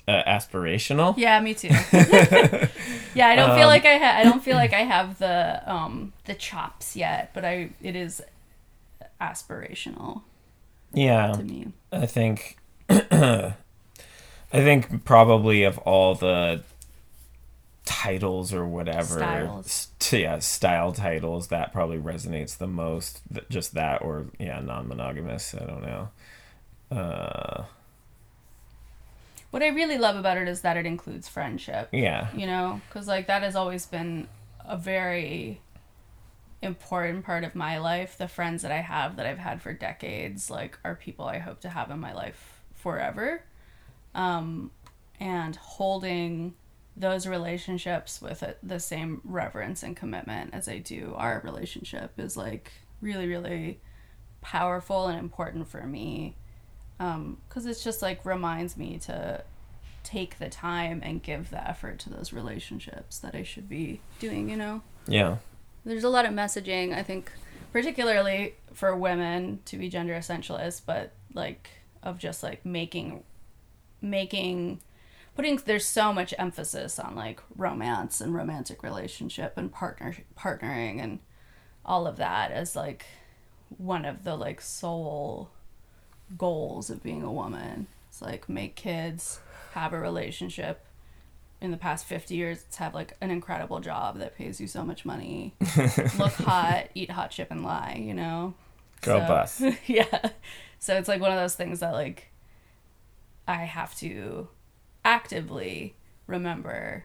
uh, 0.08 0.22
aspirational. 0.26 1.14
yeah 1.16 1.38
me 1.40 1.54
too. 1.54 1.68
Yeah 3.14 3.28
i 3.28 3.36
don't 3.36 3.50
feel 3.54 3.64
Um, 3.64 3.68
like 3.68 3.84
i 3.84 3.98
ha- 3.98 4.16
i 4.18 4.24
don't 4.24 4.42
feel 4.42 4.56
like 4.56 4.72
i 4.72 4.80
have 4.80 5.18
the 5.18 5.62
um 5.70 6.12
the 6.24 6.34
chops 6.34 6.96
yet 6.96 7.30
but 7.34 7.44
i 7.44 7.70
it 7.82 7.94
is 7.94 8.22
aspirational 9.20 10.22
Yeah. 10.94 11.32
to 11.32 11.42
me. 11.44 11.72
I 11.92 12.06
think 12.06 12.56
I 14.52 14.60
think 14.62 15.04
probably 15.04 15.62
of 15.64 15.78
all 15.78 16.14
the 16.14 16.62
titles 17.84 18.52
or 18.54 18.64
whatever 18.66 19.16
Styles. 19.16 19.88
st- 19.98 20.22
yeah 20.22 20.38
style 20.38 20.92
titles 20.92 21.48
that 21.48 21.72
probably 21.72 21.98
resonates 21.98 22.56
the 22.56 22.66
most 22.68 23.20
Th- 23.32 23.44
just 23.50 23.74
that 23.74 24.02
or 24.02 24.26
yeah 24.38 24.60
non-monogamous 24.60 25.54
i 25.60 25.64
don't 25.64 25.82
know. 25.82 26.08
Uh 26.96 27.64
what 29.50 29.62
i 29.62 29.68
really 29.68 29.98
love 29.98 30.16
about 30.16 30.36
it 30.38 30.46
is 30.48 30.60
that 30.62 30.76
it 30.76 30.86
includes 30.86 31.28
friendship. 31.28 31.88
Yeah. 31.92 32.28
You 32.34 32.46
know 32.46 32.80
because 32.88 33.08
like 33.08 33.26
that 33.26 33.42
has 33.42 33.56
always 33.56 33.84
been 33.86 34.28
a 34.64 34.76
very 34.76 35.60
important 36.62 37.24
part 37.24 37.42
of 37.42 37.54
my 37.56 37.78
life. 37.78 38.16
The 38.16 38.28
friends 38.28 38.62
that 38.62 38.70
i 38.70 38.80
have 38.80 39.16
that 39.16 39.26
i've 39.26 39.38
had 39.38 39.60
for 39.60 39.72
decades 39.72 40.48
like 40.50 40.78
are 40.84 40.94
people 40.94 41.24
i 41.26 41.38
hope 41.38 41.60
to 41.62 41.68
have 41.68 41.90
in 41.90 41.98
my 41.98 42.12
life 42.14 42.60
forever 42.74 43.42
um, 44.14 44.70
and 45.20 45.56
holding 45.56 46.54
those 46.96 47.26
relationships 47.26 48.20
with 48.20 48.42
it, 48.42 48.58
the 48.62 48.78
same 48.78 49.20
reverence 49.24 49.82
and 49.82 49.96
commitment 49.96 50.52
as 50.52 50.68
i 50.68 50.78
do 50.78 51.14
our 51.16 51.40
relationship 51.44 52.12
is 52.18 52.36
like 52.36 52.70
really 53.00 53.26
really 53.26 53.80
powerful 54.42 55.06
and 55.06 55.18
important 55.18 55.66
for 55.68 55.84
me 55.84 56.36
because 56.98 57.66
it's 57.66 57.82
just 57.82 58.02
like 58.02 58.24
reminds 58.24 58.76
me 58.76 58.98
to 58.98 59.42
take 60.04 60.38
the 60.38 60.48
time 60.48 61.00
and 61.04 61.22
give 61.22 61.50
the 61.50 61.68
effort 61.68 61.98
to 62.00 62.10
those 62.10 62.32
relationships 62.32 63.18
that 63.18 63.34
I 63.34 63.42
should 63.42 63.68
be 63.68 64.00
doing, 64.18 64.48
you 64.50 64.56
know? 64.56 64.82
yeah 65.06 65.38
There's 65.84 66.04
a 66.04 66.08
lot 66.08 66.26
of 66.26 66.32
messaging, 66.32 66.94
I 66.94 67.02
think, 67.02 67.32
particularly 67.72 68.54
for 68.72 68.94
women 68.96 69.60
to 69.66 69.76
be 69.76 69.88
gender 69.88 70.14
essentialist, 70.14 70.82
but 70.86 71.12
like 71.34 71.70
of 72.02 72.18
just 72.18 72.42
like 72.42 72.64
making, 72.64 73.22
making, 74.02 74.80
putting, 75.34 75.56
there's 75.64 75.86
so 75.86 76.12
much 76.12 76.34
emphasis 76.38 76.98
on 76.98 77.14
like 77.14 77.40
romance 77.56 78.20
and 78.20 78.34
romantic 78.34 78.82
relationship 78.82 79.54
and 79.56 79.72
partner, 79.72 80.14
partnering 80.38 81.02
and 81.02 81.20
all 81.84 82.06
of 82.06 82.16
that 82.16 82.50
as 82.52 82.76
like 82.76 83.06
one 83.78 84.04
of 84.04 84.24
the 84.24 84.36
like 84.36 84.60
sole 84.60 85.50
goals 86.36 86.90
of 86.90 87.02
being 87.02 87.22
a 87.22 87.32
woman. 87.32 87.86
It's 88.08 88.20
like 88.22 88.48
make 88.48 88.74
kids, 88.76 89.40
have 89.72 89.92
a 89.92 89.98
relationship 90.00 90.84
in 91.62 91.70
the 91.70 91.76
past 91.76 92.04
50 92.06 92.34
years 92.34 92.64
it's 92.66 92.76
have 92.78 92.92
like 92.92 93.16
an 93.20 93.30
incredible 93.30 93.78
job 93.78 94.18
that 94.18 94.36
pays 94.36 94.60
you 94.60 94.66
so 94.66 94.82
much 94.82 95.04
money 95.04 95.54
look 96.18 96.32
hot 96.32 96.88
eat 96.96 97.08
hot 97.08 97.30
chip 97.30 97.52
and 97.52 97.62
lie 97.62 98.02
you 98.04 98.12
know 98.12 98.52
Girl 99.00 99.20
So- 99.20 99.26
boss. 99.28 99.62
yeah 99.86 100.30
so 100.80 100.96
it's 100.96 101.06
like 101.06 101.20
one 101.20 101.30
of 101.30 101.38
those 101.38 101.54
things 101.54 101.78
that 101.78 101.92
like 101.92 102.31
i 103.48 103.64
have 103.64 103.94
to 103.96 104.48
actively 105.04 105.94
remember 106.26 107.04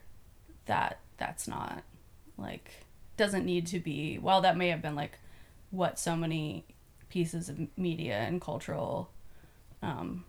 that 0.66 1.00
that's 1.18 1.48
not 1.48 1.84
like 2.38 2.86
doesn't 3.18 3.46
need 3.46 3.66
to 3.66 3.80
be 3.80 4.18
while 4.18 4.42
that 4.42 4.56
may 4.58 4.68
have 4.70 4.82
been 4.82 4.96
like 4.96 5.18
what 5.72 5.98
so 5.98 6.16
many 6.16 6.64
pieces 7.10 7.50
of 7.50 7.58
media 7.78 8.18
and 8.20 8.40
cultural 8.42 9.10
um 9.82 10.24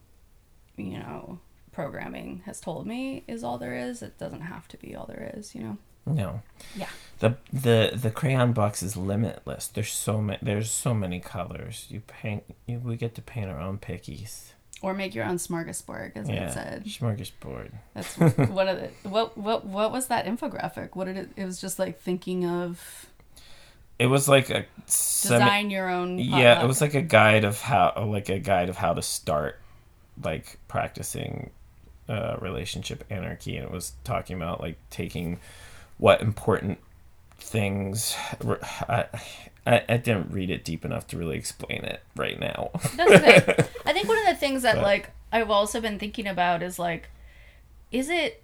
you 0.77 0.99
know 0.99 1.39
programming 1.73 2.43
has 2.47 2.61
told 2.61 2.87
me 2.87 3.23
is 3.29 3.45
all 3.45 3.59
there 3.59 3.75
is 3.75 4.03
it 4.03 4.17
doesn't 4.19 4.41
have 4.41 4.67
to 4.69 4.77
be 4.79 4.95
all 4.97 5.07
there 5.07 5.33
is 5.37 5.55
you 5.55 5.61
know 5.63 5.77
No. 6.07 6.43
yeah 6.75 6.89
The 7.21 7.37
the 7.53 7.93
the 7.95 8.11
crayon 8.11 8.53
box 8.53 8.83
is 8.83 8.97
limitless. 8.97 9.67
There's 9.69 9.93
so 9.93 10.21
many. 10.23 10.39
There's 10.41 10.71
so 10.71 10.95
many 10.95 11.19
colors. 11.21 11.87
You 11.91 12.01
paint. 12.01 12.45
You, 12.67 12.79
we 12.79 12.97
get 12.97 13.15
to 13.17 13.23
paint 13.23 13.51
our 13.51 13.61
own 13.61 13.79
pickies. 13.79 14.53
Or 14.83 14.95
make 14.95 15.14
your 15.14 15.24
own 15.24 15.37
smorgasbord 15.37 16.12
as 16.16 16.29
Yeah. 16.29 16.47
it 16.49 16.53
said 16.53 16.85
Smorgasbord. 16.85 17.70
That's 17.95 18.16
one 18.51 18.68
of 18.68 18.79
the 18.81 18.91
what 19.09 19.37
what 19.37 19.64
what 19.66 19.91
was 19.93 20.07
that 20.07 20.26
infographic? 20.26 20.91
What 20.95 21.07
did 21.07 21.16
it? 21.16 21.31
It 21.37 21.45
was 21.45 21.61
just 21.61 21.79
like 21.79 22.01
thinking 22.01 22.45
of 22.47 23.07
It 23.99 24.07
was 24.07 24.29
like 24.29 24.51
a 24.51 24.64
semi- 24.87 25.39
design 25.45 25.70
your 25.70 25.89
own. 25.89 26.18
Yeah, 26.18 26.62
it 26.62 26.66
was 26.66 26.81
like 26.81 26.95
a 26.95 27.03
guide 27.03 27.45
of 27.45 27.61
how, 27.61 27.93
like 28.09 28.29
a 28.29 28.39
guide 28.39 28.68
of 28.68 28.76
how 28.76 28.95
to 28.95 29.03
start, 29.03 29.59
like 30.22 30.59
practicing, 30.68 31.51
uh, 32.09 32.37
relationship 32.41 33.03
anarchy, 33.11 33.57
and 33.57 33.64
it 33.66 33.72
was 33.72 33.93
talking 34.05 34.37
about 34.37 34.61
like 34.61 34.76
taking 34.91 35.41
what 35.99 36.22
important 36.22 36.79
things. 37.41 38.14
I, 38.89 39.07
I, 39.69 39.85
I 39.87 39.97
didn't 39.99 40.33
read 40.33 40.49
it 40.49 40.64
deep 40.64 40.85
enough 40.85 41.07
to 41.09 41.19
really 41.19 41.37
explain 41.37 41.85
it 41.85 42.03
right 42.16 42.41
now. 42.41 42.71
That's 42.97 43.11
okay. 43.11 43.64
I 43.87 43.93
think 43.93 44.09
one 44.09 44.19
of 44.19 44.27
the 44.27 44.35
things 44.35 44.62
that 44.62 44.77
But- 44.77 44.83
like 44.85 45.11
I've 45.31 45.51
also 45.51 45.81
been 45.81 45.99
thinking 45.99 46.27
about 46.27 46.62
is 46.62 46.79
like, 46.79 47.11
is 47.93 48.09
it 48.09 48.43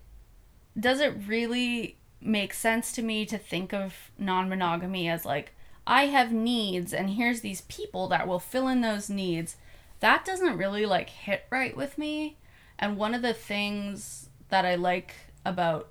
does 0.79 1.01
it 1.01 1.15
really 1.27 1.97
make 2.21 2.53
sense 2.53 2.93
to 2.93 3.03
me 3.03 3.25
to 3.27 3.39
think 3.39 3.73
of 3.73 4.11
non-monogamy 4.19 5.09
as 5.09 5.25
like 5.25 5.53
I 5.87 6.07
have 6.07 6.33
needs 6.33 6.93
and 6.93 7.11
here's 7.11 7.41
these 7.43 7.61
people 7.63 8.09
that 8.09 8.27
will 8.29 8.39
fill 8.39 8.69
in 8.69 8.83
those 8.83 9.09
needs. 9.09 9.57
That 10.01 10.25
doesn't 10.27 10.59
really 10.59 10.85
like 10.85 11.09
hit 11.09 11.45
right 11.51 11.75
with 11.75 11.97
me. 11.97 12.37
And 12.79 12.99
one 12.99 13.15
of 13.15 13.23
the 13.23 13.33
things 13.35 14.29
that 14.51 14.67
I 14.67 14.75
like 14.75 15.15
about 15.47 15.89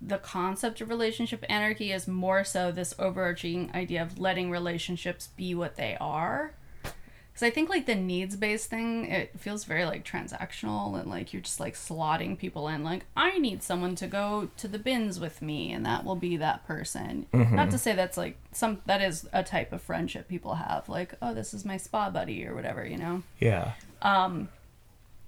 the 0.00 0.18
concept 0.18 0.80
of 0.80 0.88
relationship 0.88 1.44
anarchy 1.48 1.92
is 1.92 2.08
more 2.08 2.44
so 2.44 2.72
this 2.72 2.94
overarching 2.98 3.70
idea 3.74 4.02
of 4.02 4.18
letting 4.18 4.50
relationships 4.50 5.28
be 5.36 5.54
what 5.54 5.76
they 5.76 5.96
are. 6.00 6.54
Because 6.82 7.46
I 7.46 7.50
think 7.50 7.68
like 7.68 7.86
the 7.86 7.94
needs 7.94 8.34
based 8.34 8.70
thing, 8.70 9.06
it 9.06 9.38
feels 9.38 9.64
very 9.64 9.84
like 9.84 10.04
transactional 10.04 10.98
and 10.98 11.08
like 11.08 11.32
you're 11.32 11.42
just 11.42 11.60
like 11.60 11.74
slotting 11.74 12.36
people 12.36 12.66
in. 12.68 12.82
Like 12.82 13.04
I 13.16 13.38
need 13.38 13.62
someone 13.62 13.94
to 13.96 14.06
go 14.06 14.50
to 14.56 14.66
the 14.66 14.78
bins 14.78 15.20
with 15.20 15.40
me, 15.40 15.70
and 15.72 15.86
that 15.86 16.04
will 16.04 16.16
be 16.16 16.36
that 16.38 16.66
person. 16.66 17.26
Mm-hmm. 17.32 17.54
Not 17.54 17.70
to 17.70 17.78
say 17.78 17.94
that's 17.94 18.16
like 18.16 18.36
some 18.52 18.80
that 18.86 19.00
is 19.00 19.28
a 19.32 19.42
type 19.42 19.72
of 19.72 19.80
friendship 19.80 20.28
people 20.28 20.54
have. 20.54 20.88
Like 20.88 21.14
oh, 21.22 21.34
this 21.34 21.54
is 21.54 21.64
my 21.64 21.76
spa 21.76 22.10
buddy 22.10 22.44
or 22.46 22.54
whatever, 22.54 22.84
you 22.84 22.96
know 22.96 23.22
yeah. 23.38 23.72
Um, 24.02 24.48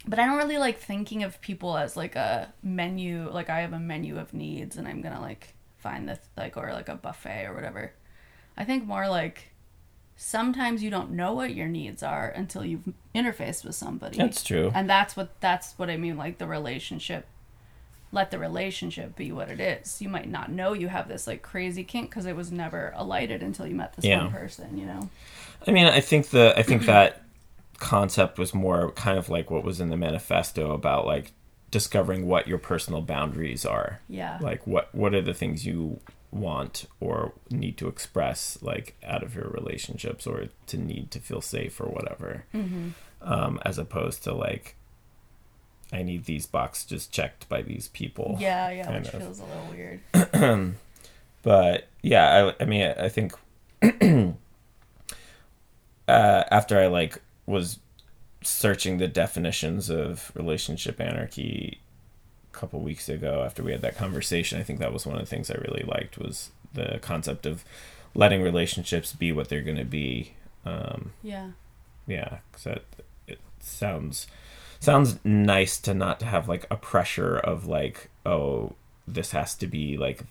but 0.06 0.18
I 0.18 0.26
don't 0.26 0.36
really 0.36 0.58
like 0.58 0.78
thinking 0.78 1.22
of 1.22 1.40
people 1.40 1.76
as 1.76 1.96
like 1.96 2.16
a 2.16 2.52
menu. 2.62 3.30
Like 3.30 3.50
I 3.50 3.60
have 3.60 3.72
a 3.72 3.78
menu 3.78 4.18
of 4.18 4.34
needs, 4.34 4.76
and 4.76 4.86
I'm 4.88 5.00
gonna 5.02 5.20
like 5.20 5.54
find 5.78 6.08
the 6.08 6.18
like 6.36 6.56
or 6.56 6.72
like 6.72 6.88
a 6.88 6.94
buffet 6.96 7.46
or 7.46 7.54
whatever. 7.54 7.92
I 8.56 8.64
think 8.64 8.84
more 8.86 9.08
like 9.08 9.48
sometimes 10.16 10.82
you 10.82 10.90
don't 10.90 11.10
know 11.12 11.32
what 11.32 11.54
your 11.54 11.68
needs 11.68 12.02
are 12.02 12.28
until 12.28 12.64
you've 12.64 12.88
interfaced 13.14 13.64
with 13.64 13.74
somebody. 13.74 14.18
That's 14.18 14.44
true. 14.44 14.70
and 14.74 14.88
that's 14.88 15.16
what 15.16 15.40
that's 15.40 15.72
what 15.78 15.90
I 15.90 15.96
mean. 15.96 16.16
Like 16.16 16.38
the 16.38 16.46
relationship. 16.46 17.26
Let 18.14 18.30
the 18.30 18.38
relationship 18.38 19.16
be 19.16 19.32
what 19.32 19.48
it 19.48 19.58
is. 19.58 20.02
You 20.02 20.10
might 20.10 20.28
not 20.28 20.52
know 20.52 20.74
you 20.74 20.88
have 20.88 21.08
this 21.08 21.26
like 21.26 21.40
crazy 21.40 21.82
kink 21.82 22.10
because 22.10 22.26
it 22.26 22.36
was 22.36 22.52
never 22.52 22.92
alighted 22.94 23.42
until 23.42 23.66
you 23.66 23.74
met 23.74 23.94
this 23.94 24.04
Yeah. 24.04 24.24
one 24.24 24.32
person. 24.32 24.76
You 24.76 24.84
know. 24.84 25.08
I 25.66 25.70
mean, 25.70 25.86
I 25.86 26.00
think 26.00 26.28
the 26.28 26.52
I 26.54 26.62
think 26.62 26.84
that 26.84 27.22
concept 27.82 28.38
was 28.38 28.54
more 28.54 28.92
kind 28.92 29.18
of 29.18 29.28
like 29.28 29.50
what 29.50 29.64
was 29.64 29.80
in 29.80 29.90
the 29.90 29.96
manifesto 29.96 30.72
about 30.72 31.04
like 31.04 31.32
discovering 31.70 32.26
what 32.26 32.46
your 32.46 32.58
personal 32.58 33.02
boundaries 33.02 33.66
are. 33.66 34.00
Yeah. 34.08 34.38
Like 34.40 34.66
what 34.66 34.94
what 34.94 35.14
are 35.14 35.20
the 35.20 35.34
things 35.34 35.66
you 35.66 36.00
want 36.30 36.86
or 37.00 37.32
need 37.50 37.76
to 37.76 37.88
express 37.88 38.56
like 38.62 38.96
out 39.04 39.22
of 39.22 39.34
your 39.34 39.48
relationships 39.48 40.26
or 40.26 40.48
to 40.66 40.78
need 40.78 41.10
to 41.10 41.18
feel 41.18 41.40
safe 41.40 41.80
or 41.80 41.86
whatever. 41.86 42.44
Mm-hmm. 42.54 42.90
Um, 43.20 43.60
as 43.64 43.78
opposed 43.78 44.24
to 44.24 44.32
like 44.32 44.76
I 45.92 46.02
need 46.02 46.24
these 46.24 46.46
boxes 46.46 46.86
just 46.86 47.12
checked 47.12 47.48
by 47.48 47.60
these 47.62 47.88
people. 47.88 48.36
Yeah, 48.40 48.70
yeah, 48.70 48.84
kind 48.84 49.04
which 49.04 49.12
of. 49.12 49.20
feels 49.22 49.40
a 49.40 49.44
little 49.44 49.66
weird. 49.70 50.74
but 51.42 51.88
yeah 52.02 52.52
i, 52.60 52.62
I 52.62 52.66
mean 52.66 52.94
i 52.98 53.08
think 53.08 53.34
uh, 53.82 54.32
after 56.08 56.78
i 56.78 56.86
like 56.86 57.20
was 57.46 57.78
searching 58.42 58.98
the 58.98 59.08
definitions 59.08 59.88
of 59.90 60.32
relationship 60.34 61.00
anarchy 61.00 61.78
a 62.52 62.56
couple 62.56 62.80
weeks 62.80 63.08
ago 63.08 63.42
after 63.44 63.62
we 63.62 63.70
had 63.72 63.80
that 63.82 63.96
conversation 63.96 64.58
i 64.58 64.62
think 64.64 64.78
that 64.80 64.92
was 64.92 65.06
one 65.06 65.14
of 65.16 65.20
the 65.22 65.26
things 65.26 65.50
i 65.50 65.54
really 65.54 65.84
liked 65.86 66.18
was 66.18 66.50
the 66.74 66.98
concept 67.02 67.46
of 67.46 67.64
letting 68.14 68.42
relationships 68.42 69.12
be 69.12 69.30
what 69.32 69.48
they're 69.48 69.60
going 69.62 69.76
to 69.76 69.84
be 69.84 70.32
um, 70.64 71.12
Yeah. 71.22 71.50
yeah 72.06 72.38
because 72.50 72.64
that 72.64 72.82
it 73.28 73.38
sounds 73.60 74.26
sounds 74.80 75.18
nice 75.24 75.78
to 75.80 75.94
not 75.94 76.18
to 76.20 76.26
have 76.26 76.48
like 76.48 76.66
a 76.70 76.76
pressure 76.76 77.36
of 77.36 77.66
like 77.66 78.10
oh 78.26 78.72
this 79.06 79.30
has 79.30 79.54
to 79.56 79.66
be 79.66 79.96
like 79.96 80.22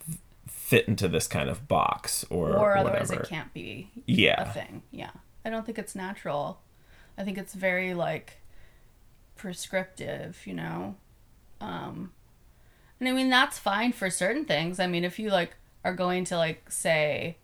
fit 0.46 0.86
into 0.88 1.08
this 1.08 1.26
kind 1.26 1.48
of 1.48 1.66
box 1.68 2.24
or 2.30 2.56
or 2.56 2.76
otherwise 2.76 3.08
whatever 3.08 3.22
it 3.24 3.28
can't 3.28 3.52
be 3.54 3.88
yeah 4.06 4.50
a 4.50 4.52
thing. 4.52 4.82
Yeah. 4.90 5.10
I 5.44 5.50
don't 5.50 5.66
think 5.66 5.78
it's 5.78 5.94
natural. 5.94 6.60
I 7.16 7.24
think 7.24 7.38
it's 7.38 7.54
very 7.54 7.94
like 7.94 8.38
prescriptive, 9.36 10.40
you 10.46 10.54
know. 10.54 10.96
Um 11.60 12.12
and 13.00 13.08
I 13.08 13.12
mean 13.12 13.30
that's 13.30 13.58
fine 13.58 13.92
for 13.92 14.10
certain 14.10 14.44
things. 14.44 14.78
I 14.80 14.86
mean 14.86 15.04
if 15.04 15.18
you 15.18 15.30
like 15.30 15.56
are 15.84 15.94
going 15.94 16.24
to 16.26 16.36
like 16.36 16.70
say 16.70 17.36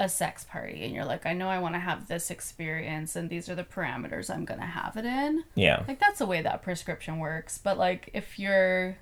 a 0.00 0.08
sex 0.08 0.44
party 0.44 0.84
and 0.84 0.94
you're 0.94 1.04
like 1.04 1.26
I 1.26 1.32
know 1.32 1.48
I 1.48 1.58
want 1.60 1.74
to 1.74 1.78
have 1.78 2.08
this 2.08 2.30
experience 2.30 3.14
and 3.14 3.30
these 3.30 3.48
are 3.48 3.54
the 3.54 3.64
parameters 3.64 4.34
I'm 4.34 4.44
going 4.44 4.60
to 4.60 4.66
have 4.66 4.96
it 4.96 5.04
in. 5.04 5.44
yeah 5.54 5.84
Like 5.86 6.00
that's 6.00 6.18
the 6.18 6.26
way 6.26 6.42
that 6.42 6.62
prescription 6.62 7.18
works. 7.18 7.58
But 7.58 7.78
like 7.78 8.10
if 8.12 8.38
you're 8.38 8.98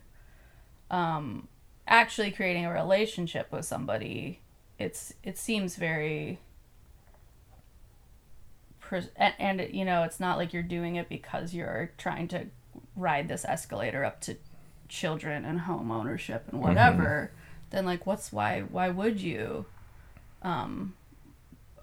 um 0.91 1.49
actually 1.87 2.31
creating 2.31 2.67
a 2.67 2.73
relationship 2.73 3.51
with 3.53 3.65
somebody, 3.65 4.41
it's 4.79 5.15
it 5.23 5.39
seems 5.39 5.77
very 5.77 6.41
and, 9.17 9.35
and 9.39 9.75
you 9.75 9.85
know, 9.85 10.03
it's 10.03 10.21
not 10.21 10.37
like 10.39 10.53
you're 10.53 10.63
doing 10.63 10.97
it 10.97 11.09
because 11.09 11.55
you're 11.55 11.93
trying 11.99 12.29
to 12.29 12.47
ride 12.97 13.29
this 13.29 13.45
escalator 13.45 14.05
up 14.05 14.21
to 14.23 14.37
children 14.89 15.45
and 15.45 15.61
home 15.61 15.91
ownership 15.91 16.45
and 16.51 16.61
whatever. 16.61 17.31
Then 17.71 17.87
like 17.87 18.07
what's 18.07 18.33
why 18.33 18.61
why 18.63 18.89
would 18.89 19.21
you 19.21 19.67
um 20.43 20.95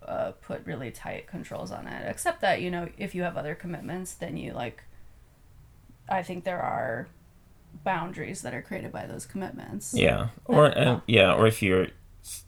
uh, 0.06 0.32
put 0.42 0.66
really 0.66 0.90
tight 0.90 1.28
controls 1.28 1.70
on 1.72 1.86
it. 1.88 2.10
Except 2.10 2.40
that 2.42 2.62
you 2.62 2.72
know, 2.72 2.88
if 2.98 3.14
you 3.14 3.24
have 3.24 3.36
other 3.38 3.56
commitments, 3.56 4.14
then 4.14 4.38
you 4.38 4.54
like. 4.54 4.84
I 6.10 6.24
think 6.24 6.46
there 6.46 6.62
are 6.62 7.08
boundaries 7.84 8.42
that 8.44 8.54
are 8.54 8.62
created 8.62 8.92
by 8.94 9.06
those 9.06 9.26
commitments. 9.26 9.94
yeah 9.94 10.30
or 10.46 10.70
That- 10.70 10.78
and, 10.78 11.02
yeah 11.08 11.34
or 11.34 11.46
if 11.48 11.62
you're 11.62 11.88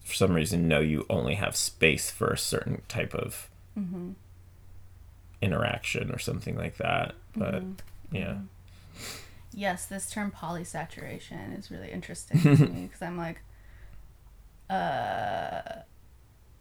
for 0.03 0.14
some 0.14 0.34
reason 0.34 0.68
know 0.68 0.80
you 0.80 1.05
only 1.10 1.36
have 1.36 1.55
space 1.55 2.10
for 2.10 2.28
a 2.32 2.38
certain 2.38 2.82
type 2.88 3.14
of 3.14 3.49
Mm-hmm. 3.78 4.12
Interaction 5.42 6.12
or 6.12 6.20
something 6.20 6.56
like 6.58 6.78
that 6.78 7.14
but 7.36 7.64
Mm-hmm. 7.64 8.16
yeah 8.16 8.36
Yes, 9.52 9.88
this 9.88 10.10
term 10.12 10.32
polysaturation 10.32 11.58
is 11.58 11.72
really 11.72 11.90
interesting 11.92 12.40
to 12.40 12.68
me 12.68 12.84
because 12.86 13.02
I'm 13.02 13.18
like, 13.18 13.42
uh, 14.70 15.62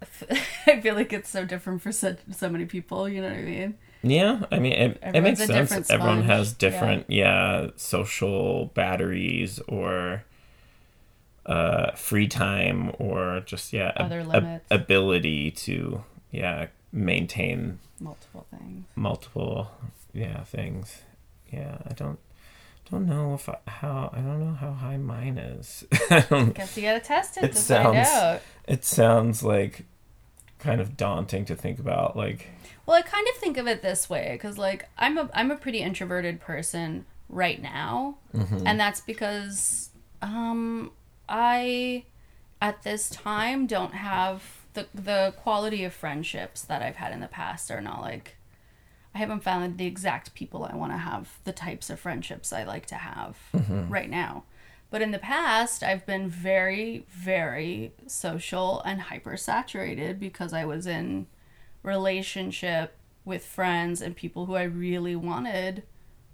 I 0.67 0.81
feel 0.81 0.95
like 0.95 1.13
it's 1.13 1.29
so 1.29 1.45
different 1.45 1.83
for 1.83 1.93
so, 1.93 2.17
so 2.31 2.49
many 2.49 2.65
people. 2.65 3.07
You 3.09 3.21
know 3.21 3.29
what 3.29 3.39
I 3.39 3.43
mean? 3.43 3.79
Yeah, 4.03 4.43
I 4.51 4.59
mean, 4.59 4.73
it, 4.73 4.99
it 5.03 5.21
makes 5.21 5.45
sense. 5.45 5.91
Everyone 5.91 6.23
has 6.23 6.53
different, 6.55 7.11
yeah. 7.11 7.69
social 7.77 8.67
batteries 8.75 9.61
or 9.69 10.25
uh, 11.47 11.93
free 11.93 12.29
time 12.29 12.93
or 12.99 13.43
just, 13.45 13.73
yeah, 13.73 13.93
ab- 13.97 14.07
Other 14.07 14.21
ab- 14.21 14.29
limits. 14.29 14.67
ability 14.71 15.51
to, 15.53 16.05
yeah, 16.31 16.69
maintain 16.93 17.79
Multiple 18.01 18.47
things. 18.51 18.87
multiple, 18.95 19.71
yeah, 20.13 20.45
things. 20.45 21.03
Yeah, 21.53 21.79
I 21.89 21.93
don't, 21.95 22.19
don't 22.91 23.07
know 23.07 23.35
if 23.35 23.49
I, 23.49 23.57
how 23.67 24.11
I 24.13 24.19
don't 24.19 24.41
know 24.41 24.55
how 24.55 24.73
high 24.73 24.97
mine 24.99 25.39
is. 25.39 25.85
I 26.11 26.21
Guess 26.55 26.77
you 26.77 26.83
gotta 26.83 27.01
test 27.01 27.37
it, 27.39 27.45
It 27.45 27.53
to 27.55 27.59
find 27.61 27.97
out. 27.97 28.41
it 28.67 28.85
sounds 28.85 29.43
like 29.43 29.85
kind 30.59 30.81
of 30.81 30.97
daunting 30.97 31.45
to 31.47 31.55
think 31.57 31.79
about. 31.79 32.17
Like, 32.17 32.49
Well, 32.87 32.97
I 32.97 33.03
kind 33.03 33.27
of 33.29 33.35
think 33.41 33.57
of 33.57 33.67
it 33.67 33.83
this 33.83 34.09
way 34.09 34.31
because, 34.33 34.59
like, 34.59 34.89
I'm 34.99 35.19
a 35.19 35.29
I'm 35.35 35.51
a 35.51 35.57
pretty 35.57 35.81
introverted 35.81 36.41
person 36.41 37.05
right 37.29 37.61
now, 37.61 38.17
and 38.33 38.79
that's 38.81 39.01
because 39.01 39.91
um 40.23 40.91
I 41.29 42.05
at 42.63 42.83
this 42.83 43.09
time 43.11 43.67
don't 43.67 43.95
have 43.95 44.43
the 44.75 44.87
the 44.95 45.35
quality 45.37 45.85
of 45.85 45.93
friendships 45.93 46.63
that 46.63 46.83
I've 46.83 46.97
had 46.97 47.13
in 47.13 47.21
the 47.21 47.27
past 47.29 47.71
are 47.71 47.81
not 47.81 48.01
like 48.01 48.37
I 49.15 49.19
haven't 49.19 49.43
found 49.43 49.79
the 49.79 49.87
exact 49.87 50.35
people 50.35 50.65
I 50.65 50.77
want 50.77 50.93
to 50.93 50.99
have, 50.99 51.39
the 51.45 51.53
types 51.53 51.91
of 51.91 51.99
friendships 51.99 52.53
I 52.53 52.65
like 52.65 52.87
to 52.87 52.97
have 52.97 53.39
mm-hmm. 53.55 53.89
right 53.89 54.09
now. 54.09 54.45
But 54.91 55.03
in 55.03 55.11
the 55.11 55.19
past, 55.19 55.83
I've 55.83 56.07
been 56.07 56.29
very, 56.29 57.05
very 57.11 57.93
social 58.07 58.81
and 58.83 59.03
hyper 59.03 59.37
saturated 59.37 60.19
because 60.19 60.53
I 60.53 60.65
was 60.65 60.87
in 60.87 61.27
relationship 61.83 62.97
with 63.25 63.45
friends 63.45 64.01
and 64.01 64.17
people 64.17 64.47
who 64.47 64.55
I 64.55 64.63
really 64.63 65.15
wanted 65.15 65.83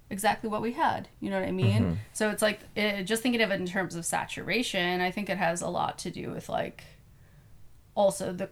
exactly 0.09 0.49
what 0.49 0.61
we 0.61 0.73
had. 0.73 1.09
You 1.19 1.29
know 1.29 1.39
what 1.39 1.47
I 1.47 1.51
mean? 1.51 1.81
Mm-hmm. 1.81 1.93
So 2.13 2.29
it's 2.29 2.41
like 2.41 2.59
it, 2.75 3.03
just 3.03 3.21
thinking 3.21 3.41
of 3.41 3.51
it 3.51 3.59
in 3.59 3.65
terms 3.65 3.95
of 3.95 4.05
saturation. 4.05 5.01
I 5.01 5.11
think 5.11 5.29
it 5.29 5.37
has 5.37 5.61
a 5.61 5.67
lot 5.67 5.97
to 5.99 6.11
do 6.11 6.31
with 6.31 6.47
like 6.47 6.83
also 7.95 8.31
the 8.33 8.49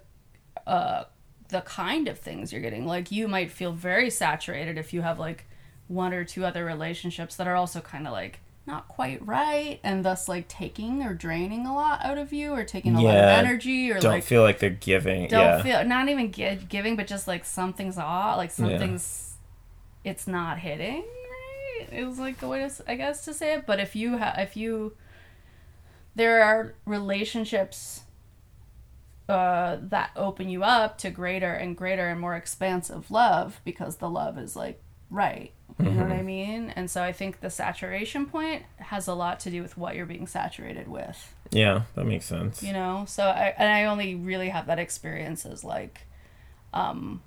uh 0.66 1.04
the 1.50 1.62
kind 1.62 2.08
of 2.08 2.20
things 2.20 2.52
you're 2.52 2.62
getting. 2.62 2.86
Like 2.86 3.12
you 3.12 3.28
might 3.28 3.52
feel 3.52 3.72
very 3.72 4.10
saturated 4.10 4.78
if 4.78 4.92
you 4.94 5.02
have 5.02 5.20
like 5.20 5.46
one 5.88 6.14
or 6.14 6.24
two 6.24 6.46
other 6.46 6.66
relationships 6.66 7.36
that 7.36 7.48
are 7.48 7.56
also 7.56 7.80
kind 7.80 8.08
of 8.08 8.14
like 8.14 8.40
not 8.66 8.88
quite 8.88 9.26
right 9.26 9.80
and 9.84 10.06
thus 10.06 10.30
like 10.30 10.48
taking 10.48 11.04
or 11.04 11.14
draining 11.14 11.66
a 11.66 11.74
lot 11.76 12.04
out 12.04 12.18
of 12.18 12.32
you 12.32 12.52
or 12.52 12.64
taking 12.64 12.96
a 12.96 13.02
lot 13.02 13.16
of 13.16 13.24
energy 13.24 13.92
or 13.92 14.00
don't 14.00 14.14
like 14.14 14.24
feel 14.24 14.42
like 14.42 14.60
they're 14.60 14.70
giving. 14.70 15.28
don't 15.28 15.42
yeah. 15.42 15.62
feel 15.62 15.86
not 15.86 16.08
even 16.08 16.32
gi- 16.32 16.60
giving 16.70 16.96
but 16.96 17.06
just 17.06 17.28
like 17.28 17.44
something's 17.44 17.98
off 17.98 18.38
like 18.38 18.52
something's 18.52 19.36
it's 20.06 20.28
not 20.28 20.60
hitting 20.60 21.04
right 21.04 21.88
it 21.92 22.06
was 22.06 22.18
like 22.20 22.40
the 22.40 22.48
way 22.48 22.66
to 22.66 22.72
i 22.88 22.96
guess 22.96 23.26
to 23.26 23.34
say 23.34 23.54
it 23.54 23.66
but 23.66 23.82
if 23.82 23.98
you 23.98 24.16
have 24.16 24.36
if 24.38 24.56
you 24.56 24.94
there 26.16 26.42
are 26.42 26.74
relationships 26.86 28.03
uh 29.30 29.78
that 29.82 30.12
open 30.16 30.50
you 30.50 30.64
up 30.64 30.98
to 30.98 31.10
greater 31.10 31.54
and 31.54 31.78
greater 31.78 32.10
and 32.10 32.20
more 32.20 32.36
expansive 32.36 33.10
love 33.10 33.62
because 33.64 33.98
the 33.98 34.10
love 34.10 34.38
is 34.38 34.56
like 34.56 34.82
right. 35.10 35.52
You 35.80 35.90
know 35.90 36.04
what 36.04 36.12
i 36.12 36.22
mean? 36.22 36.72
And 36.76 36.90
so 36.92 37.02
i 37.04 37.12
think 37.12 37.40
the 37.40 37.50
saturation 37.50 38.26
point 38.26 38.64
has 38.78 39.08
a 39.08 39.14
lot 39.14 39.40
to 39.42 39.50
do 39.50 39.62
with 39.62 39.78
what 39.78 39.96
you're 39.96 40.06
being 40.06 40.28
saturated 40.28 40.88
with. 40.88 41.34
Yeah, 41.52 41.84
that 41.96 42.06
makes 42.06 42.26
sense. 42.26 42.62
you 42.62 42.74
know? 42.74 43.06
So 43.08 43.24
i 43.26 43.54
and 43.58 43.70
i 43.72 43.86
only 43.86 44.14
really 44.16 44.50
have 44.50 44.68
that 44.68 44.78
experience 44.80 45.46
as 45.46 45.64
like 45.64 46.02
um 46.74 47.22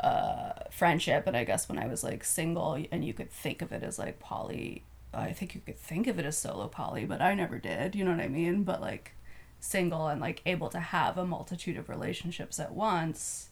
uh 0.00 0.52
friendship. 0.70 1.26
And 1.26 1.36
i 1.36 1.44
guess 1.44 1.68
when 1.68 1.78
i 1.78 1.86
was 1.86 2.04
like 2.04 2.24
single 2.24 2.74
and 2.92 3.04
you 3.04 3.14
could 3.14 3.30
think 3.30 3.62
of 3.62 3.72
it 3.72 3.82
as 3.82 3.98
like 3.98 4.18
poly 4.20 4.84
i 5.14 5.32
think 5.32 5.54
you 5.54 5.62
could 5.64 5.78
think 5.78 6.06
of 6.06 6.18
it 6.18 6.26
as 6.26 6.36
solo 6.36 6.68
poly 6.68 7.06
but 7.06 7.22
i 7.22 7.32
never 7.34 7.58
did. 7.58 7.94
You 7.94 8.04
know 8.04 8.10
what 8.10 8.20
i 8.20 8.28
mean? 8.28 8.62
But 8.64 8.80
like 8.82 9.12
single 9.60 10.08
and 10.08 10.20
like 10.20 10.42
able 10.46 10.68
to 10.68 10.80
have 10.80 11.18
a 11.18 11.24
multitude 11.24 11.76
of 11.76 11.88
relationships 11.88 12.60
at 12.60 12.72
once 12.72 13.48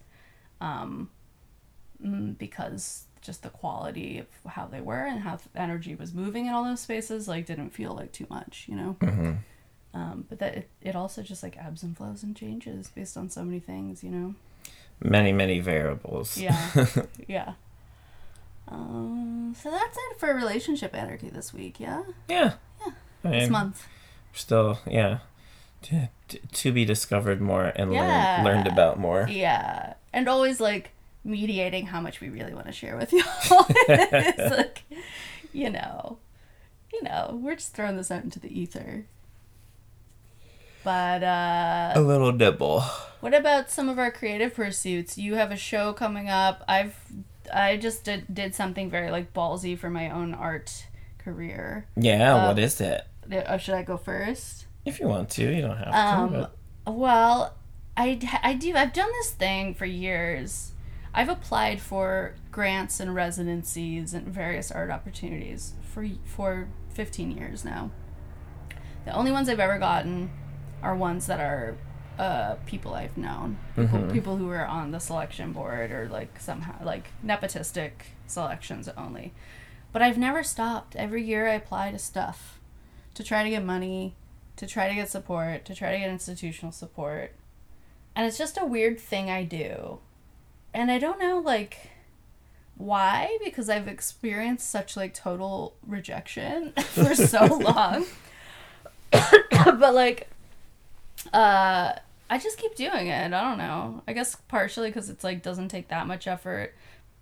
um 0.61 1.11
mm, 2.05 2.37
because 2.39 3.05
just 3.21 3.43
the 3.43 3.49
quality 3.49 4.19
of 4.19 4.53
how 4.53 4.67
they 4.67 4.81
were 4.81 5.05
and 5.07 5.21
how 5.21 5.39
energy 5.57 5.95
was 5.95 6.13
moving 6.13 6.47
in 6.47 6.53
all 6.53 6.65
those 6.65 6.81
spaces 6.81 7.27
like 7.27 7.47
didn't 7.47 7.71
feel 7.71 7.93
like 7.93 8.13
too 8.13 8.27
much 8.29 8.67
you 8.69 8.77
know 8.77 8.97
um, 9.95 10.27
but 10.29 10.41
that 10.41 10.57
it, 10.57 10.69
it 10.83 10.97
also 10.97 11.23
just 11.23 11.43
like 11.43 11.57
ebbs 11.57 11.85
and 11.85 11.97
flows 11.97 12.25
and 12.25 12.35
changes 12.35 12.89
based 12.89 13.17
on 13.17 13.31
so 13.31 13.45
many 13.45 13.61
things, 13.61 14.03
you 14.03 14.11
know. 14.11 14.35
Many, 15.01 15.33
many 15.33 15.61
variables. 15.61 16.37
Yeah, 16.37 16.87
yeah. 17.29 17.53
Um, 18.67 19.55
so 19.57 19.71
that's 19.71 19.97
it 19.97 20.19
for 20.19 20.35
relationship 20.35 20.95
anarchy 20.95 21.31
this 21.31 21.53
week. 21.55 21.79
Yeah, 21.79 22.03
Yeah. 22.29 22.55
Yeah. 22.85 22.93
I 23.23 23.31
this 23.31 23.51
month. 23.51 23.87
Still, 24.33 24.81
yeah. 24.87 25.19
To, 25.85 26.09
to, 26.53 26.73
be 26.73 26.85
discovered 26.85 27.41
more 27.41 27.65
and 27.77 27.93
Yeah. 27.93 28.41
learned 28.43 28.65
learned 28.65 28.67
about 28.69 28.99
more. 28.99 29.27
Yeah, 29.31 29.95
and 30.13 30.29
always 30.29 30.59
like 30.61 30.91
mediating 31.25 31.87
how 31.87 32.01
much 32.01 32.21
we 32.21 32.29
really 32.31 32.55
want 32.55 32.67
to 32.67 32.73
share 32.73 32.97
with 32.97 33.13
y'all. 33.13 33.67
it's 33.69 34.57
like, 34.57 34.83
you 35.53 35.69
know, 35.71 36.19
you 36.93 37.03
know, 37.03 37.39
we're 37.43 37.55
just 37.57 37.75
throwing 37.75 37.97
this 37.97 38.11
out 38.11 38.25
into 38.25 38.41
the 38.41 38.49
ether. 38.59 39.05
But 40.83 41.23
uh 41.23 41.93
A 41.95 42.01
little 42.01 42.33
nibble. 42.33 42.81
What 43.21 43.35
about 43.35 43.71
some 43.71 43.89
of 43.89 43.99
our 43.99 44.11
creative 44.11 44.55
pursuits? 44.55 45.17
You 45.17 45.35
have 45.37 45.51
a 45.51 45.57
show 45.57 45.93
coming 45.93 46.29
up. 46.29 46.63
I've 46.69 46.97
I 47.53 47.77
just 47.77 48.05
did, 48.05 48.25
did 48.33 48.55
something 48.55 48.89
very 48.91 49.11
like 49.11 49.33
ballsy 49.35 49.79
for 49.79 49.91
my 49.91 50.11
own 50.11 50.35
art 50.35 50.87
career. 51.19 51.87
Yeah, 51.97 52.35
Uh, 52.35 52.47
what 52.49 52.59
is 52.59 52.81
it? 52.81 53.03
Uh, 53.31 53.57
should 53.59 53.75
I 53.75 53.83
go 53.83 53.97
first? 53.97 54.64
If 54.85 55.01
you 55.01 55.09
want 55.09 55.31
to, 55.31 55.43
you 55.55 55.63
don't 55.63 55.77
have 55.77 55.91
to. 55.93 55.99
Um, 55.99 56.33
but- 56.85 56.95
well, 56.95 57.55
I, 57.97 58.19
I 58.43 58.55
do. 58.55 58.75
I've 58.77 58.93
done 58.93 59.11
this 59.13 59.31
thing 59.31 59.75
for 59.75 59.87
years. 59.87 60.73
I've 61.15 61.29
applied 61.29 61.81
for 61.81 62.35
grants 62.51 62.99
and 63.01 63.15
residencies 63.15 64.13
and 64.15 64.27
various 64.27 64.71
art 64.73 64.91
opportunities 64.91 65.75
for 65.83 66.07
for 66.25 66.69
15 66.91 67.31
years 67.31 67.65
now. 67.65 67.91
The 69.05 69.13
only 69.13 69.31
ones 69.33 69.49
I've 69.49 69.61
ever 69.61 69.79
gotten 69.79 70.31
are 70.83 70.97
ones 70.97 71.27
that 71.27 71.39
are 71.41 71.77
uh, 72.19 72.55
people 72.67 72.95
I've 72.95 73.17
known, 73.17 73.59
people, 73.77 74.03
people 74.13 74.37
who 74.37 74.49
are 74.51 74.67
on 74.67 74.91
the 74.91 74.99
selection 74.99 75.53
board 75.53 75.91
or 75.93 76.09
like 76.11 76.39
somehow 76.41 76.85
like 76.85 77.09
nepotistic 77.25 77.91
selections 78.27 78.89
only. 78.97 79.33
But 79.93 80.03
I've 80.03 80.19
never 80.19 80.43
stopped. 80.43 80.97
Every 80.97 81.23
year 81.23 81.47
I 81.49 81.55
apply 81.55 81.93
to 81.93 81.99
stuff 81.99 82.61
to 83.15 83.23
try 83.23 83.45
to 83.45 83.51
get 83.51 83.65
money, 83.65 84.17
to 84.57 84.67
try 84.67 84.89
to 84.89 84.95
get 84.95 85.11
support, 85.11 85.65
to 85.65 85.75
try 85.75 85.93
to 85.93 85.99
get 85.99 86.11
institutional 86.11 86.73
support. 86.73 87.33
And 88.15 88.27
it's 88.27 88.39
just 88.39 88.59
a 88.61 88.65
weird 88.65 88.99
thing 89.01 89.31
I 89.31 89.45
do. 89.45 89.99
And 90.73 90.91
I 90.91 90.99
don't 90.99 91.19
know 91.19 91.39
like 91.39 91.91
why 92.77 93.39
because 93.45 93.69
I've 93.69 93.89
experienced 93.89 94.69
such 94.69 94.97
like 94.97 95.15
total 95.15 95.75
rejection 95.87 96.73
for 96.79 97.15
so 97.15 97.45
long. 97.47 98.05
but 99.13 99.95
like 99.95 100.29
uh 101.33 101.93
I 102.31 102.39
just 102.39 102.59
keep 102.59 102.75
doing 102.75 103.09
it. 103.09 103.33
I 103.33 103.41
don't 103.41 103.59
know. 103.59 104.03
I 104.09 104.13
guess 104.13 104.37
partially 104.49 104.91
cuz 104.91 105.09
it's 105.09 105.25
like 105.25 105.43
doesn't 105.43 105.69
take 105.69 105.89
that 105.89 106.07
much 106.07 106.27
effort, 106.27 106.75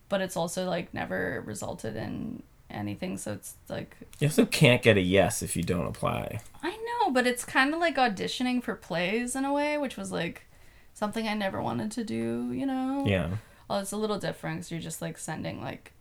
but 0.08 0.20
it's 0.20 0.36
also 0.36 0.68
like 0.68 0.92
never 0.94 1.42
resulted 1.46 1.96
in 1.96 2.42
anything 2.70 3.18
so 3.18 3.32
it's 3.34 3.54
like 3.68 3.94
you 4.18 4.26
also 4.26 4.46
can't 4.46 4.80
get 4.80 4.96
a 4.96 5.00
yes 5.00 5.42
if 5.42 5.56
you 5.56 5.62
don't 5.62 5.86
apply. 5.86 6.40
I 6.62 6.70
know, 7.06 7.10
but 7.10 7.26
it's 7.26 7.44
kind 7.44 7.74
of 7.74 7.80
like 7.80 7.96
auditioning 7.96 8.62
for 8.62 8.74
plays 8.74 9.34
in 9.36 9.44
a 9.44 9.52
way, 9.52 9.78
which 9.78 9.96
was 9.96 10.12
like 10.12 10.46
something 10.94 11.26
I 11.26 11.34
never 11.34 11.60
wanted 11.62 11.90
to 11.92 12.04
do, 12.04 12.52
you 12.52 12.66
know? 12.66 13.04
Yeah. 13.06 13.30
Well, 13.68 13.80
it's 13.80 13.92
a 13.92 13.96
little 13.96 14.18
different 14.18 14.58
because 14.58 14.70
you're 14.70 14.80
just 14.80 15.02
like 15.02 15.18
sending 15.18 15.62
like 15.62 15.92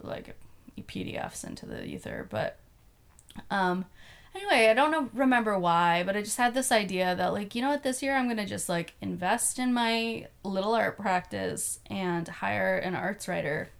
like 0.00 0.36
PDFs 0.82 1.44
into 1.44 1.66
the 1.66 1.84
ether, 1.84 2.26
but 2.30 2.58
um 3.50 3.84
anyway, 4.34 4.68
I 4.68 4.74
don't 4.74 4.90
know 4.90 5.10
remember 5.12 5.58
why, 5.58 6.02
but 6.04 6.16
I 6.16 6.22
just 6.22 6.36
had 6.36 6.54
this 6.54 6.70
idea 6.70 7.14
that 7.14 7.32
like, 7.32 7.54
you 7.54 7.62
know 7.62 7.70
what, 7.70 7.82
this 7.82 8.02
year 8.02 8.16
I'm 8.16 8.26
going 8.26 8.36
to 8.36 8.46
just 8.46 8.68
like 8.68 8.94
invest 9.00 9.58
in 9.58 9.72
my 9.72 10.26
little 10.44 10.74
art 10.74 10.96
practice 10.96 11.80
and 11.86 12.28
hire 12.28 12.76
an 12.76 12.94
arts 12.94 13.26
writer 13.26 13.70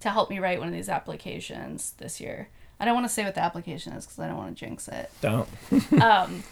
to 0.00 0.10
help 0.10 0.30
me 0.30 0.38
write 0.38 0.58
one 0.58 0.68
of 0.68 0.74
these 0.74 0.88
applications 0.88 1.92
this 1.98 2.20
year. 2.20 2.48
I 2.80 2.84
don't 2.84 2.94
want 2.94 3.06
to 3.06 3.12
say 3.12 3.24
what 3.24 3.34
the 3.34 3.42
application 3.42 3.92
is 3.92 4.04
because 4.04 4.18
I 4.18 4.26
don't 4.26 4.36
want 4.36 4.56
to 4.56 4.64
jinx 4.64 4.88
it. 4.88 5.10
Don't. 5.20 5.48
Um, 6.00 6.42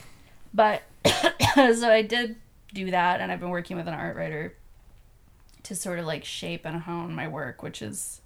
but 0.55 0.83
so 1.55 1.91
I 1.91 2.03
did 2.03 2.37
do 2.73 2.91
that, 2.91 3.21
and 3.21 3.33
I've 3.33 3.41
been 3.41 3.51
working 3.51 3.77
with 3.77 3.89
an 3.89 3.95
art 3.95 4.17
writer 4.17 4.55
to 5.65 5.75
sort 5.75 5.99
of 5.99 6.07
like 6.07 6.25
shape 6.25 6.65
and 6.65 6.83
hone 6.83 7.15
my 7.15 7.29
work, 7.29 7.63
which 7.63 7.83
is, 7.83 8.21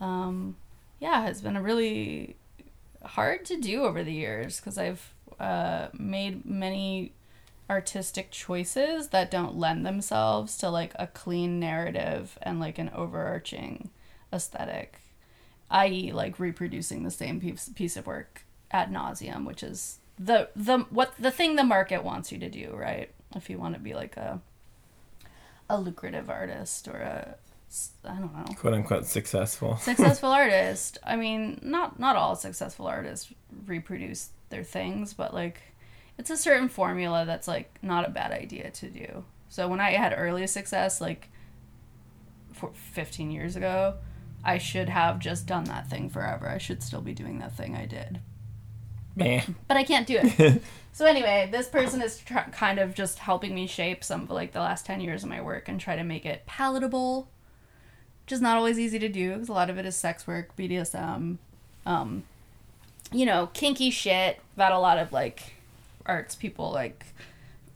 um, 0.00 0.56
yeah, 0.98 1.22
has 1.22 1.40
been 1.40 1.56
a 1.56 1.62
really 1.62 2.36
hard 3.04 3.44
to 3.46 3.56
do 3.56 3.84
over 3.84 4.02
the 4.02 4.12
years 4.12 4.58
because 4.58 4.78
I've 4.78 5.14
uh, 5.38 5.88
made 5.92 6.44
many 6.44 7.12
artistic 7.68 8.30
choices 8.30 9.08
that 9.08 9.30
don't 9.30 9.56
lend 9.56 9.86
themselves 9.86 10.58
to 10.58 10.68
like 10.68 10.92
a 10.96 11.06
clean 11.06 11.60
narrative 11.60 12.38
and 12.42 12.58
like 12.58 12.78
an 12.78 12.90
overarching 12.94 13.90
aesthetic 14.32 15.00
i.e., 15.70 16.12
like 16.12 16.38
reproducing 16.38 17.04
the 17.04 17.10
same 17.10 17.40
piece, 17.40 17.68
piece 17.70 17.96
of 17.96 18.06
work 18.06 18.44
ad 18.70 18.92
nauseum, 18.92 19.46
which 19.46 19.62
is 19.62 19.98
the 20.18 20.48
the 20.54 20.78
what 20.90 21.14
the 21.18 21.30
thing 21.30 21.56
the 21.56 21.64
market 21.64 22.04
wants 22.04 22.30
you 22.30 22.38
to 22.38 22.50
do, 22.50 22.72
right? 22.74 23.10
If 23.34 23.48
you 23.48 23.58
want 23.58 23.74
to 23.74 23.80
be 23.80 23.94
like 23.94 24.16
a 24.16 24.40
a 25.68 25.80
lucrative 25.80 26.28
artist 26.28 26.88
or 26.88 26.96
a 26.96 27.36
I 28.04 28.14
don't 28.14 28.34
know 28.34 28.54
quote 28.54 28.74
unquote 28.74 29.06
successful. 29.06 29.76
successful 29.80 30.30
artist. 30.30 30.98
I 31.04 31.16
mean, 31.16 31.60
not 31.62 31.98
not 31.98 32.16
all 32.16 32.36
successful 32.36 32.86
artists 32.86 33.32
reproduce 33.66 34.30
their 34.50 34.64
things, 34.64 35.14
but 35.14 35.32
like 35.32 35.62
it's 36.18 36.30
a 36.30 36.36
certain 36.36 36.68
formula 36.68 37.24
that's 37.24 37.48
like 37.48 37.78
not 37.80 38.06
a 38.06 38.10
bad 38.10 38.32
idea 38.32 38.70
to 38.70 38.90
do. 38.90 39.24
So 39.48 39.68
when 39.68 39.80
I 39.80 39.92
had 39.92 40.14
early 40.16 40.46
success, 40.46 41.00
like 41.00 41.28
for 42.52 42.70
15 42.74 43.30
years 43.30 43.56
ago, 43.56 43.94
I 44.44 44.58
should 44.58 44.88
have 44.88 45.18
just 45.18 45.46
done 45.46 45.64
that 45.64 45.88
thing 45.88 46.08
forever. 46.08 46.48
I 46.48 46.58
should 46.58 46.82
still 46.82 47.02
be 47.02 47.12
doing 47.12 47.38
that 47.38 47.56
thing 47.56 47.76
I 47.76 47.86
did. 47.86 48.20
Meh. 49.16 49.42
But 49.68 49.76
I 49.76 49.84
can't 49.84 50.06
do 50.06 50.18
it. 50.22 50.62
so 50.92 51.04
anyway, 51.04 51.48
this 51.50 51.68
person 51.68 52.00
is 52.00 52.18
tr- 52.18 52.38
kind 52.52 52.78
of 52.78 52.94
just 52.94 53.18
helping 53.18 53.54
me 53.54 53.66
shape 53.66 54.02
some 54.02 54.22
of 54.22 54.30
like 54.30 54.52
the 54.52 54.60
last 54.60 54.86
10 54.86 55.00
years 55.00 55.22
of 55.22 55.28
my 55.28 55.40
work 55.40 55.68
and 55.68 55.80
try 55.80 55.96
to 55.96 56.04
make 56.04 56.24
it 56.24 56.46
palatable 56.46 57.28
which 58.30 58.36
is 58.36 58.40
not 58.40 58.56
always 58.56 58.78
easy 58.78 59.00
to 59.00 59.08
do 59.08 59.32
because 59.32 59.48
a 59.48 59.52
lot 59.52 59.68
of 59.68 59.76
it 59.76 59.84
is 59.84 59.96
sex 59.96 60.24
work, 60.24 60.56
BDSM, 60.56 61.38
um, 61.84 62.22
you 63.10 63.26
know, 63.26 63.48
kinky 63.54 63.90
shit 63.90 64.38
that 64.54 64.70
a 64.70 64.78
lot 64.78 64.98
of 64.98 65.12
like 65.12 65.54
arts 66.06 66.36
people 66.36 66.70
like 66.70 67.06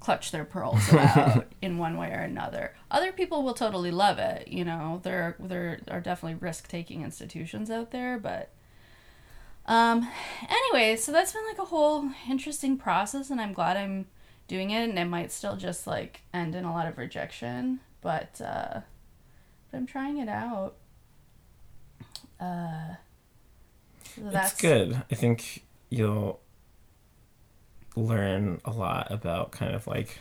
clutch 0.05 0.33
their 0.33 0.45
pearls 0.45 0.87
about 0.93 1.47
in 1.63 1.79
one 1.79 1.97
way 1.97 2.11
or 2.11 2.21
another. 2.21 2.75
Other 2.91 3.11
people 3.11 3.43
will 3.43 3.55
totally 3.55 3.91
love 3.91 4.19
it. 4.19 4.49
You 4.49 4.65
know, 4.65 5.01
there 5.03 5.35
there 5.41 5.81
are 5.91 6.01
definitely 6.01 6.39
risk 6.39 6.69
taking 6.69 7.03
institutions 7.03 7.71
out 7.71 7.91
there, 7.91 8.19
but 8.19 8.51
um, 9.67 10.07
anyway, 10.49 10.97
so 10.97 11.11
that's 11.11 11.33
been 11.33 11.47
like 11.49 11.59
a 11.59 11.65
whole 11.65 12.11
interesting 12.29 12.77
process, 12.77 13.31
and 13.31 13.41
I'm 13.41 13.55
glad 13.55 13.79
I'm 13.79 14.07
doing 14.47 14.71
it, 14.71 14.91
and 14.91 14.99
it 14.99 15.07
might 15.07 15.33
still 15.33 15.57
just 15.57 15.87
like 15.87 16.21
end 16.35 16.55
in 16.55 16.65
a 16.65 16.73
lot 16.73 16.87
of 16.87 16.99
rejection, 16.99 17.81
but 18.03 18.39
uh, 18.43 18.81
but 19.71 19.79
I'm 19.79 19.87
trying 19.87 20.19
it 20.19 20.29
out. 20.29 20.75
Uh, 22.39 22.97
so 24.15 24.21
that's 24.31 24.53
It's 24.53 24.61
good. 24.61 25.03
I 25.11 25.15
think 25.15 25.65
you'll 25.89 26.41
learn 27.97 28.61
a 28.65 28.71
lot 28.71 29.11
about 29.11 29.53
kind 29.53 29.75
of 29.75 29.87
like 29.87 30.21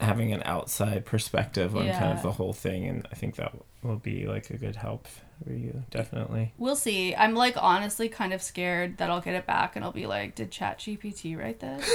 having 0.00 0.32
an 0.32 0.42
outside 0.44 1.06
perspective 1.06 1.76
on 1.76 1.86
kind 1.88 2.16
of 2.16 2.22
the 2.22 2.32
whole 2.32 2.52
thing, 2.52 2.86
and 2.86 3.06
I 3.10 3.14
think 3.14 3.36
that 3.36 3.54
will 3.82 3.96
be 3.96 4.26
like 4.26 4.50
a 4.50 4.56
good 4.56 4.76
help 4.76 5.06
for 5.44 5.52
you, 5.52 5.84
definitely. 5.90 6.52
We'll 6.58 6.76
see. 6.76 7.14
I'm 7.14 7.34
like 7.34 7.56
honestly 7.56 8.08
kind 8.08 8.32
of 8.32 8.42
scared 8.42 8.98
that 8.98 9.10
I'll 9.10 9.20
get 9.20 9.34
it 9.34 9.46
back 9.46 9.76
and 9.76 9.84
I'll 9.84 9.92
be 9.92 10.06
like, 10.06 10.34
did 10.34 10.50
chat 10.50 10.78
gpt 10.78 11.38
write 11.38 11.60
this? 11.60 11.88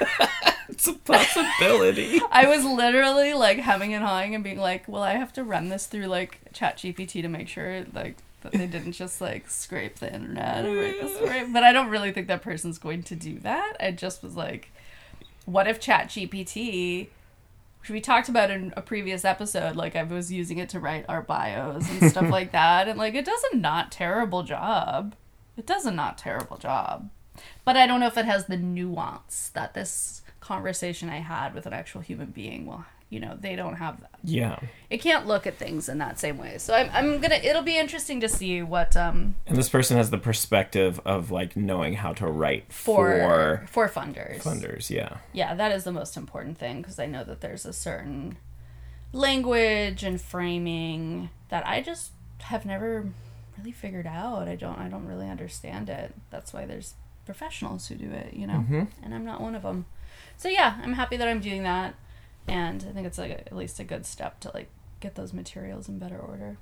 It's 0.68 0.86
a 0.86 0.92
possibility. 0.92 2.20
I 2.30 2.46
was 2.46 2.64
literally 2.64 3.32
like 3.34 3.58
hemming 3.58 3.94
and 3.94 4.04
hawing 4.04 4.34
and 4.34 4.44
being 4.44 4.58
like, 4.58 4.86
well, 4.86 5.02
I 5.02 5.14
have 5.14 5.32
to 5.32 5.42
run 5.42 5.70
this 5.70 5.86
through 5.86 6.06
like 6.06 6.38
chat 6.52 6.76
gpt 6.76 7.22
to 7.22 7.28
make 7.28 7.48
sure 7.48 7.84
like 7.94 8.18
that 8.50 8.58
they 8.58 8.66
didn't 8.66 8.92
just 8.92 9.20
like 9.20 9.48
scrape 9.48 9.98
the 9.98 10.12
internet 10.12 10.64
and 10.64 10.76
write 10.76 11.00
this 11.00 11.20
right. 11.22 11.52
But 11.52 11.62
I 11.62 11.72
don't 11.72 11.88
really 11.88 12.12
think 12.12 12.28
that 12.28 12.42
person's 12.42 12.78
going 12.78 13.02
to 13.04 13.16
do 13.16 13.38
that. 13.40 13.76
I 13.80 13.92
just 13.92 14.22
was 14.22 14.36
like, 14.36 14.70
what 15.44 15.66
if 15.66 15.80
ChatGPT 15.80 17.08
which 17.80 17.90
we 17.90 18.00
talked 18.00 18.28
about 18.28 18.50
in 18.50 18.72
a 18.76 18.82
previous 18.82 19.24
episode, 19.24 19.76
like 19.76 19.96
I 19.96 20.02
was 20.02 20.32
using 20.32 20.58
it 20.58 20.68
to 20.70 20.80
write 20.80 21.06
our 21.08 21.22
bios 21.22 21.88
and 21.88 22.10
stuff 22.10 22.28
like 22.30 22.52
that, 22.52 22.88
and 22.88 22.98
like 22.98 23.14
it 23.14 23.24
does 23.24 23.42
a 23.52 23.56
not 23.56 23.90
terrible 23.90 24.42
job. 24.42 25.14
It 25.56 25.66
does 25.66 25.86
a 25.86 25.90
not 25.90 26.18
terrible 26.18 26.56
job. 26.56 27.08
But 27.64 27.76
I 27.76 27.86
don't 27.86 28.00
know 28.00 28.06
if 28.06 28.18
it 28.18 28.24
has 28.24 28.46
the 28.46 28.56
nuance 28.56 29.50
that 29.54 29.74
this 29.74 30.22
conversation 30.40 31.08
I 31.08 31.18
had 31.18 31.54
with 31.54 31.66
an 31.66 31.72
actual 31.72 32.00
human 32.00 32.30
being 32.30 32.66
will, 32.66 32.84
you 33.10 33.20
know, 33.20 33.36
they 33.40 33.56
don't 33.56 33.76
have 33.76 34.00
that. 34.00 34.10
yeah. 34.22 34.58
It 34.90 34.98
can't 34.98 35.26
look 35.26 35.46
at 35.46 35.56
things 35.56 35.88
in 35.88 35.98
that 35.98 36.18
same 36.18 36.36
way. 36.38 36.58
So 36.58 36.74
I'm, 36.74 36.90
I'm 36.92 37.20
gonna, 37.20 37.36
it'll 37.36 37.62
be 37.62 37.78
interesting 37.78 38.20
to 38.20 38.28
see 38.28 38.62
what, 38.62 38.96
um, 38.96 39.36
And 39.46 39.56
this 39.56 39.68
person 39.68 39.96
has 39.96 40.10
the 40.10 40.18
perspective 40.18 41.00
of 41.04 41.30
like 41.30 41.56
knowing 41.56 41.94
how 41.94 42.12
to 42.14 42.26
write 42.26 42.72
for, 42.72 43.18
for, 43.18 43.66
for 43.70 43.88
funders. 43.88 44.42
funders. 44.42 44.90
Yeah. 44.90 45.18
Yeah, 45.32 45.54
that 45.54 45.72
is 45.72 45.84
the 45.84 45.92
most 45.92 46.16
important 46.16 46.58
thing 46.58 46.82
because 46.82 46.98
I 46.98 47.06
know 47.06 47.24
that 47.24 47.40
there's 47.40 47.64
a 47.64 47.72
certain 47.72 48.36
language 49.12 50.02
and 50.02 50.20
framing 50.20 51.30
that 51.48 51.66
I 51.66 51.80
just 51.80 52.12
have 52.42 52.66
never 52.66 53.06
really 53.56 53.72
figured 53.72 54.06
out. 54.06 54.48
I 54.48 54.54
don't 54.54 54.78
I 54.78 54.88
don't 54.88 55.06
really 55.06 55.28
understand 55.28 55.88
it. 55.88 56.14
That's 56.30 56.52
why 56.52 56.66
there's 56.66 56.94
professionals 57.24 57.88
who 57.88 57.94
do 57.94 58.10
it, 58.10 58.34
you 58.34 58.46
know. 58.46 58.54
Mm-hmm. 58.54 58.82
And 59.02 59.14
I'm 59.14 59.24
not 59.24 59.40
one 59.40 59.54
of 59.54 59.62
them. 59.62 59.86
So 60.36 60.48
yeah, 60.48 60.78
I'm 60.82 60.92
happy 60.92 61.16
that 61.16 61.26
I'm 61.26 61.40
doing 61.40 61.62
that 61.62 61.94
and 62.48 62.84
I 62.88 62.92
think 62.92 63.06
it's 63.06 63.18
like 63.18 63.30
a, 63.30 63.40
at 63.40 63.56
least 63.56 63.78
a 63.80 63.84
good 63.84 64.06
step 64.06 64.40
to 64.40 64.50
like 64.54 64.68
get 65.00 65.14
those 65.14 65.32
materials 65.32 65.88
in 65.88 65.98
better 65.98 66.18
order. 66.18 66.58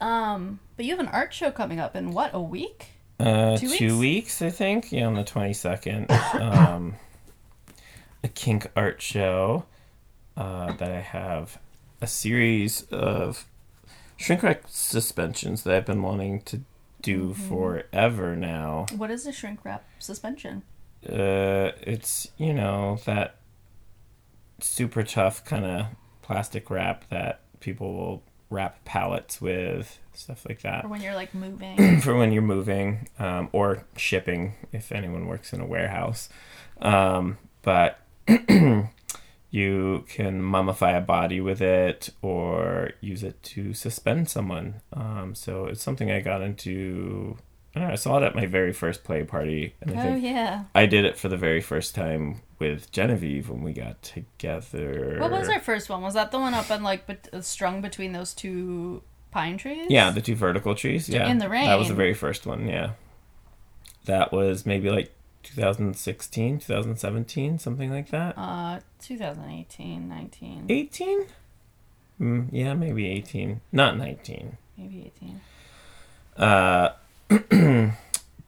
Um, 0.00 0.60
but 0.76 0.84
you 0.84 0.90
have 0.92 1.00
an 1.00 1.08
art 1.12 1.32
show 1.32 1.50
coming 1.50 1.78
up 1.78 1.94
in 1.94 2.10
what, 2.12 2.30
a 2.34 2.40
week? 2.40 2.86
Uh, 3.20 3.56
Two 3.56 3.68
two, 3.76 3.98
weeks? 3.98 4.40
weeks? 4.40 4.42
I 4.42 4.50
think. 4.50 4.92
Yeah, 4.92 5.06
on 5.06 5.14
the 5.14 5.24
twenty 5.24 5.52
second. 5.52 6.10
um, 6.34 6.96
a 8.22 8.28
kink 8.28 8.70
art 8.76 9.00
show 9.02 9.64
uh, 10.36 10.72
that 10.74 10.90
I 10.92 11.00
have 11.00 11.58
a 12.00 12.06
series 12.06 12.82
of 12.90 13.44
shrink 14.16 14.42
wrap 14.42 14.62
suspensions 14.68 15.62
that 15.64 15.74
I've 15.74 15.86
been 15.86 16.02
wanting 16.02 16.42
to 16.42 16.60
do 17.00 17.28
Mm-hmm. 17.30 17.48
forever 17.48 18.34
now. 18.34 18.86
What 18.96 19.10
is 19.12 19.24
a 19.26 19.32
shrink 19.32 19.64
wrap 19.64 19.84
suspension? 20.00 20.62
Uh, 21.08 21.70
it's 21.82 22.28
you 22.38 22.52
know 22.52 22.98
that 23.06 23.36
super 24.60 25.02
tough 25.02 25.44
kind 25.44 25.64
of 25.64 25.86
plastic 26.22 26.70
wrap 26.70 27.08
that 27.10 27.40
people 27.60 27.94
will 27.94 28.22
wrap 28.50 28.84
pallets 28.84 29.40
with 29.40 29.98
stuff 30.12 30.46
like 30.48 30.62
that. 30.62 30.84
Or 30.84 30.88
when 30.88 31.00
you're 31.00 31.14
like 31.14 31.34
moving. 31.34 32.00
for 32.02 32.14
when 32.16 32.32
you're 32.32 32.42
moving 32.42 33.08
um, 33.18 33.48
or 33.52 33.84
shipping 33.96 34.54
if 34.72 34.92
anyone 34.92 35.26
works 35.26 35.52
in 35.52 35.60
a 35.60 35.66
warehouse. 35.66 36.28
Um, 36.80 37.38
but 37.62 37.98
you 39.50 40.04
can 40.08 40.42
mummify 40.42 40.96
a 40.96 41.00
body 41.00 41.40
with 41.40 41.60
it 41.60 42.10
or 42.22 42.90
use 43.00 43.22
it 43.22 43.42
to 43.42 43.74
suspend 43.74 44.28
someone. 44.28 44.80
Um, 44.92 45.34
so 45.34 45.66
it's 45.66 45.82
something 45.82 46.10
i 46.10 46.20
got 46.20 46.42
into 46.42 47.38
I, 47.82 47.94
saw 47.94 48.18
it 48.18 48.22
at 48.22 48.34
my 48.34 48.46
very 48.46 48.72
first 48.72 49.04
play 49.04 49.24
party 49.24 49.74
and 49.80 49.98
i 49.98 50.08
oh 50.08 50.14
yeah. 50.14 50.64
i 50.74 50.86
did 50.86 51.04
it 51.04 51.16
for 51.16 51.28
the 51.28 51.36
very 51.36 51.60
first 51.60 51.94
time 51.94 52.40
with 52.58 52.90
genevieve 52.90 53.48
when 53.48 53.62
we 53.62 53.72
got 53.72 54.02
together 54.02 55.18
What 55.20 55.30
was 55.30 55.48
our 55.48 55.60
first 55.60 55.88
one? 55.88 56.02
Was 56.02 56.14
that 56.14 56.30
the 56.32 56.38
one 56.38 56.54
up 56.54 56.70
and 56.70 56.82
like 56.82 57.08
uh, 57.32 57.40
strung 57.40 57.80
between 57.80 58.12
those 58.12 58.34
two 58.34 59.02
pine 59.30 59.58
trees? 59.58 59.86
Yeah, 59.88 60.10
the 60.10 60.20
two 60.20 60.34
vertical 60.34 60.74
trees. 60.74 61.08
Yeah, 61.08 61.28
In 61.28 61.38
the 61.38 61.48
rain. 61.48 61.66
That 61.66 61.78
was 61.78 61.88
the 61.88 61.94
very 61.94 62.14
first 62.14 62.46
one. 62.46 62.66
Yeah, 62.66 62.92
that 64.06 64.32
was 64.32 64.66
maybe 64.66 64.90
like 64.90 65.14
2016, 65.42 66.58
2017, 66.58 67.58
something 67.58 67.90
like 67.90 68.10
that. 68.10 68.36
Uh, 68.36 68.80
2018, 69.00 70.08
19, 70.08 70.66
18. 70.68 71.26
Mm, 72.20 72.48
yeah, 72.50 72.74
maybe 72.74 73.06
18, 73.08 73.60
not 73.70 73.96
19. 73.96 74.56
maybe 74.76 75.12
18. 75.16 75.40
Uh, 76.36 76.92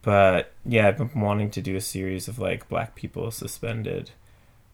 but 0.02 0.52
yeah, 0.64 0.88
I've 0.88 0.98
been 0.98 1.20
wanting 1.20 1.50
to 1.50 1.60
do 1.60 1.76
a 1.76 1.80
series 1.80 2.28
of 2.28 2.38
like 2.38 2.68
black 2.68 2.94
people 2.94 3.30
suspended 3.30 4.10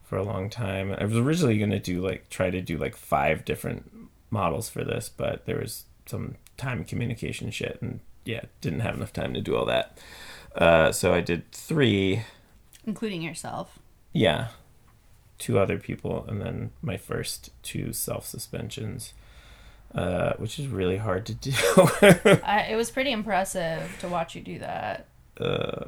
for 0.04 0.16
a 0.16 0.22
long 0.22 0.48
time. 0.48 0.94
I 0.98 1.04
was 1.04 1.16
originally 1.16 1.58
gonna 1.58 1.80
do 1.80 2.00
like 2.00 2.28
try 2.30 2.50
to 2.50 2.60
do 2.60 2.78
like 2.78 2.96
five 2.96 3.44
different 3.44 3.90
models 4.30 4.68
for 4.68 4.84
this, 4.84 5.08
but 5.08 5.46
there 5.46 5.58
was 5.58 5.84
some 6.06 6.36
time 6.56 6.84
communication 6.84 7.50
shit, 7.50 7.78
and 7.82 8.00
yeah, 8.24 8.42
didn't 8.60 8.80
have 8.80 8.96
enough 8.96 9.12
time 9.12 9.34
to 9.34 9.40
do 9.40 9.56
all 9.56 9.64
that. 9.66 9.98
Uh, 10.54 10.92
so 10.92 11.12
I 11.12 11.20
did 11.20 11.50
three. 11.52 12.22
Including 12.86 13.22
yourself. 13.22 13.78
Yeah, 14.12 14.48
two 15.38 15.58
other 15.58 15.78
people, 15.78 16.24
and 16.28 16.40
then 16.40 16.70
my 16.80 16.96
first 16.96 17.50
two 17.62 17.92
self 17.92 18.26
suspensions. 18.26 19.12
Uh, 19.96 20.34
which 20.36 20.58
is 20.58 20.66
really 20.66 20.98
hard 20.98 21.24
to 21.26 21.34
do. 21.34 21.52
I, 22.44 22.66
it 22.70 22.76
was 22.76 22.90
pretty 22.90 23.12
impressive 23.12 23.82
to 24.00 24.08
watch 24.08 24.34
you 24.34 24.42
do 24.42 24.58
that. 24.58 25.06
uh, 25.40 25.86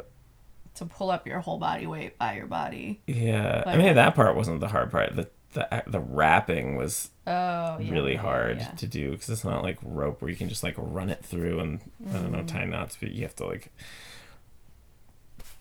To 0.77 0.87
pull 0.87 1.11
up 1.11 1.27
your 1.27 1.41
whole 1.41 1.59
body 1.59 1.87
weight 1.87 2.17
by 2.17 2.35
your 2.37 2.47
body. 2.47 3.01
Yeah, 3.07 3.63
I 3.67 3.77
mean 3.77 3.95
that 3.97 4.15
part 4.15 4.35
wasn't 4.35 4.61
the 4.61 4.69
hard 4.69 4.91
part. 4.91 5.15
The 5.15 5.29
the 5.53 5.83
the 5.87 6.01
wrapping 6.01 6.77
was 6.77 7.11
Oh, 7.27 7.79
yeah. 7.79 7.91
really 7.91 8.17
hard 8.17 8.59
yeah. 8.59 8.71
to 8.71 8.87
do 8.87 9.11
because 9.13 9.29
it's 9.29 9.45
not 9.45 9.63
like 9.63 9.77
rope 9.83 10.23
where 10.23 10.31
you 10.31 10.37
can 10.37 10.49
just 10.49 10.63
like 10.63 10.75
run 10.79 11.11
it 11.11 11.23
through 11.25 11.61
and 11.61 11.81
I 12.09 12.13
don't 12.13 12.29
Mm. 12.29 12.31
know 12.33 12.43
tie 12.45 12.65
knots, 12.65 12.97
but 12.99 13.11
you 13.13 13.23
have 13.23 13.37
to 13.37 13.47
like 13.47 13.71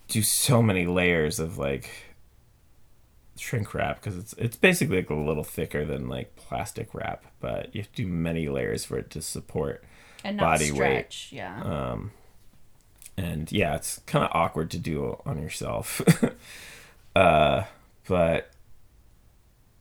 do 0.07 0.21
so 0.21 0.61
many 0.63 0.85
layers 0.87 1.39
of 1.39 1.57
like 1.57 1.89
shrink 3.47 3.73
wrap 3.73 4.01
because 4.01 4.17
it's 4.17 4.33
it's 4.33 4.57
basically 4.57 4.97
like 4.97 5.09
a 5.09 5.15
little 5.15 5.43
thicker 5.43 5.85
than 5.85 6.09
like 6.09 6.35
plastic 6.35 6.93
wrap, 6.93 7.23
but 7.39 7.73
you 7.73 7.81
have 7.81 7.91
to 7.93 8.03
do 8.03 8.07
many 8.07 8.49
layers 8.49 8.83
for 8.83 8.97
it 8.97 9.09
to 9.11 9.21
support. 9.21 9.83
And 10.23 10.37
not 10.37 10.43
body 10.43 10.71
weight. 10.71 11.27
Yeah. 11.31 11.61
Um, 11.61 12.11
and 13.15 13.51
yeah, 13.51 13.75
it's 13.75 13.99
kind 14.05 14.25
of 14.25 14.31
awkward 14.33 14.69
to 14.71 14.77
do 14.77 15.19
on 15.25 15.41
yourself. 15.41 16.01
uh, 17.15 17.63
but 18.07 18.51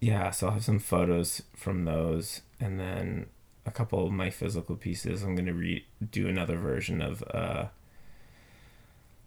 yeah, 0.01 0.31
so 0.31 0.47
I'll 0.47 0.53
have 0.55 0.64
some 0.64 0.79
photos 0.79 1.43
from 1.55 1.85
those, 1.85 2.43
and 2.61 2.79
then 2.79 3.27
a 3.64 3.71
couple 3.71 4.07
of 4.07 4.12
my 4.12 4.31
physical 4.31 4.77
pieces. 4.77 5.23
I'm 5.23 5.35
gonna 5.35 5.53
re 5.53 5.87
do 6.11 6.29
another 6.29 6.57
version 6.57 7.03
of 7.03 7.25
uh, 7.33 7.67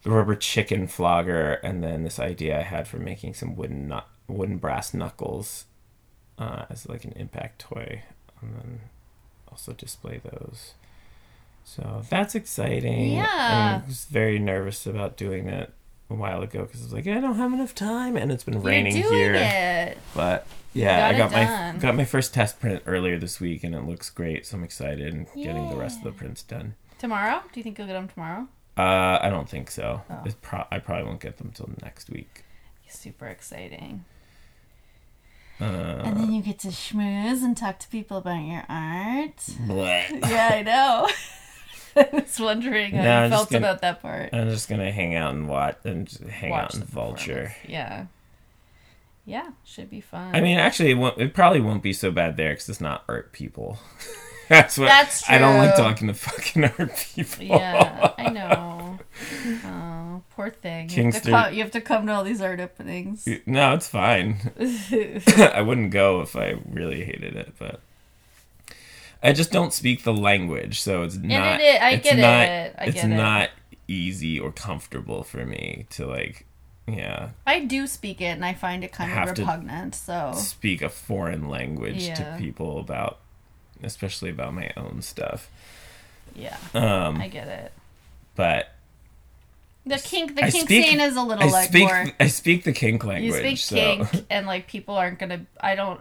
the 0.04 0.12
rubber 0.12 0.36
chicken 0.36 0.88
flogger, 0.88 1.54
and 1.64 1.84
then 1.84 2.04
this 2.04 2.20
idea 2.20 2.58
I 2.58 2.64
had 2.64 2.88
for 2.88 2.98
making 2.98 3.34
some 3.34 3.56
wooden 3.56 3.90
nut, 3.90 4.08
wooden 4.30 4.58
brass 4.58 4.94
knuckles 4.94 5.66
uh, 6.38 6.66
as 6.70 6.88
like 6.88 7.04
an 7.06 7.14
impact 7.16 7.60
toy, 7.60 8.04
and 8.42 8.56
then 8.56 8.80
also 9.52 9.74
display 9.74 10.22
those. 10.24 10.74
So 11.64 12.04
that's 12.10 12.36
exciting. 12.36 13.14
Yeah. 13.14 13.82
I 13.84 13.88
was 13.88 14.06
very 14.06 14.40
nervous 14.40 14.88
about 14.88 15.18
doing 15.18 15.48
it 15.48 15.72
a 16.10 16.16
while 16.16 16.42
ago 16.42 16.64
because 16.64 16.82
I 16.82 16.84
was 16.86 16.94
like, 16.94 17.08
I 17.08 17.20
don't 17.20 17.36
have 17.36 17.54
enough 17.54 17.76
time, 17.76 18.18
and 18.18 18.32
it's 18.32 18.44
been 18.44 18.62
raining 18.62 18.96
here. 18.96 19.36
it. 19.36 19.98
But 20.16 20.48
yeah, 20.74 21.12
got 21.12 21.16
I 21.16 21.18
got 21.18 21.32
my 21.32 21.44
done. 21.44 21.80
got 21.80 21.96
my 21.96 22.06
first 22.06 22.34
test 22.34 22.60
print 22.60 22.82
earlier 22.86 23.20
this 23.20 23.40
week, 23.40 23.64
and 23.64 23.76
it 23.76 23.82
looks 23.86 24.10
great. 24.10 24.46
So 24.46 24.58
I'm 24.58 24.64
excited 24.64 25.14
and 25.14 25.28
getting 25.36 25.70
the 25.70 25.76
rest 25.76 26.00
of 26.00 26.06
the 26.06 26.12
prints 26.12 26.42
done. 26.42 26.76
Tomorrow? 26.98 27.44
Do 27.54 27.60
you 27.60 27.64
think 27.64 27.78
you'll 27.78 27.88
get 27.88 27.94
them 27.94 28.08
tomorrow? 28.08 28.48
Uh, 28.78 29.20
I 29.22 29.30
don't 29.30 29.48
think 29.50 29.70
so. 29.70 30.02
Oh. 30.10 30.22
It's 30.26 30.36
pro- 30.42 30.66
I 30.72 30.80
probably 30.80 31.06
won't 31.06 31.20
get 31.20 31.38
them 31.38 31.52
till 31.54 31.70
next 31.84 32.10
week. 32.10 32.44
Super 32.88 33.28
exciting. 33.28 34.06
Uh, 35.62 36.01
and 36.05 36.18
then 36.18 36.32
you 36.32 36.41
get 36.41 36.60
to 36.60 36.70
schmooze 36.70 37.43
and 37.43 37.55
talk 37.57 37.80
to 37.80 37.88
people 37.89 38.18
about 38.18 38.41
your 38.41 38.64
art. 38.70 39.36
bleh. 39.38 40.22
yeah, 40.30 40.49
I 40.53 40.64
know. 40.64 41.10
I 41.95 42.07
was 42.14 42.39
wondering 42.39 42.93
how 42.93 43.03
No, 43.03 43.12
I'm 43.18 43.24
you 43.26 43.30
felt 43.38 43.49
gonna- 43.51 43.66
about 43.68 43.82
that 43.82 44.01
part. 44.01 44.30
I'm 44.32 44.49
just 44.49 44.70
gonna 44.70 44.91
hang 44.91 45.16
out 45.16 45.34
and 45.34 45.49
watch 45.49 45.78
and 45.84 46.07
hang 46.30 46.51
Watch 46.51 46.64
out 46.66 46.74
in 46.76 46.80
the 46.82 46.86
Vulture. 46.86 47.55
Yeah. 47.68 48.05
Yeah, 49.26 49.49
should 49.66 49.89
be 49.89 50.01
fun. 50.01 50.34
I 50.36 50.41
mean, 50.41 50.57
actually, 50.57 50.91
it, 50.91 50.95
won't, 50.95 51.20
it 51.20 51.34
probably 51.34 51.60
won't 51.62 51.84
be 51.84 51.93
so 51.93 52.10
bad 52.10 52.36
there 52.38 52.51
because 52.53 52.70
it's 52.70 52.82
not 52.82 53.03
art 53.07 53.32
people. 53.34 53.78
That's 54.49 54.78
what 54.78 54.88
That's 54.88 55.22
true. 55.24 55.36
I 55.36 55.38
don't 55.38 55.57
like 55.57 55.76
talking 55.76 56.07
to 56.07 56.14
fucking 56.16 56.64
art 56.64 57.05
people. 57.14 57.45
yeah, 57.45 58.14
I 58.18 58.30
know. 58.30 58.97
Poor 60.32 60.49
thing. 60.49 60.89
You 60.89 61.03
have, 61.05 61.13
to 61.13 61.20
Kingster- 61.20 61.32
come, 61.32 61.53
you 61.53 61.61
have 61.63 61.72
to 61.72 61.82
come 61.82 62.07
to 62.07 62.13
all 62.13 62.24
these 62.24 62.41
art 62.41 62.59
openings. 62.59 63.28
No, 63.45 63.74
it's 63.74 63.88
fine. 63.88 64.38
I 65.53 65.61
wouldn't 65.61 65.91
go 65.91 66.22
if 66.22 66.36
I 66.36 66.55
really 66.70 67.03
hated 67.03 67.36
it, 67.36 67.53
but 67.59 67.82
I 69.22 69.34
just 69.34 69.51
don't 69.51 69.74
speak 69.74 70.03
the 70.03 70.13
language, 70.13 70.82
so 70.82 71.03
it's 71.03 71.15
not. 71.17 71.59
it 71.59 71.63
is- 71.63 71.82
I 71.82 71.89
it's 71.91 72.03
get 72.03 72.17
not, 72.17 72.41
it. 72.47 72.76
I 72.78 72.84
it's 72.86 73.03
it. 73.03 73.07
not 73.07 73.49
easy 73.88 74.39
or 74.39 74.51
comfortable 74.51 75.24
for 75.24 75.45
me 75.45 75.86
to 75.91 76.05
like, 76.05 76.45
yeah, 76.88 77.30
I 77.45 77.59
do 77.61 77.86
speak 77.88 78.22
it, 78.22 78.26
and 78.26 78.45
I 78.45 78.53
find 78.53 78.84
it 78.84 78.91
kind 78.91 79.11
of 79.30 79.38
repugnant. 79.38 79.95
So 79.95 80.32
speak 80.36 80.82
a 80.82 80.89
foreign 80.89 81.49
language 81.49 82.03
Yeah. 82.03 82.13
to 82.15 82.36
people 82.39 82.80
about, 82.80 83.20
especially 83.84 84.30
about 84.30 84.53
my 84.53 84.72
own 84.78 85.01
stuff. 85.01 85.49
yeah, 86.36 86.57
Um, 86.74 87.20
I 87.20 87.28
get 87.28 87.47
it. 87.47 87.74
but 88.36 88.72
The 89.86 89.98
kink, 89.98 90.36
the 90.36 90.44
I 90.46 90.52
kink 90.52 90.66
speak- 90.66 90.86
scene 90.86 91.00
is 91.00 91.16
a 91.16 91.22
little 91.24 91.44
I 91.44 91.48
like 91.52 91.70
speak. 91.70 91.88
more. 91.88 92.06
I 92.20 92.28
speak 92.28 92.64
the 92.64 92.74
kink 92.74 93.04
language. 93.04 93.34
You 93.34 93.40
speak 93.40 93.58
so. 93.58 93.76
kink, 93.76 94.26
and 94.30 94.46
like 94.46 94.68
people 94.68 94.96
aren't 94.96 95.20
gonna. 95.20 95.46
I 95.60 95.76
don't. 95.76 96.00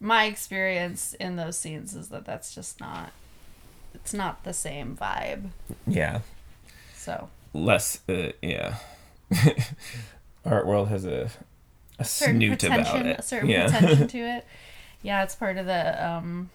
My 0.00 0.24
experience 0.26 1.14
in 1.14 1.36
those 1.36 1.56
scenes 1.58 1.94
is 1.94 2.08
that 2.08 2.24
that's 2.26 2.54
just 2.54 2.80
not. 2.80 3.12
It's 3.94 4.12
not 4.12 4.44
the 4.44 4.52
same 4.52 4.96
vibe. 4.96 5.50
Yeah, 5.86 6.20
So 6.96 7.28
less. 7.54 8.00
Uh, 8.08 8.32
yeah. 8.42 8.76
Art 10.44 10.66
world 10.66 10.88
has 10.88 11.06
a 11.06 11.30
a 11.98 12.04
certain 12.04 12.36
snoot 12.40 12.64
about 12.64 13.06
it. 13.06 13.18
a 13.20 13.22
certain 13.22 13.48
yeah. 13.48 13.70
pretension 13.70 14.08
to 14.08 14.18
it. 14.36 14.46
Yeah, 15.02 15.22
it's 15.22 15.34
part 15.36 15.56
of 15.56 15.66
the. 15.66 16.04
um 16.06 16.50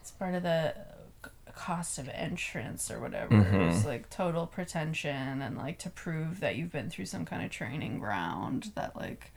It's 0.00 0.10
part 0.12 0.34
of 0.34 0.42
the 0.44 0.74
cost 1.56 1.98
of 1.98 2.08
entrance 2.08 2.90
or 2.90 2.98
whatever. 3.00 3.34
Mhm. 3.34 3.70
It's 3.70 3.84
like 3.86 4.10
total 4.10 4.46
pretension 4.46 5.40
and 5.42 5.56
like 5.56 5.78
to 5.80 5.90
prove 5.90 6.40
that 6.40 6.56
you've 6.56 6.72
been 6.72 6.90
through 6.90 7.06
some 7.06 7.24
kind 7.24 7.44
of 7.44 7.50
training 7.50 7.98
ground 7.98 8.72
that 8.74 8.96
like 8.96 9.32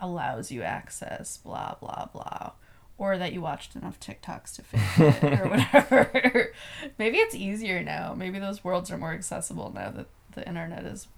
allows 0.00 0.50
you 0.50 0.62
access. 0.62 1.36
Blah 1.38 1.74
blah 1.80 2.06
blah. 2.12 2.52
Or 2.96 3.18
that 3.18 3.32
you 3.32 3.40
watched 3.40 3.74
enough 3.74 3.98
TikToks 3.98 4.54
to 4.56 4.62
fake 4.62 5.22
it 5.22 5.40
or 5.40 5.48
whatever. 5.48 6.52
Maybe 6.98 7.18
it's 7.18 7.34
easier 7.34 7.82
now. 7.82 8.14
Maybe 8.16 8.38
those 8.38 8.62
worlds 8.62 8.88
are 8.92 8.98
more 8.98 9.12
accessible 9.12 9.72
now 9.74 9.90
that 9.90 10.06
the 10.32 10.46
internet 10.46 10.84
is 10.84 11.08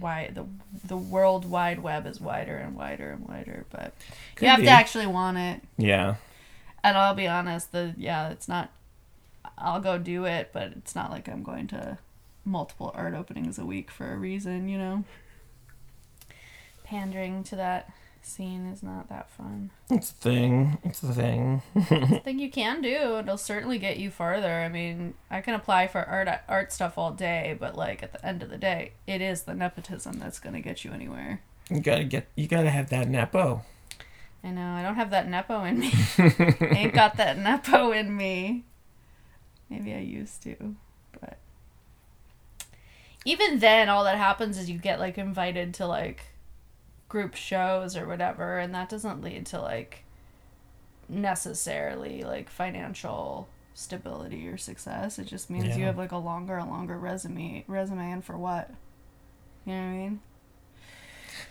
wide. 0.00 0.34
The 0.36 0.46
the 0.86 0.96
world 0.96 1.44
wide 1.48 1.80
web 1.80 2.06
is 2.06 2.20
wider 2.20 2.56
and 2.56 2.76
wider 2.76 3.10
and 3.10 3.26
wider. 3.26 3.66
But 3.70 3.94
Could 4.36 4.44
you 4.46 4.50
have 4.50 4.60
be. 4.60 4.66
to 4.66 4.70
actually 4.72 5.06
want 5.06 5.38
it. 5.38 5.62
yeah. 5.76 6.16
And 6.84 6.96
I'll 6.96 7.14
be 7.14 7.26
honest, 7.26 7.72
the 7.72 7.94
yeah, 7.96 8.28
it's 8.28 8.46
not. 8.46 8.70
I'll 9.58 9.80
go 9.80 9.98
do 9.98 10.24
it, 10.24 10.50
but 10.52 10.72
it's 10.76 10.94
not 10.94 11.10
like 11.10 11.28
I'm 11.28 11.42
going 11.42 11.66
to 11.68 11.98
multiple 12.44 12.92
art 12.94 13.14
openings 13.14 13.58
a 13.58 13.64
week 13.64 13.90
for 13.90 14.12
a 14.12 14.16
reason, 14.16 14.68
you 14.68 14.78
know. 14.78 15.04
Pandering 16.84 17.42
to 17.44 17.56
that 17.56 17.90
scene 18.22 18.66
is 18.66 18.82
not 18.82 19.08
that 19.08 19.30
fun. 19.30 19.70
It's 19.90 20.10
a 20.10 20.14
thing. 20.14 20.78
It's 20.84 21.02
a 21.02 21.12
thing. 21.12 21.62
I 21.76 22.20
think 22.24 22.40
you 22.40 22.50
can 22.50 22.82
do. 22.82 23.18
It'll 23.18 23.38
certainly 23.38 23.78
get 23.78 23.98
you 23.98 24.10
farther. 24.10 24.52
I 24.52 24.68
mean, 24.68 25.14
I 25.30 25.40
can 25.40 25.54
apply 25.54 25.86
for 25.86 26.00
art 26.04 26.28
art 26.48 26.72
stuff 26.72 26.98
all 26.98 27.12
day, 27.12 27.56
but 27.58 27.76
like 27.76 28.02
at 28.02 28.12
the 28.12 28.24
end 28.24 28.42
of 28.42 28.50
the 28.50 28.58
day, 28.58 28.92
it 29.06 29.20
is 29.20 29.42
the 29.42 29.54
nepotism 29.54 30.18
that's 30.18 30.38
going 30.38 30.54
to 30.54 30.60
get 30.60 30.84
you 30.84 30.92
anywhere. 30.92 31.40
You 31.70 31.80
gotta 31.80 32.04
get. 32.04 32.28
You 32.36 32.46
gotta 32.46 32.70
have 32.70 32.90
that 32.90 33.08
nepo. 33.08 33.62
I 34.44 34.50
know. 34.50 34.74
I 34.74 34.82
don't 34.82 34.94
have 34.94 35.10
that 35.10 35.28
nepo 35.28 35.64
in 35.64 35.80
me. 35.80 35.92
Ain't 36.60 36.94
got 36.94 37.16
that 37.16 37.38
nepo 37.38 37.90
in 37.90 38.16
me. 38.16 38.64
Maybe 39.68 39.94
I 39.94 39.98
used 39.98 40.42
to, 40.44 40.76
but 41.20 41.38
even 43.24 43.58
then, 43.58 43.88
all 43.88 44.04
that 44.04 44.18
happens 44.18 44.56
is 44.56 44.70
you 44.70 44.78
get 44.78 45.00
like 45.00 45.18
invited 45.18 45.74
to 45.74 45.86
like 45.86 46.22
group 47.08 47.34
shows 47.34 47.96
or 47.96 48.06
whatever, 48.06 48.58
and 48.58 48.74
that 48.74 48.88
doesn't 48.88 49.22
lead 49.22 49.46
to 49.46 49.60
like 49.60 50.04
necessarily 51.08 52.22
like 52.22 52.48
financial 52.48 53.48
stability 53.74 54.48
or 54.48 54.56
success. 54.56 55.18
It 55.18 55.26
just 55.26 55.50
means 55.50 55.76
you 55.76 55.84
have 55.84 55.98
like 55.98 56.12
a 56.12 56.16
longer 56.16 56.56
and 56.56 56.70
longer 56.70 56.96
resume. 56.98 57.64
Resume, 57.66 58.12
and 58.12 58.24
for 58.24 58.38
what? 58.38 58.70
You 59.64 59.72
know 59.72 59.80
what 59.80 59.88
I 59.88 59.92
mean? 59.96 60.20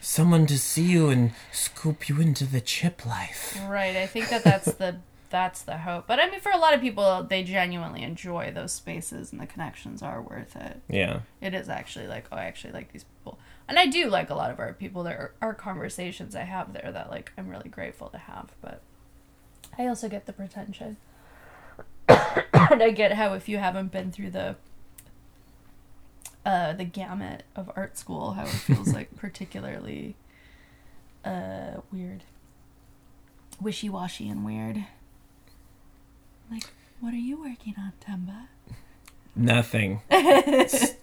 Someone 0.02 0.46
to 0.48 0.58
see 0.58 0.84
you 0.84 1.10
and 1.10 1.34
scoop 1.52 2.10
you 2.10 2.22
into 2.22 2.46
the 2.46 2.62
chip 2.62 3.06
life. 3.06 3.60
Right. 3.68 3.96
I 3.96 4.08
think 4.08 4.30
that 4.30 4.44
that's 4.44 4.74
the 4.74 4.98
that's 5.36 5.64
the 5.64 5.80
hope. 5.80 6.08
But 6.08 6.18
I 6.18 6.30
mean, 6.30 6.40
for 6.40 6.54
a 6.54 6.58
lot 6.58 6.74
of 6.74 6.80
people, 6.80 7.22
they 7.24 7.44
genuinely 7.44 8.04
enjoy 8.04 8.54
those 8.56 8.72
spaces, 8.72 9.34
and 9.34 9.42
the 9.42 9.46
connections 9.46 10.02
are 10.02 10.22
worth 10.22 10.56
it. 10.56 10.80
Yeah. 10.88 11.20
It 11.42 11.54
is 11.54 11.68
actually 11.68 12.08
like, 12.08 12.28
oh, 12.32 12.38
I 12.38 12.46
actually 12.46 12.72
like 12.72 12.94
these 12.94 13.04
people, 13.04 13.38
and 13.68 13.78
I 13.78 13.86
do 13.86 14.10
like 14.10 14.30
a 14.30 14.34
lot 14.34 14.50
of 14.50 14.60
art 14.62 14.80
people. 14.80 15.04
There 15.04 15.34
are, 15.42 15.50
are 15.50 15.54
conversations 15.54 16.38
I 16.38 16.44
have 16.44 16.72
there 16.72 16.90
that 16.90 17.10
like 17.10 17.34
I'm 17.38 17.50
really 17.50 17.68
grateful 17.68 18.08
to 18.12 18.18
have. 18.18 18.54
But 18.62 18.80
I 19.78 19.88
also 19.88 20.08
get 20.08 20.26
the 20.26 20.32
pretension, 20.32 20.96
and 22.08 22.82
I 22.82 22.92
get 22.92 23.12
how 23.12 23.34
if 23.34 23.50
you 23.50 23.58
haven't 23.58 23.92
been 23.92 24.14
through 24.14 24.30
the 24.30 24.56
uh, 26.46 26.72
the 26.72 26.86
gamut 26.86 27.44
of 27.58 27.70
art 27.76 27.98
school, 27.98 28.32
how 28.32 28.44
it 28.44 28.48
feels 28.48 28.94
like 28.94 29.14
particularly 29.18 30.16
uh, 31.26 31.82
weird, 31.92 32.24
wishy 33.60 33.90
washy, 33.90 34.30
and 34.30 34.46
weird. 34.46 34.86
Like, 36.52 36.64
what 37.00 37.14
are 37.14 37.18
you 37.18 37.40
working 37.42 37.76
on, 37.78 37.94
Temba? 38.06 38.48
Nothing. 39.36 40.02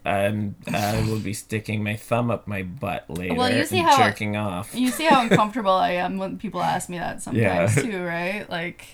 I'm, 0.05 0.57
I 0.72 1.05
will 1.07 1.18
be 1.20 1.34
sticking 1.34 1.82
my 1.84 1.97
thumb 1.97 2.30
up 2.30 2.47
my 2.49 2.62
butt 2.62 3.11
later 3.11 3.34
Well, 3.34 3.55
you 3.55 3.64
see 3.66 3.78
and 3.80 3.88
how- 3.88 3.97
jerking 3.99 4.36
off. 4.36 4.74
You 4.74 4.88
see 4.90 5.05
how 5.05 5.20
uncomfortable 5.22 5.72
I 5.72 5.93
am 5.93 6.16
when 6.18 6.38
people 6.38 6.62
ask 6.62 6.88
me 6.88 6.99
that 6.99 7.20
sometimes 7.22 7.76
Yeah. 7.76 7.82
too, 7.82 8.03
right? 8.03 8.49
Like, 8.49 8.86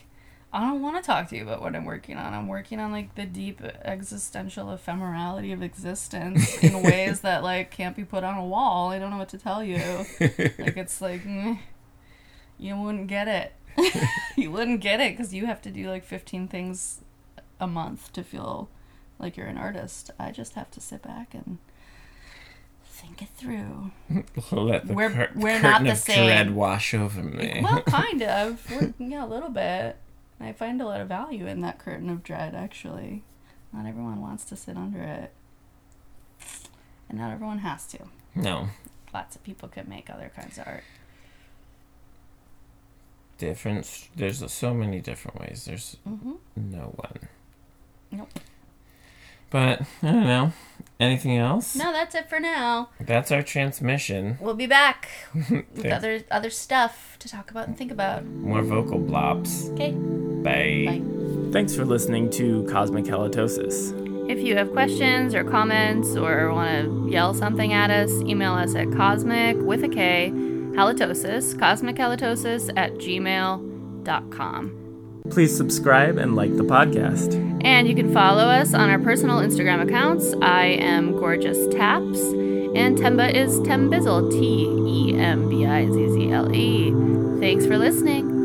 I 0.53 0.61
don't 0.63 0.83
want 0.83 0.97
to 0.97 1.03
talk 1.03 1.29
to 1.29 1.37
you 1.37 1.43
about 1.43 1.61
what 1.63 1.77
I'm 1.77 1.85
working 1.85 2.17
on. 2.17 2.33
I'm 2.35 2.49
working 2.49 2.81
on 2.81 2.91
like 2.91 3.15
the 3.15 3.27
deep 3.27 3.61
existential 3.85 4.67
ephemerality 4.67 5.53
of 5.53 5.63
existence 5.63 6.59
in 6.63 6.83
ways 6.83 7.21
that 7.21 7.43
like 7.43 7.71
can't 7.71 7.95
be 7.95 8.03
put 8.05 8.25
on 8.25 8.37
a 8.39 8.45
wall. 8.45 8.89
I 8.91 8.99
don't 8.99 9.11
know 9.11 9.19
what 9.19 9.29
to 9.29 9.39
tell 9.39 9.63
you. 9.63 9.77
like 10.21 10.77
it's 10.79 11.01
like 11.03 11.23
mm, 11.23 11.59
you 12.59 12.77
wouldn't 12.77 13.09
get 13.09 13.29
it. 13.29 13.53
you 14.37 14.51
wouldn't 14.51 14.81
get 14.81 15.01
it 15.01 15.17
because 15.17 15.33
you 15.35 15.47
have 15.47 15.61
to 15.63 15.71
do 15.71 15.89
like 15.89 16.05
15 16.05 16.49
things 16.49 17.01
a 17.61 17.67
month 17.67 18.13
to 18.13 18.23
feel 18.23 18.69
like 19.19 19.37
you're 19.37 19.47
an 19.47 19.59
artist. 19.59 20.11
I 20.19 20.31
just 20.31 20.55
have 20.55 20.71
to 20.73 20.81
sit 20.81 21.03
back 21.03 21.35
and 21.35 21.59
think 22.85 23.23
it 23.23 23.29
through. 23.37 23.91
Let 24.51 24.87
the 24.87 24.95
We're- 24.95 25.13
cur- 25.13 25.31
we're 25.35 25.61
curtain 25.61 25.63
not 25.71 25.85
the 25.85 25.91
of 25.93 25.99
same. 25.99 26.27
dread 26.27 26.55
wash 26.55 26.95
over 26.95 27.23
me. 27.23 27.61
Well, 27.63 27.83
kind 27.87 28.23
of. 28.23 28.65
We're, 28.71 28.95
yeah, 28.99 29.25
a 29.25 29.27
little 29.27 29.51
bit. 29.51 29.97
I 30.41 30.53
find 30.53 30.81
a 30.81 30.85
lot 30.87 31.01
of 31.01 31.09
value 31.09 31.47
in 31.47 31.61
that 31.63 31.79
curtain 31.79 32.09
of 32.11 32.23
dread, 32.23 32.55
actually. 32.55 33.23
Not 33.73 33.87
everyone 33.87 34.21
wants 34.21 34.45
to 34.47 34.57
sit 34.57 34.77
under 34.77 35.01
it. 35.03 35.33
And 37.09 37.19
not 37.19 37.33
everyone 37.33 37.59
has 37.59 37.87
to. 37.89 37.99
no. 38.35 38.69
Lots 39.15 39.35
of 39.37 39.43
people 39.43 39.69
can 39.71 39.89
make 39.89 40.11
other 40.11 40.31
kinds 40.37 40.59
of 40.59 40.67
art. 40.67 40.85
Different. 43.39 44.09
There's 44.17 44.51
so 44.53 44.75
many 44.75 45.01
different 45.01 45.41
ways. 45.41 45.65
There's 45.67 45.97
Mm-hmm. 46.09 46.33
no 46.57 46.93
one. 46.97 47.19
Nope. 48.11 48.31
But 49.51 49.81
I 50.03 50.13
don't 50.13 50.25
know. 50.27 50.53
Anything 51.01 51.39
else? 51.39 51.75
No, 51.77 51.93
that's 51.93 52.15
it 52.15 52.29
for 52.29 52.39
now. 52.41 52.91
That's 53.01 53.31
our 53.33 53.43
transmission. 53.43 54.37
We'll 54.41 54.55
be 54.55 54.67
back 54.67 55.09
with 55.35 55.65
Thanks. 55.75 55.97
other 55.97 56.21
other 56.31 56.51
stuff 56.51 57.17
to 57.21 57.29
talk 57.29 57.51
about 57.51 57.67
and 57.69 57.77
think 57.79 57.91
about. 57.93 58.25
More 58.27 58.63
vocal 58.63 58.99
blobs. 58.99 59.71
Okay. 59.71 59.93
Bye. 59.93 60.85
Bye. 60.87 61.51
Thanks 61.53 61.75
for 61.75 61.85
listening 61.87 62.29
to 62.33 62.65
Cosmic 62.65 63.05
Halitosis. 63.07 64.05
If 64.31 64.41
you 64.41 64.55
have 64.57 64.71
questions 64.73 65.35
or 65.35 65.43
comments 65.45 66.15
or 66.15 66.53
want 66.53 66.69
to 66.85 67.09
yell 67.11 67.33
something 67.33 67.73
at 67.73 67.91
us, 67.91 68.11
email 68.23 68.53
us 68.53 68.75
at 68.75 68.93
cosmic 68.93 69.57
with 69.59 69.83
a 69.85 69.89
K 69.89 70.31
halitosis, 70.75 71.59
cosmic 71.59 71.97
halitosis 71.97 72.71
at 72.77 72.95
gmail.com. 72.95 74.75
Please 75.31 75.55
subscribe 75.55 76.17
and 76.17 76.37
like 76.37 76.57
the 76.57 76.65
podcast. 76.65 77.35
And 77.65 77.87
you 77.89 77.95
can 77.95 78.13
follow 78.15 78.45
us 78.45 78.73
on 78.73 78.89
our 78.89 78.99
personal 78.99 79.39
Instagram 79.39 79.83
accounts. 79.87 80.35
I 80.41 80.67
am 80.67 81.13
Gorgeous 81.13 81.67
Taps, 81.75 82.19
and 82.21 82.97
Temba 82.97 83.35
is 83.35 83.61
Tembizzle, 83.61 84.31
T 84.31 85.13
E 85.13 85.19
M 85.19 85.49
B 85.49 85.67
I 85.67 85.87
Z 85.87 86.09
Z 86.13 86.33
L 86.33 86.55
E. 86.55 86.91
Thanks 87.41 87.67
for 87.67 87.77
listening. 87.77 88.38